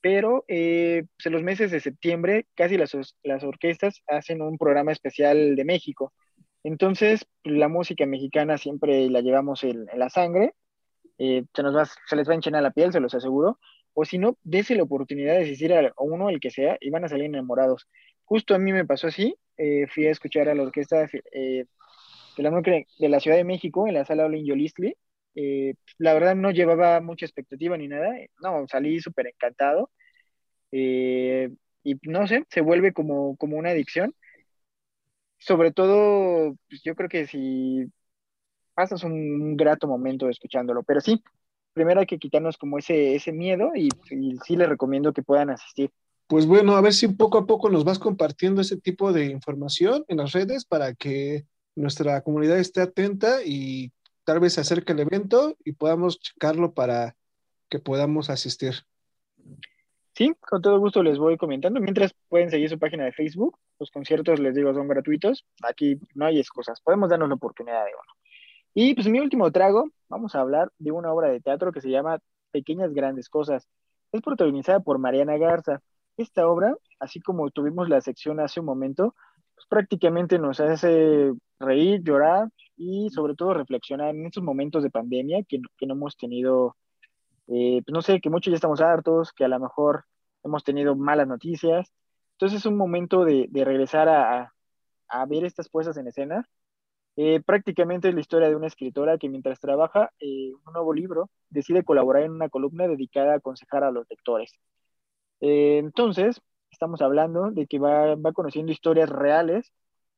[0.00, 4.92] pero eh, pues, en los meses de septiembre casi las, las orquestas hacen un programa
[4.92, 6.12] especial de México.
[6.64, 10.54] Entonces, la música mexicana siempre la llevamos en, la sangre,
[11.18, 13.58] eh, se, nos va, se les va a enchenar la piel, se los aseguro,
[14.00, 17.04] o si no, dése la oportunidad de decir a uno, el que sea, y van
[17.04, 17.88] a salir enamorados.
[18.24, 21.64] Justo a mí me pasó así, eh, fui a escuchar a la orquesta eh,
[22.36, 22.50] de, la,
[23.00, 24.96] de la Ciudad de México en la sala Olin Yolistli.
[25.34, 29.90] Eh, la verdad no llevaba mucha expectativa ni nada, no, salí súper encantado.
[30.70, 34.14] y no sé, se vuelve como, como una adicción.
[35.38, 37.86] Sobre todo, pues, yo creo que si
[38.74, 41.20] pasas un grato momento escuchándolo, pero sí,
[41.78, 43.88] primero hay que quitarnos como ese, ese miedo y,
[44.44, 45.92] sí les recomiendo que puedan asistir.
[46.26, 50.04] Pues bueno, a ver si poco a poco nos vas compartiendo ese tipo de información
[50.08, 51.46] en las redes para que
[51.76, 53.92] nuestra comunidad esté atenta y
[54.24, 57.14] tal vez se acerque el evento y podamos checarlo para
[57.68, 58.74] que podamos asistir.
[60.14, 61.80] Sí, con todo gusto les voy comentando.
[61.80, 65.46] Mientras pueden seguir su página de Facebook, los conciertos, les digo, son gratuitos.
[65.62, 68.12] Aquí no hay excusas, podemos darnos la oportunidad de uno.
[68.74, 71.90] Y pues mi último trago, vamos a hablar de una obra de teatro que se
[71.90, 72.18] llama
[72.50, 73.68] Pequeñas Grandes Cosas.
[74.12, 75.80] Es protagonizada por Mariana Garza.
[76.16, 79.14] Esta obra, así como tuvimos la sección hace un momento,
[79.54, 85.42] pues prácticamente nos hace reír, llorar y sobre todo reflexionar en estos momentos de pandemia
[85.48, 86.76] que, que no hemos tenido
[87.48, 90.04] eh, pues no sé, que muchos ya estamos hartos, que a lo mejor
[90.44, 91.90] hemos tenido malas noticias.
[92.32, 94.52] Entonces es un momento de, de regresar a,
[95.08, 96.46] a, ver estas puestas en escena.
[97.20, 101.30] Eh, prácticamente es la historia de una escritora que mientras trabaja eh, un nuevo libro,
[101.50, 104.52] decide colaborar en una columna dedicada a aconsejar a los lectores.
[105.40, 106.40] Eh, entonces,
[106.70, 109.72] estamos hablando de que va, va conociendo historias reales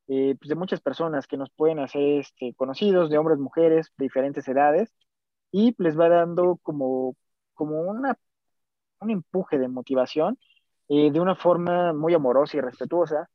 [0.06, 4.46] pues de muchas personas que nos pueden hacer este, conocidos, de hombres, mujeres, de diferentes
[4.48, 4.92] edades,
[5.52, 7.16] y les va dando como,
[7.54, 8.18] como una,
[9.00, 10.38] un empuje de motivación
[10.88, 13.30] eh, de una forma muy amorosa y respetuosa.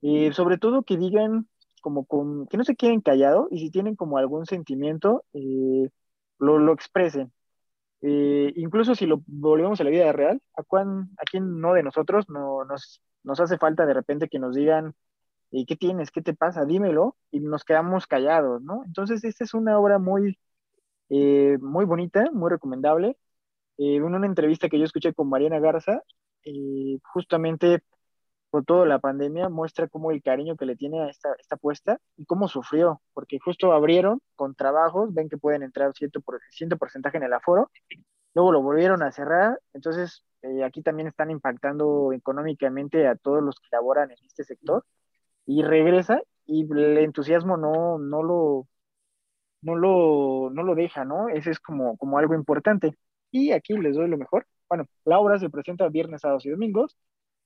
[0.00, 1.48] y sobre todo que digan
[1.80, 5.90] como con, que no se queden callados y si tienen como algún sentimiento, eh,
[6.38, 7.32] lo, lo, expresen.
[8.02, 11.82] Eh, incluso si lo volvemos a la vida real, ¿a, cuán, a quién no de
[11.82, 14.94] nosotros no, nos, nos hace falta de repente que nos digan,
[15.50, 16.10] ¿qué tienes?
[16.10, 16.64] ¿Qué te pasa?
[16.64, 18.84] Dímelo y nos quedamos callados, ¿no?
[18.86, 20.38] Entonces, esta es una obra muy,
[21.10, 23.16] eh, muy bonita, muy recomendable.
[23.78, 26.02] Eh, en una entrevista que yo escuché con Mariana Garza,
[26.44, 27.82] eh, justamente
[28.50, 31.98] por toda la pandemia, muestra cómo el cariño que le tiene a esta, esta apuesta
[32.16, 36.76] y cómo sufrió, porque justo abrieron con trabajos, ven que pueden entrar cierto, por, cierto
[36.76, 37.70] porcentaje en el aforo,
[38.34, 43.56] luego lo volvieron a cerrar, entonces eh, aquí también están impactando económicamente a todos los
[43.60, 44.84] que laboran en este sector,
[45.46, 48.68] y regresa y el entusiasmo no, no, lo,
[49.62, 51.28] no lo, no lo deja, ¿no?
[51.28, 52.96] Ese es como, como algo importante.
[53.30, 54.46] Y aquí les doy lo mejor.
[54.68, 56.96] Bueno, la obra se presenta viernes, sábados y domingos.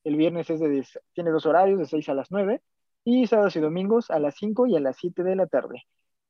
[0.05, 2.61] El viernes es de, tiene dos horarios, de 6 a las 9,
[3.05, 5.85] y sábados y domingos a las 5 y a las 7 de la tarde.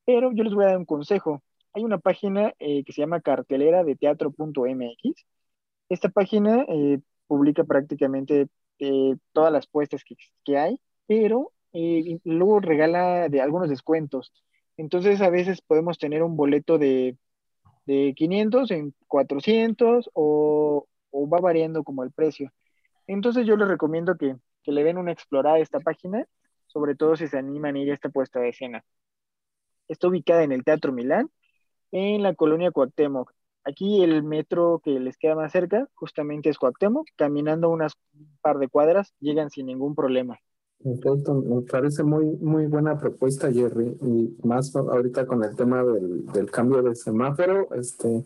[0.05, 1.43] Pero yo les voy a dar un consejo.
[1.73, 5.27] Hay una página eh, que se llama cartelera de teatro.mx.
[5.89, 8.49] Esta página eh, publica prácticamente
[8.79, 11.53] eh, todas las puestas que, que hay, pero
[12.25, 14.33] luego regala de algunos descuentos.
[14.77, 17.17] Entonces a veces podemos tener un boleto de,
[17.87, 22.53] de 500 en 400 o, o, va variando como el precio.
[23.06, 26.26] Entonces yo les recomiendo que, que, le den una explorada a esta página,
[26.66, 28.85] sobre todo si se animan a ir a esta puesta de escena.
[29.89, 31.31] Está ubicada en el Teatro Milán,
[31.93, 33.32] en la colonia Cuauhtémoc.
[33.64, 37.06] Aquí el metro que les queda más cerca justamente es Cuauhtémoc.
[37.16, 37.94] Caminando unas
[38.40, 40.39] par de cuadras llegan sin ningún problema.
[40.82, 46.26] Perfecto, me parece muy, muy buena propuesta, Jerry, y más ahorita con el tema del,
[46.26, 48.22] del cambio de semáforo, este,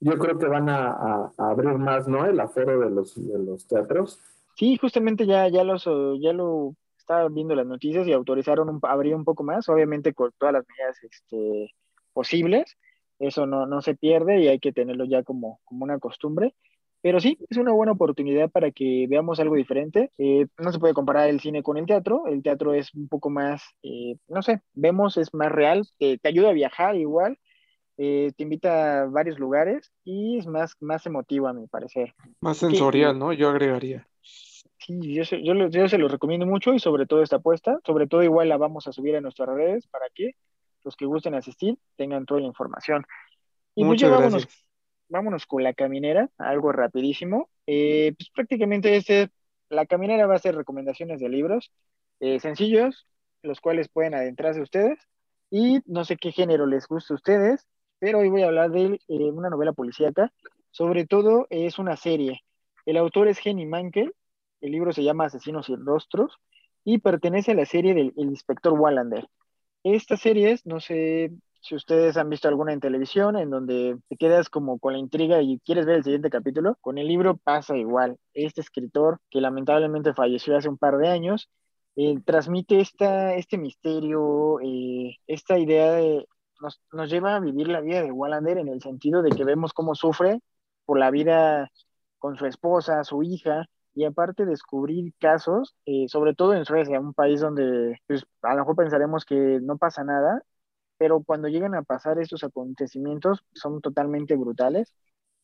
[0.00, 2.24] yo creo que van a, a, a, abrir más, ¿no?
[2.26, 4.20] El aforo de los, de los teatros.
[4.56, 5.84] Sí, justamente ya, ya, los,
[6.20, 10.32] ya lo estaba viendo las noticias y autorizaron un, abrir un poco más, obviamente con
[10.38, 11.74] todas las medidas este,
[12.12, 12.76] posibles,
[13.18, 16.54] eso no, no se pierde y hay que tenerlo ya como, como una costumbre.
[17.00, 20.10] Pero sí, es una buena oportunidad para que veamos algo diferente.
[20.18, 22.26] Eh, no se puede comparar el cine con el teatro.
[22.26, 26.28] El teatro es un poco más, eh, no sé, vemos, es más real, te, te
[26.28, 27.38] ayuda a viajar igual,
[27.98, 32.14] eh, te invita a varios lugares y es más, más emotivo a mi parecer.
[32.40, 33.32] Más sensorial, ¿no?
[33.32, 34.08] Yo agregaría.
[34.22, 38.06] Sí, yo, se, yo, yo se lo recomiendo mucho y sobre todo esta apuesta, sobre
[38.06, 40.36] todo igual la vamos a subir a nuestras redes para que
[40.84, 43.04] los que gusten asistir tengan toda la información.
[43.74, 44.32] Y Muchas pues gracias.
[44.32, 44.68] Vámonos
[45.08, 47.48] vámonos con la caminera, algo rapidísimo.
[47.66, 49.30] Eh, pues prácticamente este,
[49.68, 51.72] la caminera va a ser recomendaciones de libros
[52.20, 53.06] eh, sencillos,
[53.42, 54.98] los cuales pueden adentrarse ustedes.
[55.50, 57.66] Y no sé qué género les gusta a ustedes,
[57.98, 60.32] pero hoy voy a hablar de eh, una novela policíaca.
[60.70, 62.42] Sobre todo es una serie.
[62.86, 64.14] El autor es Jenny Mankel,
[64.60, 66.38] el libro se llama Asesinos y Rostros
[66.84, 69.28] y pertenece a la serie del el inspector Wallander.
[69.84, 74.48] Estas series, no sé, si ustedes han visto alguna en televisión en donde te quedas
[74.48, 78.18] como con la intriga y quieres ver el siguiente capítulo, con el libro pasa igual.
[78.34, 81.48] Este escritor, que lamentablemente falleció hace un par de años,
[81.96, 86.26] eh, transmite esta, este misterio, eh, esta idea de...
[86.60, 89.72] Nos, nos, lleva a vivir la vida de Wallander en el sentido de que vemos
[89.72, 90.40] cómo sufre
[90.84, 91.70] por la vida
[92.18, 93.66] con su esposa, su hija,
[93.98, 98.60] y aparte descubrir casos, eh, sobre todo en Suecia, un país donde pues, a lo
[98.60, 100.42] mejor pensaremos que no pasa nada,
[100.98, 104.94] pero cuando llegan a pasar estos acontecimientos son totalmente brutales.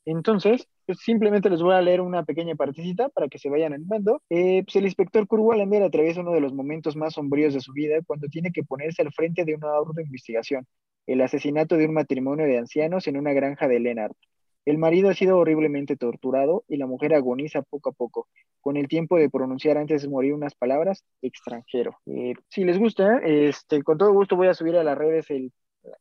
[0.05, 4.23] Entonces, pues simplemente les voy a leer una pequeña partecita para que se vayan animando.
[4.31, 7.97] Eh, pues el inspector Kurwalamir atraviesa uno de los momentos más sombríos de su vida
[8.07, 10.67] cuando tiene que ponerse al frente de una orden de investigación,
[11.07, 14.17] el asesinato de un matrimonio de ancianos en una granja de Lennart.
[14.65, 18.29] El marido ha sido horriblemente torturado y la mujer agoniza poco a poco,
[18.61, 21.99] con el tiempo de pronunciar antes de morir unas palabras extranjero.
[22.07, 25.27] Eh, si les gusta, este, con todo gusto voy a subir a las redes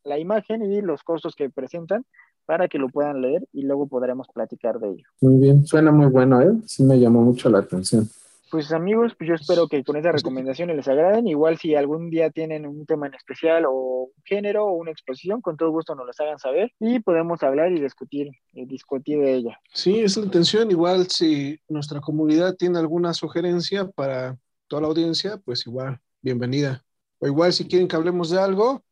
[0.06, 2.06] la imagen y los costos que presentan
[2.46, 5.06] para que lo puedan leer y luego podremos platicar de ello.
[5.22, 6.52] Muy bien, suena muy bueno, ¿eh?
[6.66, 8.08] Sí me llamó mucho la atención.
[8.54, 11.26] Pues amigos, pues yo espero que con esas recomendaciones les agraden.
[11.26, 15.42] Igual si algún día tienen un tema en especial o un género o una exposición,
[15.42, 19.34] con todo gusto nos las hagan saber y podemos hablar y discutir, y discutir de
[19.34, 19.60] ella.
[19.74, 20.70] Sí, es la intención.
[20.70, 26.86] Igual si nuestra comunidad tiene alguna sugerencia para toda la audiencia, pues igual, bienvenida.
[27.18, 28.84] O igual si quieren que hablemos de algo,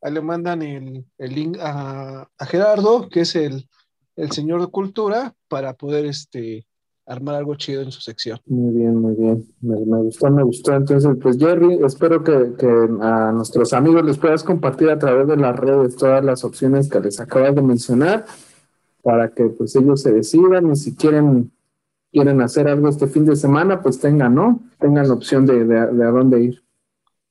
[0.00, 3.68] ahí le mandan el, el link a, a Gerardo, que es el,
[4.14, 6.67] el señor de cultura, para poder este,
[7.08, 8.38] armar algo chido en su sección.
[8.46, 9.44] Muy bien, muy bien.
[9.60, 10.74] Me, me gustó, me gustó.
[10.74, 12.66] Entonces, pues Jerry, espero que, que
[13.00, 17.00] a nuestros amigos les puedas compartir a través de las redes todas las opciones que
[17.00, 18.26] les acabas de mencionar
[19.02, 21.50] para que pues ellos se decidan y si quieren
[22.10, 24.60] quieren hacer algo este fin de semana, pues tengan, ¿no?
[24.78, 26.64] Tengan la opción de, de, de a dónde ir.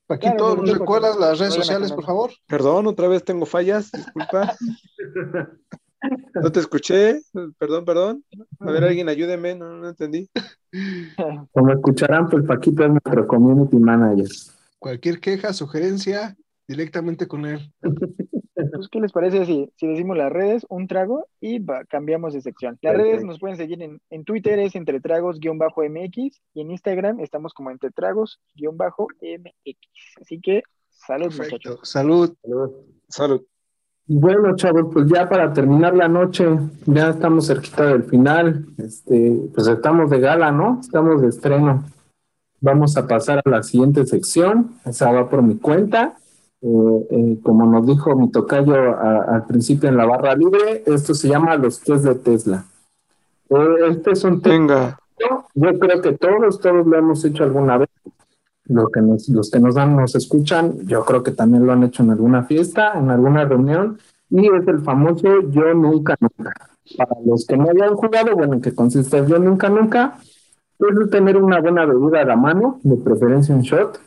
[0.05, 2.31] Paquito, Claro, ¿nos recuerdas las redes sociales, por favor?
[2.47, 4.55] Perdón, otra vez tengo fallas, disculpa.
[6.35, 7.21] No te escuché,
[7.57, 8.23] perdón, perdón.
[8.59, 10.29] A ver, alguien ayúdeme, no, no entendí.
[11.51, 14.27] Como escucharán, pues Paquito es nuestro community manager.
[14.79, 16.35] Cualquier queja, sugerencia,
[16.67, 17.71] directamente con él.
[17.81, 22.41] Pues, ¿qué les parece si, si decimos las redes, un trago y va- cambiamos de
[22.41, 22.77] sección?
[22.81, 23.11] Las Perfecto.
[23.11, 29.77] redes nos pueden seguir en, en Twitter, es entretragos-mx y en Instagram estamos como entretragos-mx.
[30.21, 31.69] Así que, salud, Perfecto.
[31.69, 31.89] muchachos.
[31.89, 32.35] Salud.
[33.09, 33.41] Salud.
[34.09, 36.47] Bueno, chavos, pues ya para terminar la noche,
[36.85, 38.65] ya estamos cerquita del final.
[38.77, 40.79] Este, pues estamos de gala, ¿no?
[40.79, 41.83] Estamos de estreno.
[42.61, 44.71] Vamos a pasar a la siguiente sección.
[44.85, 46.15] Esa va por mi cuenta.
[46.61, 51.13] Eh, eh, como nos dijo mi tocayo a- al principio en la barra libre, esto
[51.13, 52.63] se llama los test de Tesla.
[53.49, 54.97] Eh, este es un Venga.
[55.53, 57.89] yo creo que todos, todos lo hemos hecho alguna vez.
[58.69, 61.83] Lo que nos, los que nos dan, nos escuchan, yo creo que también lo han
[61.83, 63.97] hecho en alguna fiesta, en alguna reunión,
[64.29, 66.53] y es el famoso yo nunca nunca.
[66.97, 70.17] Para los que no hayan jugado, bueno, ¿en qué consiste el yo nunca nunca?
[70.77, 73.99] Pues es tener una buena bebida a la mano, de preferencia un shot.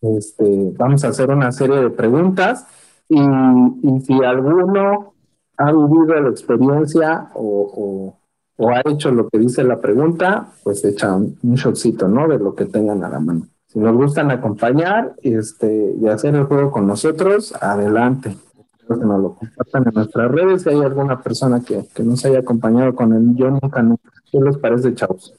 [0.00, 2.66] Este, vamos a hacer una serie de preguntas
[3.08, 5.12] y, y si alguno
[5.56, 7.42] ha vivido la experiencia o,
[7.74, 8.18] o-
[8.60, 12.26] o ha hecho lo que dice la pregunta, pues echa un, un shotcito, ¿no?
[12.26, 13.46] De lo que tengan a la mano.
[13.68, 18.34] Si nos gustan acompañar este, y hacer el juego con nosotros, adelante.
[18.78, 20.62] Espero que nos lo compartan en nuestras redes.
[20.62, 24.10] Si hay alguna persona que, que nos haya acompañado con el Yo Nunca Nunca.
[24.32, 25.34] ¿Qué les parece, chavos?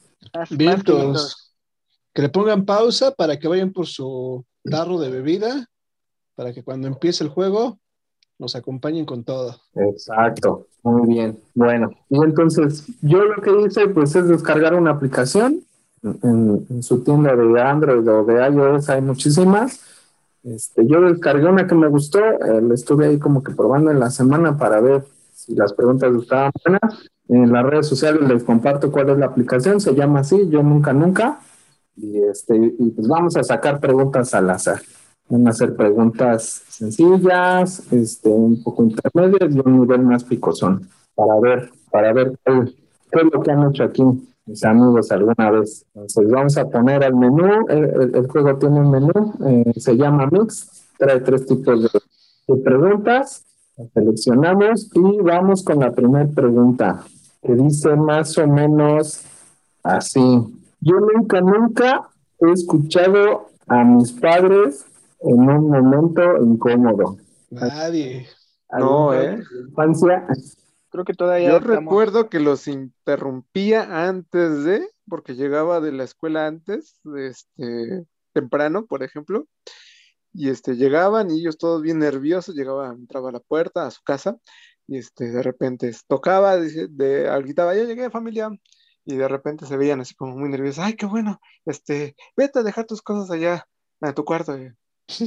[0.50, 1.52] Vientos.
[2.14, 5.66] Que le pongan pausa para que vayan por su tarro de bebida,
[6.36, 7.78] para que cuando empiece el juego
[8.38, 9.56] nos acompañen con todo.
[9.74, 11.38] Exacto, muy bien.
[11.54, 15.62] Bueno, y entonces yo lo que hice pues es descargar una aplicación
[16.02, 19.80] en, en su tienda de Android o de iOS, hay muchísimas.
[20.42, 24.00] Este, yo descargué una que me gustó, eh, la estuve ahí como que probando en
[24.00, 25.04] la semana para ver
[25.34, 27.10] si las preguntas estaban buenas.
[27.28, 30.92] En las redes sociales les comparto cuál es la aplicación, se llama así, yo nunca
[30.92, 31.40] nunca.
[31.96, 34.80] Y, este, y pues vamos a sacar preguntas al azar.
[35.28, 41.38] Van a ser preguntas sencillas, este, un poco intermedias y un nivel más picosón, para
[41.38, 42.74] ver, para ver qué,
[43.12, 44.02] qué es lo que han hecho aquí
[44.46, 45.84] mis amigos alguna vez.
[45.94, 49.96] Entonces vamos a poner al menú, el, el- el juego tiene un menú, eh, se
[49.96, 51.88] llama Mix, trae tres tipos de,
[52.48, 53.44] de preguntas,
[53.76, 57.04] las seleccionamos y vamos con la primera pregunta,
[57.42, 59.22] que dice más o menos
[59.82, 60.20] así.
[60.80, 62.08] Yo nunca, nunca
[62.40, 64.84] he escuchado a mis padres
[65.20, 67.16] en un momento incómodo.
[67.50, 68.26] Nadie.
[68.78, 69.42] No, ¿Alguna ¿eh?
[69.68, 70.26] Infancia.
[70.90, 76.04] Creo que todavía Yo estamos- recuerdo que los interrumpía antes de, porque llegaba de la
[76.04, 79.46] escuela antes, este, temprano, por ejemplo,
[80.32, 84.02] y este, llegaban y ellos todos bien nerviosos, llegaba, entraba a la puerta, a su
[84.02, 84.36] casa,
[84.86, 88.50] y este, de repente tocaba, dice- de, gritaba, ya llegué familia,
[89.04, 92.62] y de repente se veían así como muy nerviosos, ay, qué bueno, este, vete a
[92.62, 93.66] dejar tus cosas allá,
[94.00, 94.72] a tu cuarto, y,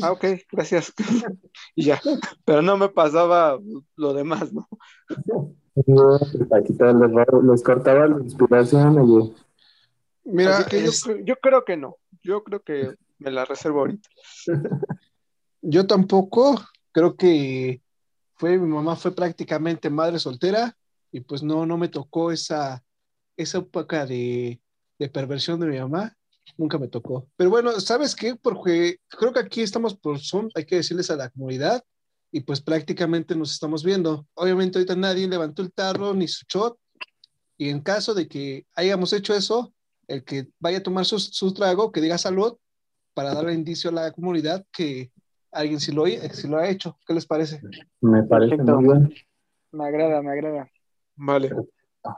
[0.01, 0.93] ah, ok, gracias,
[1.75, 2.01] y ya,
[2.45, 3.59] pero no me pasaba
[3.95, 4.67] lo demás, ¿no?
[6.51, 8.97] Aquí les, les cortaba la inspiración.
[8.99, 9.33] Oye.
[10.23, 11.97] Mira, Así que yo, es- yo creo que no.
[12.21, 14.07] Yo creo que me la reservo ahorita.
[15.61, 16.61] yo tampoco,
[16.91, 17.81] creo que
[18.35, 20.75] fue, mi mamá fue prácticamente madre soltera
[21.11, 22.83] y pues no, no me tocó esa,
[23.37, 24.61] esa época de,
[24.99, 26.15] de perversión de mi mamá,
[26.57, 27.27] nunca me tocó.
[27.35, 28.35] Pero bueno, ¿sabes qué?
[28.35, 31.83] Porque creo que aquí estamos por Zoom, hay que decirles a la comunidad
[32.31, 34.25] y pues prácticamente nos estamos viendo.
[34.33, 36.77] Obviamente ahorita nadie levantó el tarro ni su shot
[37.57, 39.73] y en caso de que hayamos hecho eso,
[40.07, 42.57] el que vaya a tomar su, su trago, que diga salud
[43.13, 45.11] para darle indicio a la comunidad que
[45.51, 46.97] alguien sí lo, sí lo ha hecho.
[47.05, 47.61] ¿Qué les parece?
[48.01, 48.81] Me parece Perfecto.
[48.81, 49.13] muy bien.
[49.71, 50.69] Me agrada, me agrada.
[51.15, 51.51] Vale.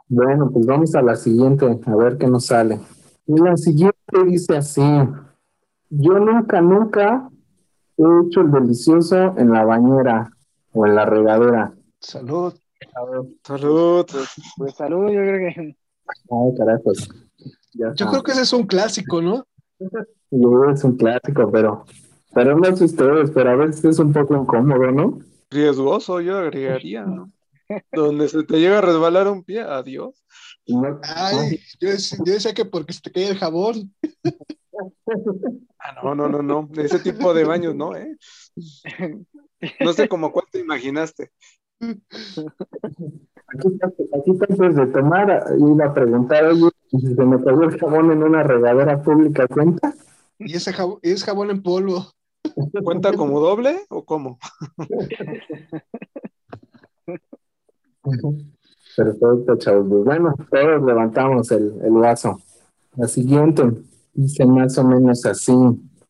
[0.07, 2.79] Bueno, pues vamos a la siguiente, a ver qué nos sale.
[3.27, 4.81] Y la siguiente dice así:
[5.89, 7.29] Yo nunca, nunca
[7.97, 10.31] he hecho el delicioso en la bañera
[10.73, 11.73] o en la regadera.
[11.99, 12.53] Salud.
[13.43, 14.05] Salud.
[14.57, 15.75] Pues salud, yo creo que
[16.07, 17.09] Ay, carajos.
[17.73, 19.45] Ya Yo creo que ese es un clásico, ¿no?
[20.71, 21.85] Es un clásico, pero,
[22.33, 25.19] pero no sé ustedes, pero a veces es un poco incómodo, ¿no?
[25.49, 27.31] Riesgoso, yo agregaría, ¿no?
[27.91, 30.24] Donde se te llega a resbalar un pie, adiós.
[30.67, 33.93] No- Ay, yo, dec- yo decía que porque se te cae el jabón.
[35.79, 36.69] Ah, no, no, no, no.
[36.81, 38.17] Ese tipo de baños, no, ¿eh?
[39.79, 41.31] No sé como cuál te imaginaste.
[41.79, 47.77] Aquí, aquí antes de tomar, iba a preguntar, oye, ¿y si se me cayó el
[47.79, 49.93] jabón en una regadera pública, ¿cuenta?
[50.39, 52.11] Y ese jabón, es jabón en polvo.
[52.83, 54.39] ¿Cuenta como doble o cómo?
[58.95, 59.85] Perfecto, chavos.
[59.89, 62.39] Pues bueno, todos levantamos el, el vaso.
[62.95, 63.63] La siguiente
[64.13, 65.53] dice más o menos así.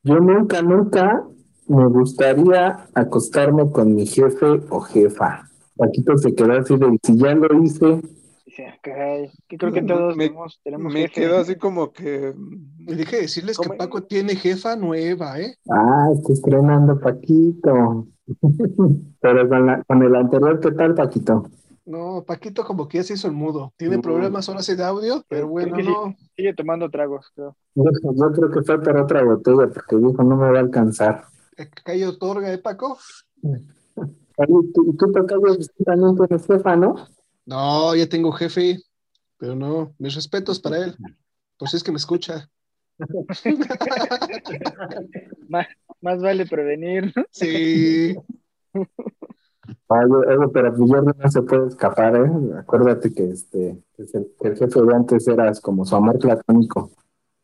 [0.04, 1.24] Yo nunca, nunca
[1.68, 5.50] me gustaría acostarme con mi jefe o jefa.
[5.76, 8.02] Paquito se quedó así de, si ya lo hice,
[8.82, 12.34] caray, que creo que todos Me- tenemos, tenemos Me quedo así como que.
[12.88, 13.70] Y dije decirles que.
[13.72, 15.56] Paco tiene jefa nueva, ¿eh?
[15.70, 18.08] ah, está estrenando Paquito.
[19.22, 21.44] Pero con, la- con el anterior, ¿qué tal, Paquito?
[21.86, 23.72] No, Paquito como que ya se hizo el mudo.
[23.78, 24.02] Tiene Mm.
[24.02, 25.84] problemas ahora sí de audio, pero bueno, sí.
[25.84, 26.16] no.
[26.36, 27.56] Sigue tomando tragos, creo.
[27.76, 27.84] Yo,
[28.16, 31.26] yo creo que fue por otra botella, porque dijo, no me va a alcanzar.
[31.58, 32.98] Eh, Calle otorga, ¿eh, Paco?
[33.44, 33.62] Oye,
[34.74, 36.96] ¿tú- ¿Y tú, Tocayo, también tienes jefa, no?
[37.46, 38.80] No, ya tengo jefe,
[39.38, 40.96] pero no, mis respetos para él.
[41.58, 42.50] Pues es que me escucha.
[45.50, 45.68] Más,
[46.02, 47.14] más vale prevenir.
[47.16, 47.24] ¿no?
[47.32, 48.16] Sí.
[49.90, 52.30] Ay, oye, pero pues no se puede escapar, ¿eh?
[52.58, 56.92] Acuérdate que este, que el, jefe de antes eras como su amor platónico.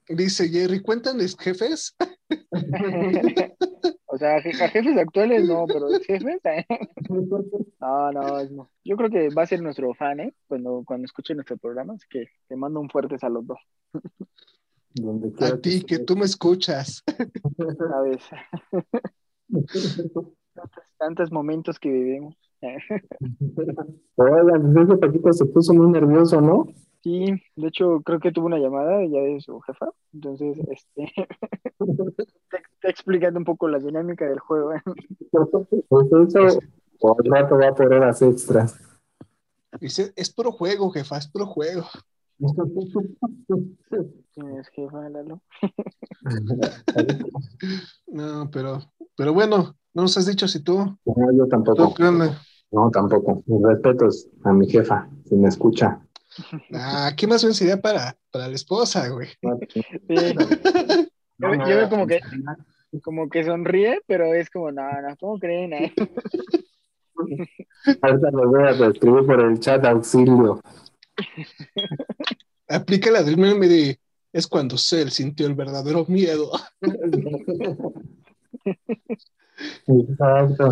[0.07, 1.95] Dice Jerry, cuéntales, jefes.
[4.05, 6.41] o sea, je- a jefes actuales no, pero jefes.
[6.45, 6.65] eh.
[7.79, 8.69] No, no, es no.
[8.83, 10.33] Yo creo que va a ser nuestro fan, ¿eh?
[10.47, 13.57] Cuando, cuando escuche nuestro programa, así que te mando un fuerte saludo.
[14.93, 17.03] Donde quiera A ti, que tú me escuchas.
[17.77, 18.23] ¿Sabes?
[20.53, 22.35] Tantos, tantos momentos que vivimos.
[24.15, 26.67] Oigan, pues ese Paquito se puso muy nervioso, ¿no?
[27.03, 27.25] Sí,
[27.55, 29.89] de hecho, creo que tuvo una llamada ya de su jefa.
[30.13, 31.11] Entonces, este.
[32.49, 34.73] te, te explicando un poco la dinámica del juego.
[34.73, 34.81] ¿eh?
[35.89, 36.59] Pues eso,
[36.99, 38.79] por el rato va por horas extras.
[39.79, 41.85] Dice, es puro juego, jefa, es puro juego.
[44.33, 45.41] ¿Quién es jefa, Lalo?
[48.07, 48.79] No, pero,
[49.15, 50.77] pero bueno, no nos has dicho si tú.
[50.77, 50.97] No,
[51.33, 51.93] yo ¿Tú tampoco.
[51.99, 52.41] onda?
[52.71, 53.43] No, tampoco.
[53.45, 55.99] Mis respetos a mi jefa, si me escucha.
[56.73, 59.27] Ah, ¿qué más bien sería para, para la esposa, güey?
[59.73, 60.15] Sí.
[61.37, 62.19] Yo, yo veo como que,
[63.01, 65.73] como que sonríe, pero es como, no, no, ¿cómo creen?
[65.73, 65.91] eh?"
[68.01, 70.61] Ahorita lo voy a escribir por el chat auxilio.
[72.67, 73.99] Aplica la del meme de
[74.31, 76.51] es cuando Cell sintió el verdadero miedo.
[79.87, 80.69] Exacto.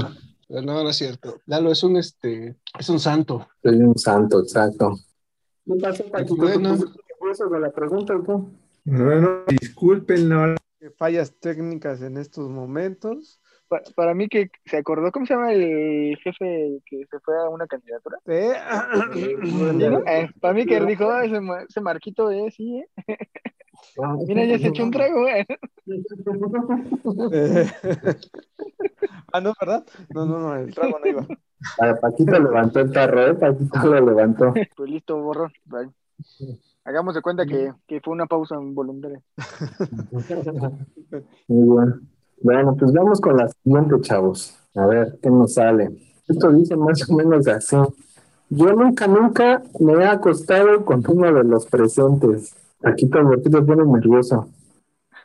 [0.48, 1.42] Pero no, no es cierto.
[1.46, 3.48] Lalo es un este, es un santo.
[3.62, 4.96] Soy un santo, exacto.
[5.66, 6.36] ¿Qué pasó, Paquito?
[6.36, 6.76] Bueno.
[6.76, 8.34] ¿Te pusiste nervioso de la pregunta o qué?
[8.86, 10.56] Bueno, disculpen, no,
[10.98, 13.40] Fallas técnicas en estos momentos.
[13.68, 17.50] Pa- para mí que se acordó, ¿cómo se llama el jefe que se fue a
[17.50, 18.18] una candidatura?
[18.26, 18.54] Eh,
[19.14, 20.00] ¿Sí, no?
[20.08, 22.88] Eh, para mí que dijo, "Ah, ese, ese Marquito es, sí, eh".
[24.28, 25.46] Mira, ya se echó un trago, eh.
[29.34, 29.84] ah, no, ¿verdad?
[30.14, 31.28] No, no, no, el trago no iba.
[31.82, 33.34] Ah, Paquito levantó el tarro, ¿eh?
[33.34, 34.54] Paquito lo levantó.
[34.76, 35.52] Pues listo, borrón.
[35.66, 35.90] Bye.
[36.86, 39.22] Hagamos de cuenta que, que fue una pausa involuntaria.
[41.48, 42.10] Muy bien.
[42.42, 44.58] Bueno, pues vamos con la siguiente, chavos.
[44.76, 45.90] A ver, ¿qué nos sale?
[46.28, 47.76] Esto dice más o menos así.
[48.50, 52.56] Yo nunca, nunca me he acostado con uno de los presentes.
[52.82, 54.50] Paquito, ¿por qué te pones nervioso?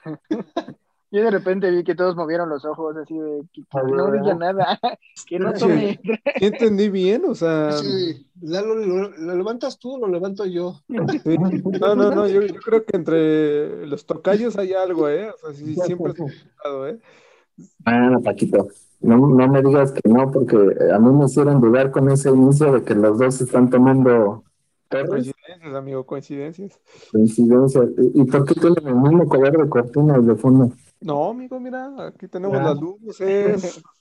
[1.14, 3.94] Yo de repente vi que todos movieron los ojos así de que, que A ver,
[3.94, 4.80] no diga nada,
[5.28, 6.00] que no tome.
[6.02, 7.22] ¿Sí entendí bien?
[7.28, 10.80] O sea, Sí, Lalo, ¿lo, lo levantas tú o lo levanto yo?
[10.88, 11.36] Sí.
[11.80, 15.30] No, no, no, yo, yo creo que entre los tocayos hay algo, ¿eh?
[15.30, 16.98] O sea, sí, siempre ha escuchado, ¿eh?
[17.84, 18.66] Ah, Paquito,
[19.00, 20.56] no, no me digas que no, porque
[20.92, 24.42] a mí me hicieron dudar con ese inicio de que los dos están tomando.
[25.64, 26.80] Coincidencias, amigo, coincidencias.
[27.10, 27.82] Coincidencia.
[28.14, 30.72] ¿Y y por qué tienen el mismo color de cortina y de fondo?
[31.00, 32.64] No, amigo, mira, aquí tenemos Ah.
[32.64, 33.82] las luces,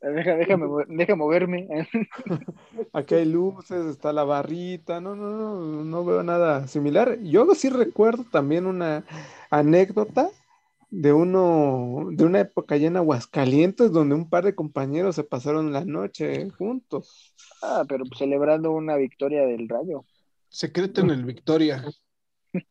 [0.00, 1.68] Deja, déjame, deja moverme.
[2.94, 7.18] aquí hay luces, está la barrita, no, no, no, no veo nada similar.
[7.22, 9.04] Yo sí recuerdo también una
[9.50, 10.30] anécdota
[10.90, 15.72] de uno, de una época allá en Aguascalientes, donde un par de compañeros se pasaron
[15.72, 17.34] la noche juntos.
[17.62, 20.04] Ah, pero pues, celebrando una victoria del Rayo.
[20.54, 21.84] Secreto en el Victoria.
[22.52, 22.62] ¿Qué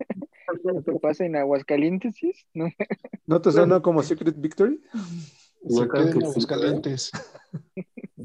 [1.01, 2.15] pasa en Aguascalientes?
[2.15, 2.31] sí?
[2.53, 2.69] ¿No?
[3.25, 4.81] ¿No te suena como Secret Victory?
[5.63, 6.25] Yo creo que.
[6.25, 7.11] Aguascalientes.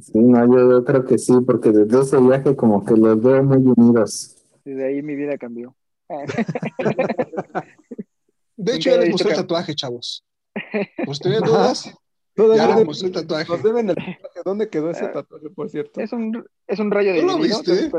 [0.00, 3.74] Sí, no, yo, creo que sí, porque desde ese viaje como que los veo muy
[3.76, 4.36] unidos.
[4.64, 5.74] Desde ahí mi vida cambió.
[8.56, 10.24] De hecho, ya les mostré el tatuaje, chavos.
[11.04, 11.92] ¿Pues tenían dudas?
[12.38, 13.52] Todavía Ya de- el tatuaje.
[13.52, 14.40] nos deben el tatuaje.
[14.44, 15.12] ¿Dónde quedó ese Ah.
[15.12, 16.00] tatuaje, por cierto?
[16.00, 17.58] Es un, es un rayo ¿Tú lo dividido.
[17.58, 17.90] viste?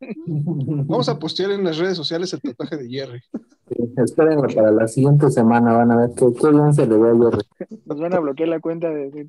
[0.26, 3.20] Vamos a postear en las redes sociales el tatuaje de Jerry.
[3.68, 7.10] Sí, espérenlo para la siguiente semana, van a ver qué, qué bien se le ve
[7.10, 7.46] a Jerry.
[7.86, 9.28] Nos van a bloquear la cuenta de...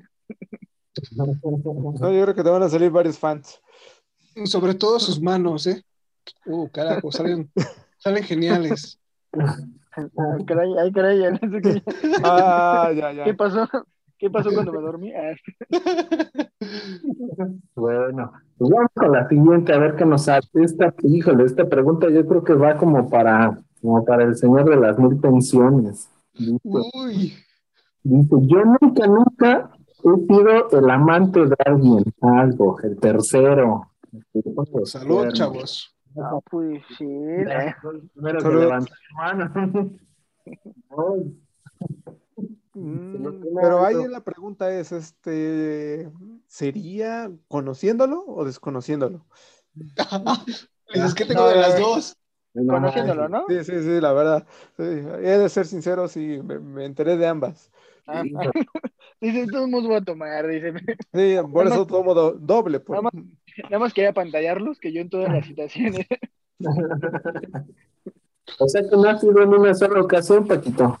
[1.16, 1.26] No,
[2.12, 3.60] yo creo que te van a salir varios fans.
[4.44, 5.82] Sobre todo sus manos, ¿eh?
[6.46, 7.50] Uh, carajo, salen,
[7.98, 8.98] salen geniales.
[9.32, 11.82] Ay, caray, ay, caray, ya no sé qué,
[12.24, 13.24] Ah, ya, ya.
[13.24, 13.68] ¿qué pasó?
[14.24, 15.12] ¿Qué pasó cuando me dormí?
[15.12, 15.34] Ah,
[17.74, 20.46] Bueno, pues vamos con la siguiente, a ver qué nos sale.
[20.54, 24.76] Esta, híjole, esta pregunta yo creo que va como para, como para el señor de
[24.76, 26.10] las mil pensiones.
[26.32, 26.58] Dice,
[26.94, 27.34] Uy,
[28.02, 29.70] dice, yo nunca, nunca
[30.02, 33.90] he sido el amante de alguien, algo, el tercero.
[34.84, 35.94] salud, chavos.
[36.16, 37.04] ah, pues sí.
[37.04, 37.74] eh.
[38.14, 38.60] Primero que Salud.
[38.60, 39.90] levantó la mano.
[40.46, 41.36] Ay,
[42.74, 46.10] Mm, Pero ahí la pregunta es, este,
[46.46, 49.24] ¿sería conociéndolo o desconociéndolo?
[50.92, 52.16] Es que tengo de las dos.
[52.52, 53.46] no, Conociéndolo, ¿no?
[53.48, 54.46] Sí, sí, sí, la verdad.
[54.76, 57.70] Sí, he de ser sincero, sí, me, me enteré de ambas.
[58.06, 58.50] Ah, ah.
[59.20, 60.74] Dice, todos voy a tomar, dice.
[61.14, 62.80] Sí, por eso tomo do- doble.
[62.80, 63.10] por- Nada
[63.64, 66.06] Nada más quería pantallarlos que yo en todas las situaciones.
[68.58, 70.98] O sea que no ha sido en una sola ocasión, Paquito.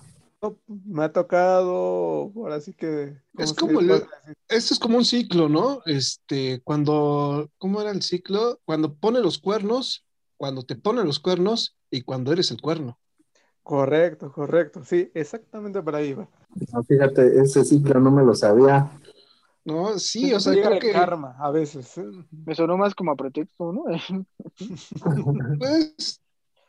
[0.66, 3.16] Me ha tocado, ahora sí que...
[3.34, 4.06] ¿cómo Es como el-?
[4.48, 5.80] Esto es como un ciclo, ¿no?
[5.86, 8.60] Este, cuando, ¿cómo era el ciclo?
[8.64, 10.04] Cuando pone los cuernos,
[10.36, 12.98] cuando te pone los cuernos y cuando eres el cuerno.
[13.62, 14.84] Correcto, correcto.
[14.84, 16.28] Sí, exactamente por ahí va.
[16.72, 18.90] No, fíjate, ese ciclo no me lo sabía.
[19.64, 21.96] No, sí, o sea, Llega creo el que karma a veces.
[21.96, 22.04] ¿eh?
[22.30, 23.84] Me sonó más como a pretexto, ¿no?
[25.58, 26.20] pues,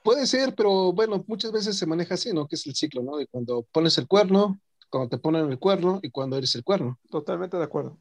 [0.06, 2.48] puede ser, pero bueno, muchas veces se maneja así, ¿no?
[2.48, 3.18] Que es el ciclo, ¿no?
[3.18, 4.60] De cuando pones el cuerno,
[4.90, 7.00] cuando te ponen el cuerno y cuando eres el cuerno.
[7.10, 7.98] Totalmente de acuerdo.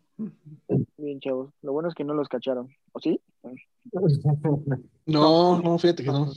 [0.98, 1.50] Bien, chavos.
[1.62, 2.68] Lo bueno es que no los cacharon.
[2.92, 3.20] ¿O sí?
[5.06, 6.32] No, no, fíjate que no.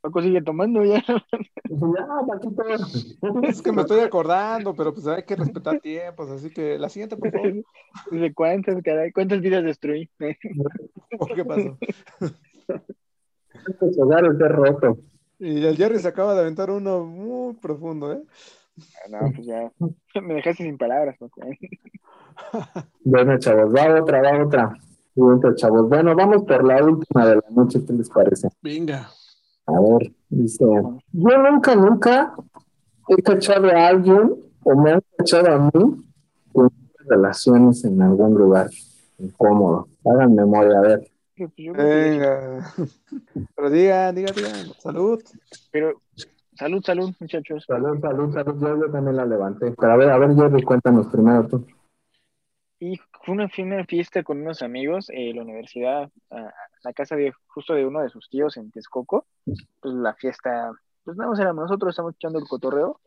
[0.00, 1.04] Paco sigue tomando ya.
[3.42, 7.16] Es que me estoy acordando, pero pues hay que respetar tiempos, así que la siguiente,
[7.16, 7.52] por favor.
[8.12, 9.10] Dice, ¿cuántas, caray?
[9.10, 10.08] ¿Cuántas vidas destruí?
[11.18, 11.76] ¿Por qué pasó?
[13.66, 14.98] Estos hogares de roto.
[15.38, 18.22] Y el Jerry se acaba de aventar uno muy profundo, ¿eh?
[19.10, 19.70] No, pues ya.
[20.22, 21.40] Me dejaste sin palabras, Paco.
[23.04, 24.72] Bueno, chavos, va otra, va otra.
[25.12, 25.88] Siguiente, chavos.
[25.88, 28.48] Bueno, vamos por la última de la noche, ¿qué les parece?
[28.62, 29.08] Venga.
[29.66, 32.34] A ver, dice, yo nunca, nunca
[33.08, 36.04] he cachado a alguien o me han cachado a mí
[36.52, 36.70] con
[37.08, 38.70] relaciones en algún lugar
[39.18, 39.88] incómodo.
[40.04, 41.10] Hagan memoria, a ver.
[41.46, 42.74] Venga.
[43.56, 44.74] Pero digan, digan, digan.
[44.78, 45.22] Salud.
[45.70, 46.00] Pero,
[46.54, 47.64] salud, salud, muchachos.
[47.66, 48.60] Salud, salud, salud.
[48.60, 49.72] Yo, yo también la levanté.
[49.72, 51.66] Pero a ver, a ver, Jerry, cuéntanos primero tú.
[52.80, 56.52] Y fue una, fue una fiesta con unos amigos en la universidad, a
[56.84, 59.26] la casa de justo de uno de sus tíos en Texcoco.
[59.44, 60.72] Pues la fiesta,
[61.04, 63.00] pues nada más éramos nosotros, estamos echando el cotorreo.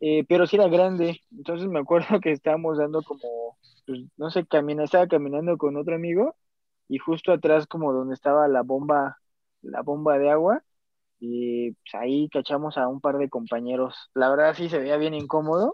[0.00, 1.20] Eh, pero sí era grande.
[1.30, 5.94] Entonces me acuerdo que estábamos dando como, pues, no sé, camina, estaba caminando con otro
[5.94, 6.34] amigo
[6.90, 9.18] y justo atrás como donde estaba la bomba,
[9.62, 10.64] la bomba de agua.
[11.20, 14.10] Y pues, ahí cachamos a un par de compañeros.
[14.14, 15.72] La verdad sí se veía bien incómodo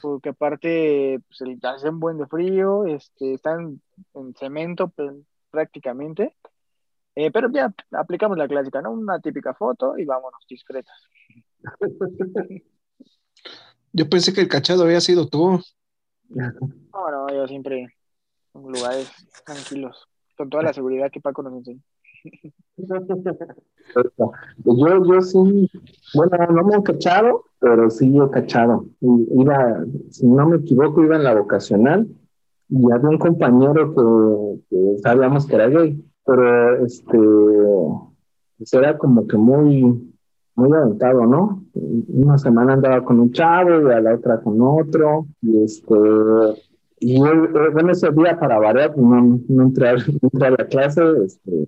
[0.00, 3.80] porque aparte pues, hace un buen de frío, este, están
[4.14, 5.12] en cemento pues,
[5.50, 6.34] prácticamente,
[7.14, 8.90] Eh, pero ya aplicamos la clásica, ¿no?
[8.92, 10.94] Una típica foto y vámonos discretos.
[13.92, 15.60] Yo pensé que el cachado había sido tú.
[16.30, 17.94] No, no, yo siempre
[18.54, 19.10] en lugares
[19.44, 20.08] tranquilos.
[20.42, 21.80] Con toda la seguridad que Paco nos enseñó.
[24.64, 25.70] Yo, yo sí,
[26.14, 28.86] bueno, no me he cachado, pero sí he cachado.
[29.00, 32.08] Iba, si no me equivoco, iba en la vocacional
[32.68, 37.18] y había un compañero que, que sabíamos que era gay, pero este,
[38.58, 40.12] pues era como que muy,
[40.56, 41.62] muy aventado, ¿no?
[41.72, 45.94] Una semana andaba con un chavo y a la otra con otro, y este,
[47.04, 49.88] y bueno, ese día para variar, pues, no, entré,
[50.40, 51.66] a, la clase, este,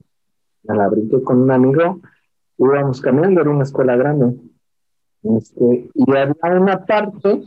[0.62, 2.00] me la brinqué con un amigo,
[2.56, 4.36] íbamos caminando, era una escuela grande,
[5.24, 7.42] este, y había una parte,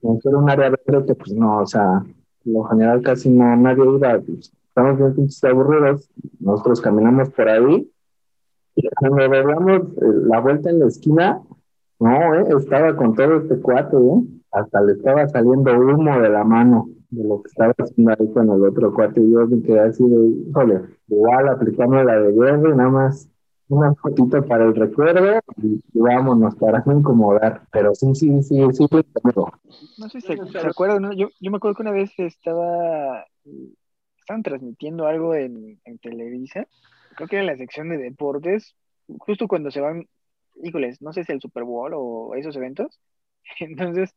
[0.00, 2.04] que era un área verde que pues no, o sea,
[2.44, 6.08] lo general casi no, nadie iba, pues, estamos bien pinches aburridos,
[6.38, 7.90] nosotros caminamos por ahí,
[8.76, 11.42] y cuando veíamos eh, la vuelta en la esquina,
[11.98, 14.22] no, eh, estaba con todo este cuate, eh,
[14.52, 18.50] hasta le estaba saliendo humo de la mano de lo que estaba haciendo ahí con
[18.50, 22.88] el otro cuate, yo me quedé así de, híjole, igual aplicamos la de y nada
[22.88, 23.28] más
[23.68, 28.86] una fotito para el recuerdo y, vámonos para no incomodar, pero sí, sí, sí, sí.
[29.98, 31.12] No sé si se, se acuerdan, ¿no?
[31.12, 33.24] Yo, yo me acuerdo que una vez estaba,
[34.18, 36.66] estaban transmitiendo algo en, en Televisa,
[37.14, 38.74] creo que era la sección de deportes,
[39.18, 40.08] justo cuando se van,
[40.62, 43.00] híjoles, no sé si el Super Bowl o esos eventos,
[43.60, 44.14] entonces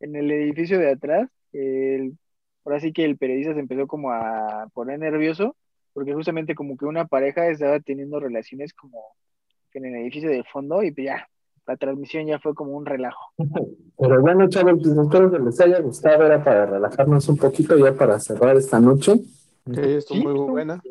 [0.00, 2.18] en el edificio de atrás, el,
[2.68, 5.56] ahora sí que el periodista se empezó como a poner nervioso,
[5.94, 9.02] porque justamente como que una pareja estaba teniendo relaciones como
[9.72, 11.28] en el edificio del fondo y pues ya,
[11.66, 13.32] la transmisión ya fue como un relajo.
[13.98, 17.94] Pero bueno, chavos, pues espero que les haya gustado, era para relajarnos un poquito ya
[17.94, 19.14] para cerrar esta noche.
[19.16, 20.82] Sí, estuvo muy estuvo- buena.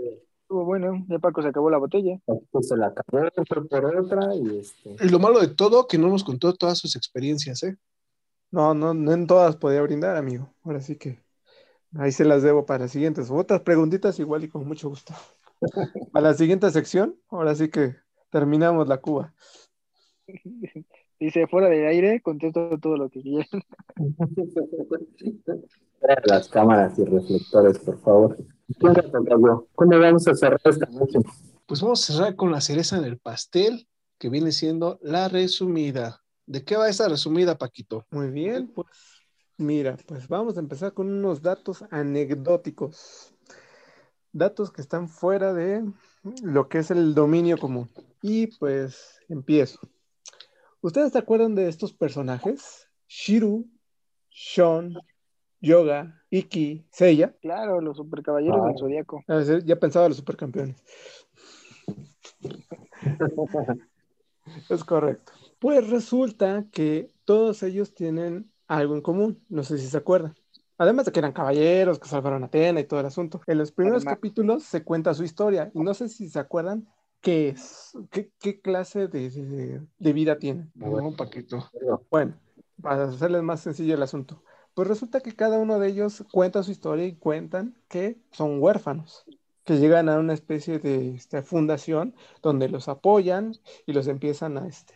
[0.41, 2.17] Estuvo bueno, ya Paco se acabó la botella.
[2.49, 4.95] Pues se la acabó, fue por otra y este...
[4.99, 7.75] Y lo malo de todo, que no nos contó todas sus experiencias, ¿eh?
[8.49, 10.49] No, no, no en todas podía brindar, amigo.
[10.63, 11.19] Ahora sí que
[11.95, 13.29] ahí se las debo para las siguientes.
[13.31, 15.13] Otras preguntitas igual y con mucho gusto.
[16.13, 17.95] A la siguiente sección, ahora sí que
[18.29, 19.33] terminamos la Cuba.
[21.19, 23.47] Dice, fuera del aire, contesto todo lo que quieran.
[26.25, 28.37] Las cámaras y reflectores, por favor.
[28.79, 31.19] ¿Cómo vamos a cerrar esta noche?
[31.65, 33.87] Pues vamos a cerrar con la cereza en el pastel,
[34.19, 36.21] que viene siendo la resumida.
[36.45, 38.05] ¿De qué va esa resumida, Paquito?
[38.11, 38.87] Muy bien, pues
[39.57, 43.33] mira, pues vamos a empezar con unos datos anecdóticos.
[44.31, 45.83] Datos que están fuera de
[46.43, 47.89] lo que es el dominio común.
[48.21, 49.79] Y pues empiezo.
[50.81, 52.87] ¿Ustedes se acuerdan de estos personajes?
[53.07, 53.67] Shiru,
[54.29, 54.93] Shon,
[55.59, 57.35] Yoga, Iki, Seiya.
[57.41, 58.73] Claro, los supercaballeros Ah.
[59.27, 60.83] del ver, Ya pensaba los supercampeones.
[64.69, 65.31] Es correcto.
[65.59, 69.43] Pues resulta que todos ellos tienen algo en común.
[69.49, 70.35] No sé si se acuerdan.
[70.77, 73.41] Además de que eran caballeros, que salvaron a Atena y todo el asunto.
[73.47, 75.71] En los primeros Además- capítulos se cuenta su historia.
[75.73, 76.87] Y no sé si se acuerdan
[77.21, 80.71] qué es, qué, qué clase de, de- de vida tienen.
[80.75, 81.69] No, Paquito.
[82.11, 82.35] Bueno,
[82.81, 84.43] para hacerles más sencillo el asunto.
[84.75, 89.25] Pues resulta que cada uno de ellos cuenta su historia y cuentan que son huérfanos,
[89.63, 92.13] que llegan a una especie de este, fundación
[92.43, 93.53] donde los apoyan
[93.87, 94.93] y los empiezan a, este,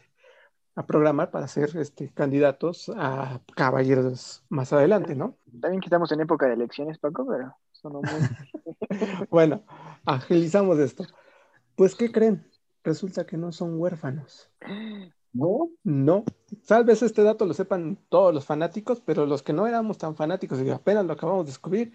[0.82, 5.38] a programar para ser este, candidatos a caballeros más adelante, ¿no?
[5.60, 8.12] También que estamos en época de elecciones, Paco, pero sonó muy...
[9.30, 9.64] Bueno,
[10.06, 11.06] agilizamos esto.
[11.76, 12.46] Pues, ¿qué creen?
[12.84, 14.50] Resulta que no son huérfanos.
[15.34, 15.70] ¿No?
[15.84, 16.26] No,
[16.68, 20.16] tal vez este dato lo sepan todos los fanáticos, pero los que no éramos tan
[20.16, 21.94] fanáticos y apenas lo acabamos de descubrir,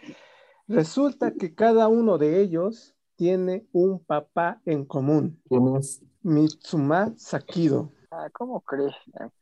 [0.66, 6.02] resulta que cada uno de ellos tiene un papá en común, ¿Quién es?
[6.22, 7.92] Mitsuma Sakido.
[8.18, 8.94] Ah, ¿cómo crees?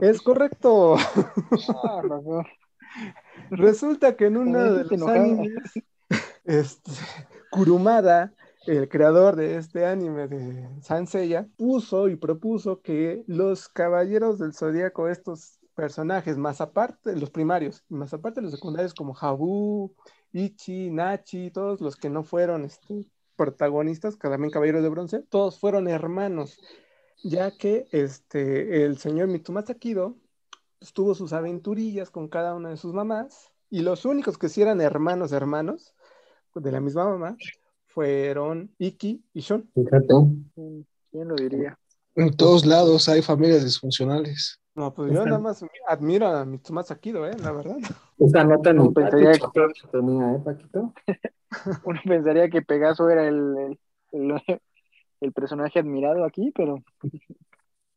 [0.00, 0.96] Es correcto.
[1.68, 2.02] Ah.
[3.50, 5.52] Resulta que en uno Me de los animes,
[6.44, 6.90] este,
[7.50, 8.32] Kurumada,
[8.66, 15.08] el creador de este anime de Sanseiya, puso y propuso que los caballeros del zodiaco,
[15.08, 19.94] estos personajes, más aparte, los primarios, más aparte los secundarios como Habu,
[20.32, 23.06] Ichi, Nachi, todos los que no fueron este,
[23.36, 26.58] protagonistas, también caballeros de bronce, todos fueron hermanos,
[27.24, 30.16] ya que este, el señor Mitsuma Sakido
[30.78, 34.62] pues, tuvo sus aventurillas con cada una de sus mamás, y los únicos que sí
[34.62, 35.94] eran hermanos, hermanos,
[36.54, 37.36] de la misma mamá,
[37.86, 39.68] fueron Iki y Shon.
[39.74, 40.14] Fíjate.
[40.54, 41.76] ¿Quién lo diría?
[42.14, 44.60] En todos lados hay familias disfuncionales.
[44.76, 47.36] No, pues yo nada más admiro a Mitsuma Sakido, ¿eh?
[47.42, 47.76] La verdad.
[48.18, 50.92] Esa nota No, pensaría Paquito tenía, ¿eh, Paquito?
[51.84, 53.78] Uno pensaría que Pegaso era el,
[54.12, 54.60] el, el-
[55.24, 56.82] el personaje admirado aquí, pero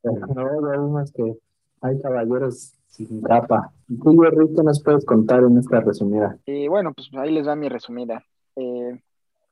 [0.03, 1.37] no, ya vimos que
[1.81, 3.71] hay caballeros sin capa.
[3.87, 4.17] ¿Y tú,
[4.55, 6.37] qué nos puedes contar en esta resumida?
[6.45, 8.23] eh, bueno, pues ahí les va mi resumida.
[8.55, 9.01] Eh,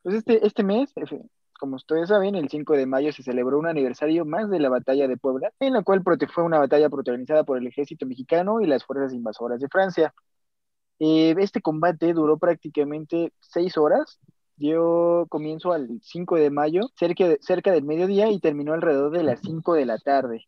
[0.04, 1.30] Pues este, este mes, efe-
[1.60, 5.08] como ustedes saben, el 5 de mayo se celebró un aniversario más de la batalla
[5.08, 8.86] de Puebla, en la cual fue una batalla protagonizada por el ejército mexicano y las
[8.86, 10.14] fuerzas invasoras de Francia.
[11.00, 14.20] Eh, este combate duró prácticamente seis horas,
[14.58, 19.24] dio comienzo al 5 de mayo, cerca, de- cerca del mediodía, y terminó alrededor de
[19.24, 20.46] las 5 de la tarde.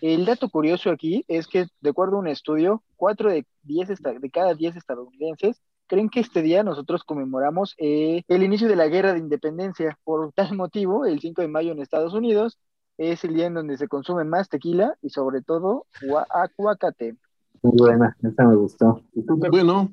[0.00, 4.12] El dato curioso aquí es que, de acuerdo a un estudio, 4 de, 10 esta-
[4.12, 8.88] de cada 10 estadounidenses creen que este día nosotros conmemoramos eh, el inicio de la
[8.88, 9.98] guerra de independencia.
[10.04, 12.58] Por tal motivo, el 5 de mayo en Estados Unidos
[12.98, 17.16] es el día en donde se consume más tequila y sobre todo gua- aguacate.
[17.62, 19.02] Muy buena, esa me gustó.
[19.50, 19.92] Bueno,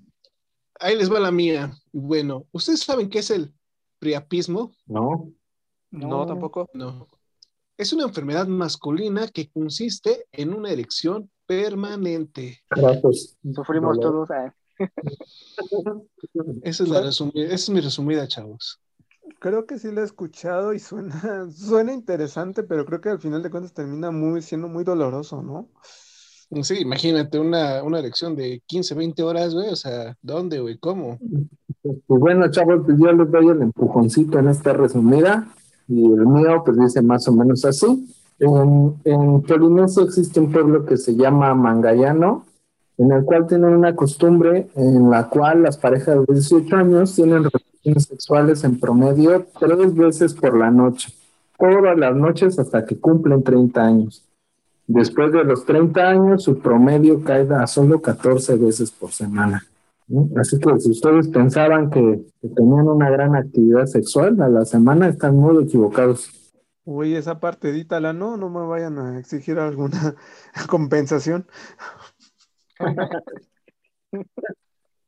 [0.79, 1.71] ahí les va la mía.
[1.91, 3.53] Bueno, ¿ustedes saben qué es el
[3.99, 4.71] priapismo?
[4.87, 5.31] No,
[5.91, 6.69] No, tampoco.
[6.73, 7.07] No.
[7.77, 12.59] Es una enfermedad masculina que consiste en una erección permanente.
[12.69, 13.37] gracias.
[13.53, 14.27] Sufrimos Dolor.
[14.27, 14.31] todos.
[14.31, 14.53] ah.
[16.63, 18.79] Esa es, la resumida, esa es mi resumida, chavos.
[19.39, 21.11] Creo que sí lo he escuchado y suena,
[21.51, 25.69] suena interesante, pero creo que al final de cuentas termina muy, siendo muy doloroso, ¿no?
[26.63, 29.69] Sí, imagínate una, una erección de 15, 20 horas, güey.
[29.69, 30.77] O sea, ¿dónde, güey?
[30.77, 31.19] ¿Cómo?
[31.81, 35.47] Pues bueno, chavos, pues yo les doy el empujoncito en esta resumida
[35.87, 38.07] y el mío pues dice más o menos así.
[38.39, 42.45] En, en Polinesia existe un pueblo que se llama Mangayano,
[42.97, 47.43] en el cual tienen una costumbre en la cual las parejas de 18 años tienen
[47.43, 51.13] relaciones sexuales en promedio tres veces por la noche,
[51.57, 54.28] todas las noches hasta que cumplen 30 años.
[54.91, 59.63] Después de los 30 años, su promedio cae a solo 14 veces por semana.
[60.07, 60.27] ¿no?
[60.35, 65.07] Así que si ustedes pensaban que, que tenían una gran actividad sexual a la semana,
[65.07, 66.31] están muy equivocados.
[66.85, 70.15] Uy, esa parte edítala, no, no me vayan a exigir alguna
[70.67, 71.45] compensación.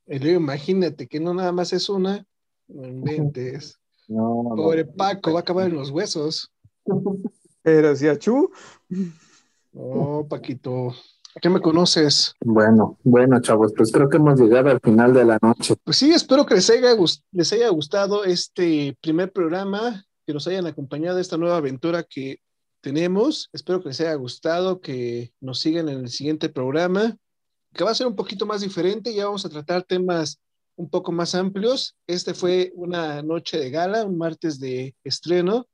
[0.05, 2.23] Imagínate que no nada más es una.
[2.67, 3.79] No inventes.
[4.07, 4.55] No, no.
[4.55, 6.53] Pobre Paco, va a acabar en los huesos.
[7.63, 8.51] Pero si achú,
[9.73, 10.93] Oh, Paquito.
[11.41, 12.33] ¿Qué me conoces?
[12.41, 15.75] Bueno, bueno, chavos, pues creo que hemos llegado al final de la noche.
[15.83, 16.93] Pues sí, espero que les haya,
[17.31, 22.39] les haya gustado este primer programa, que nos hayan acompañado esta nueva aventura que
[22.81, 23.49] tenemos.
[23.53, 27.15] Espero que les haya gustado, que nos sigan en el siguiente programa,
[27.73, 29.13] que va a ser un poquito más diferente.
[29.13, 30.41] Ya vamos a tratar temas
[30.75, 31.95] un poco más amplios.
[32.07, 35.67] Este fue una noche de gala, un martes de estreno,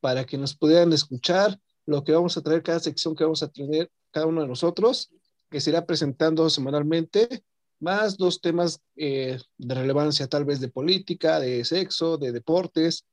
[0.00, 3.48] para que nos pudieran escuchar lo que vamos a traer, cada sección que vamos a
[3.48, 5.10] tener cada uno de nosotros,
[5.50, 7.42] que se irá presentando semanalmente
[7.80, 13.04] más dos temas eh, de relevancia, tal vez de política, de sexo, de deportes,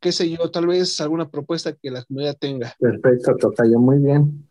[0.00, 2.74] qué sé yo, tal vez alguna propuesta que la comunidad tenga.
[2.78, 4.46] Perfecto, Tocayo, muy bien.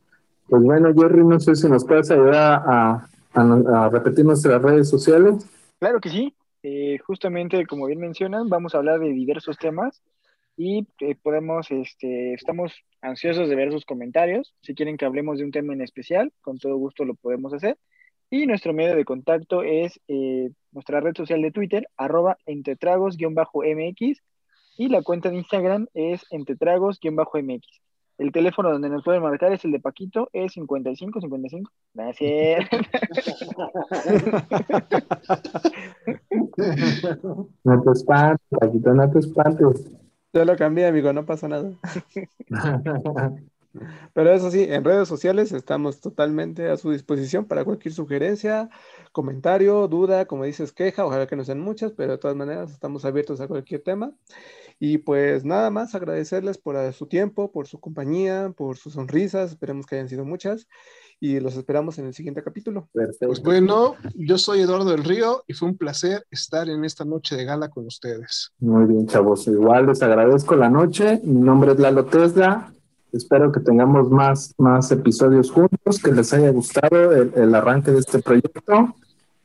[0.49, 4.89] Pues bueno, Jerry, no sé si nos puedes ayudar a, a- a repetir nuestras redes
[4.89, 5.45] sociales.
[5.79, 6.33] Claro que sí.
[6.63, 10.01] Eh, justamente, como bien mencionan, vamos a hablar de diversos temas
[10.57, 14.55] y eh, podemos, este, estamos ansiosos de ver sus comentarios.
[14.61, 17.77] Si quieren que hablemos de un tema en especial, con todo gusto lo podemos hacer.
[18.31, 24.21] Y nuestro medio de contacto es eh, nuestra red social de Twitter, arroba entretragos-mx,
[24.79, 27.81] y la cuenta de Instagram es entretragos-mx.
[28.17, 31.71] El teléfono donde nos pueden marcar es el de Paquito, es 55 55.
[31.93, 32.65] Gracias.
[37.63, 39.91] No te espantes, Paquito, no te espantes.
[40.33, 41.71] Ya lo cambié, amigo, no pasa nada.
[44.13, 48.69] Pero eso sí, en redes sociales estamos totalmente a su disposición para cualquier sugerencia,
[49.11, 53.05] comentario, duda, como dices, queja, ojalá que no sean muchas, pero de todas maneras estamos
[53.05, 54.11] abiertos a cualquier tema.
[54.79, 59.85] Y pues nada más agradecerles por su tiempo, por su compañía, por sus sonrisas, esperemos
[59.85, 60.67] que hayan sido muchas
[61.19, 62.87] y los esperamos en el siguiente capítulo.
[62.93, 63.43] Pues Perfecto.
[63.43, 67.45] bueno, yo soy Eduardo del Río y fue un placer estar en esta noche de
[67.45, 68.51] gala con ustedes.
[68.59, 69.47] Muy bien, chavos.
[69.47, 71.19] Igual les agradezco la noche.
[71.23, 72.71] Mi nombre es Lalo Tesla.
[73.11, 77.99] Espero que tengamos más, más episodios juntos, que les haya gustado el, el arranque de
[77.99, 78.95] este proyecto.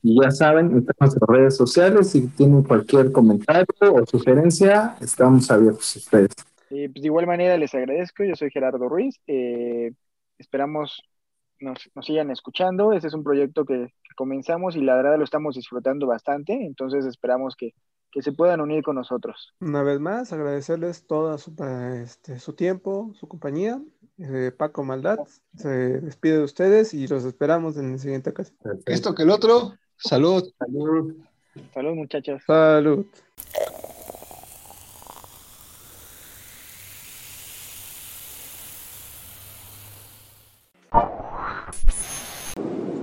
[0.02, 2.10] Y ya saben, estamos en redes sociales.
[2.10, 6.30] Si tienen cualquier comentario o sugerencia, estamos abiertos a ustedes.
[6.70, 9.92] Eh, pues de igual manera les agradezco, yo soy Gerardo Ruiz, eh,
[10.38, 11.02] esperamos
[11.62, 15.24] nos, nos sigan escuchando, este es un proyecto que, que comenzamos y la verdad lo
[15.24, 17.74] estamos disfrutando bastante, entonces esperamos que,
[18.12, 19.54] que se puedan unir con nosotros.
[19.60, 21.54] Una vez más, agradecerles todo su,
[22.02, 23.80] este, su tiempo, su compañía.
[24.18, 25.18] Eh, Paco Maldad
[25.56, 28.58] se despide de ustedes y los esperamos en el siguiente ocasión.
[28.86, 30.44] Esto que el otro, salud.
[30.58, 31.16] Salud.
[31.72, 32.42] Salud muchachos.
[32.46, 33.06] Salud.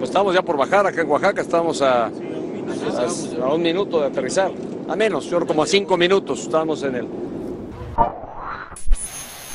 [0.10, 2.10] Estamos ya por bajar acá en Oaxaca, estamos a, a,
[3.44, 4.52] a un minuto de aterrizar.
[4.90, 7.08] a menos, yo creo como a cinco minutos estábamos en él.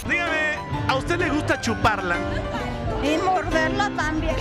[0.09, 0.55] Dígame,
[0.89, 2.16] ¿a usted le gusta chuparla?
[3.02, 4.36] Y morderla también.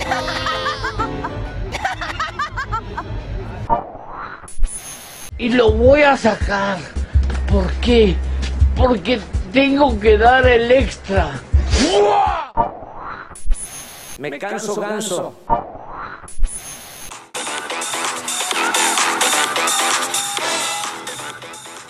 [5.36, 6.78] Y lo voy a sacar.
[7.50, 8.14] ¿Por qué?
[8.76, 9.20] Porque
[9.52, 11.32] tengo que dar el extra.
[14.18, 15.34] Me canso ganso.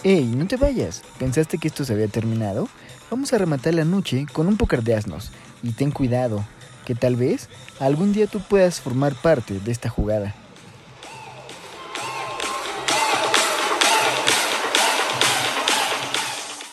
[0.07, 1.03] ¡Ey, no te vayas!
[1.19, 2.69] ¿Pensaste que esto se había terminado?
[3.11, 5.33] Vamos a rematar la noche con un póker de asnos.
[5.63, 6.45] Y ten cuidado,
[6.85, 7.49] que tal vez
[7.81, 10.35] algún día tú puedas formar parte de esta jugada.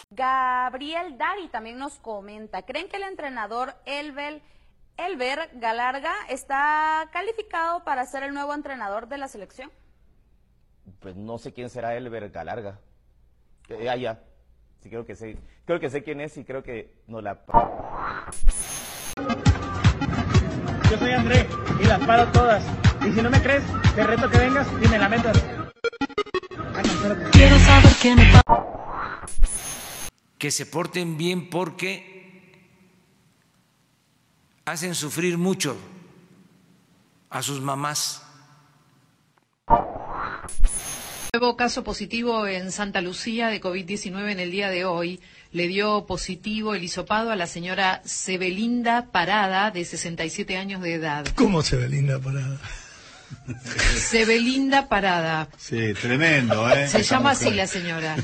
[0.09, 4.41] Gabriel Dari también nos comenta, ¿creen que el entrenador Elbel,
[4.97, 9.71] Elber Galarga está calificado para ser el nuevo entrenador de la selección?
[10.99, 12.77] Pues no sé quién será Elber Galarga.
[13.79, 14.19] Eh, ah, ya.
[14.81, 15.37] Sí, creo que sé.
[15.65, 17.39] Creo que sé quién es y creo que no la.
[20.89, 21.47] Yo soy André
[21.81, 22.63] y las paro todas.
[23.05, 23.63] Y si no me crees,
[23.95, 25.41] te reto que vengas y me la metas.
[27.31, 28.31] Quiero saber qué me
[30.37, 32.11] Que se porten bien porque
[34.65, 35.77] hacen sufrir mucho
[37.29, 38.27] a sus mamás.
[41.33, 45.21] Nuevo caso positivo en Santa Lucía de COVID-19 en el día de hoy.
[45.53, 51.25] Le dio positivo el hisopado a la señora Sebelinda Parada, de 67 años de edad.
[51.35, 52.57] ¿Cómo se ve linda parada?
[53.95, 55.47] Sebelinda Parada.
[55.57, 56.89] Sí, tremendo, ¿eh?
[56.89, 57.47] Se Esa llama mujer.
[57.47, 58.17] así la señora.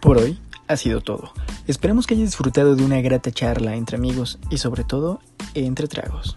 [0.00, 0.38] Por hoy
[0.68, 1.32] ha sido todo.
[1.66, 5.20] Esperamos que hayas disfrutado de una grata charla entre amigos y sobre todo
[5.54, 6.36] entre tragos.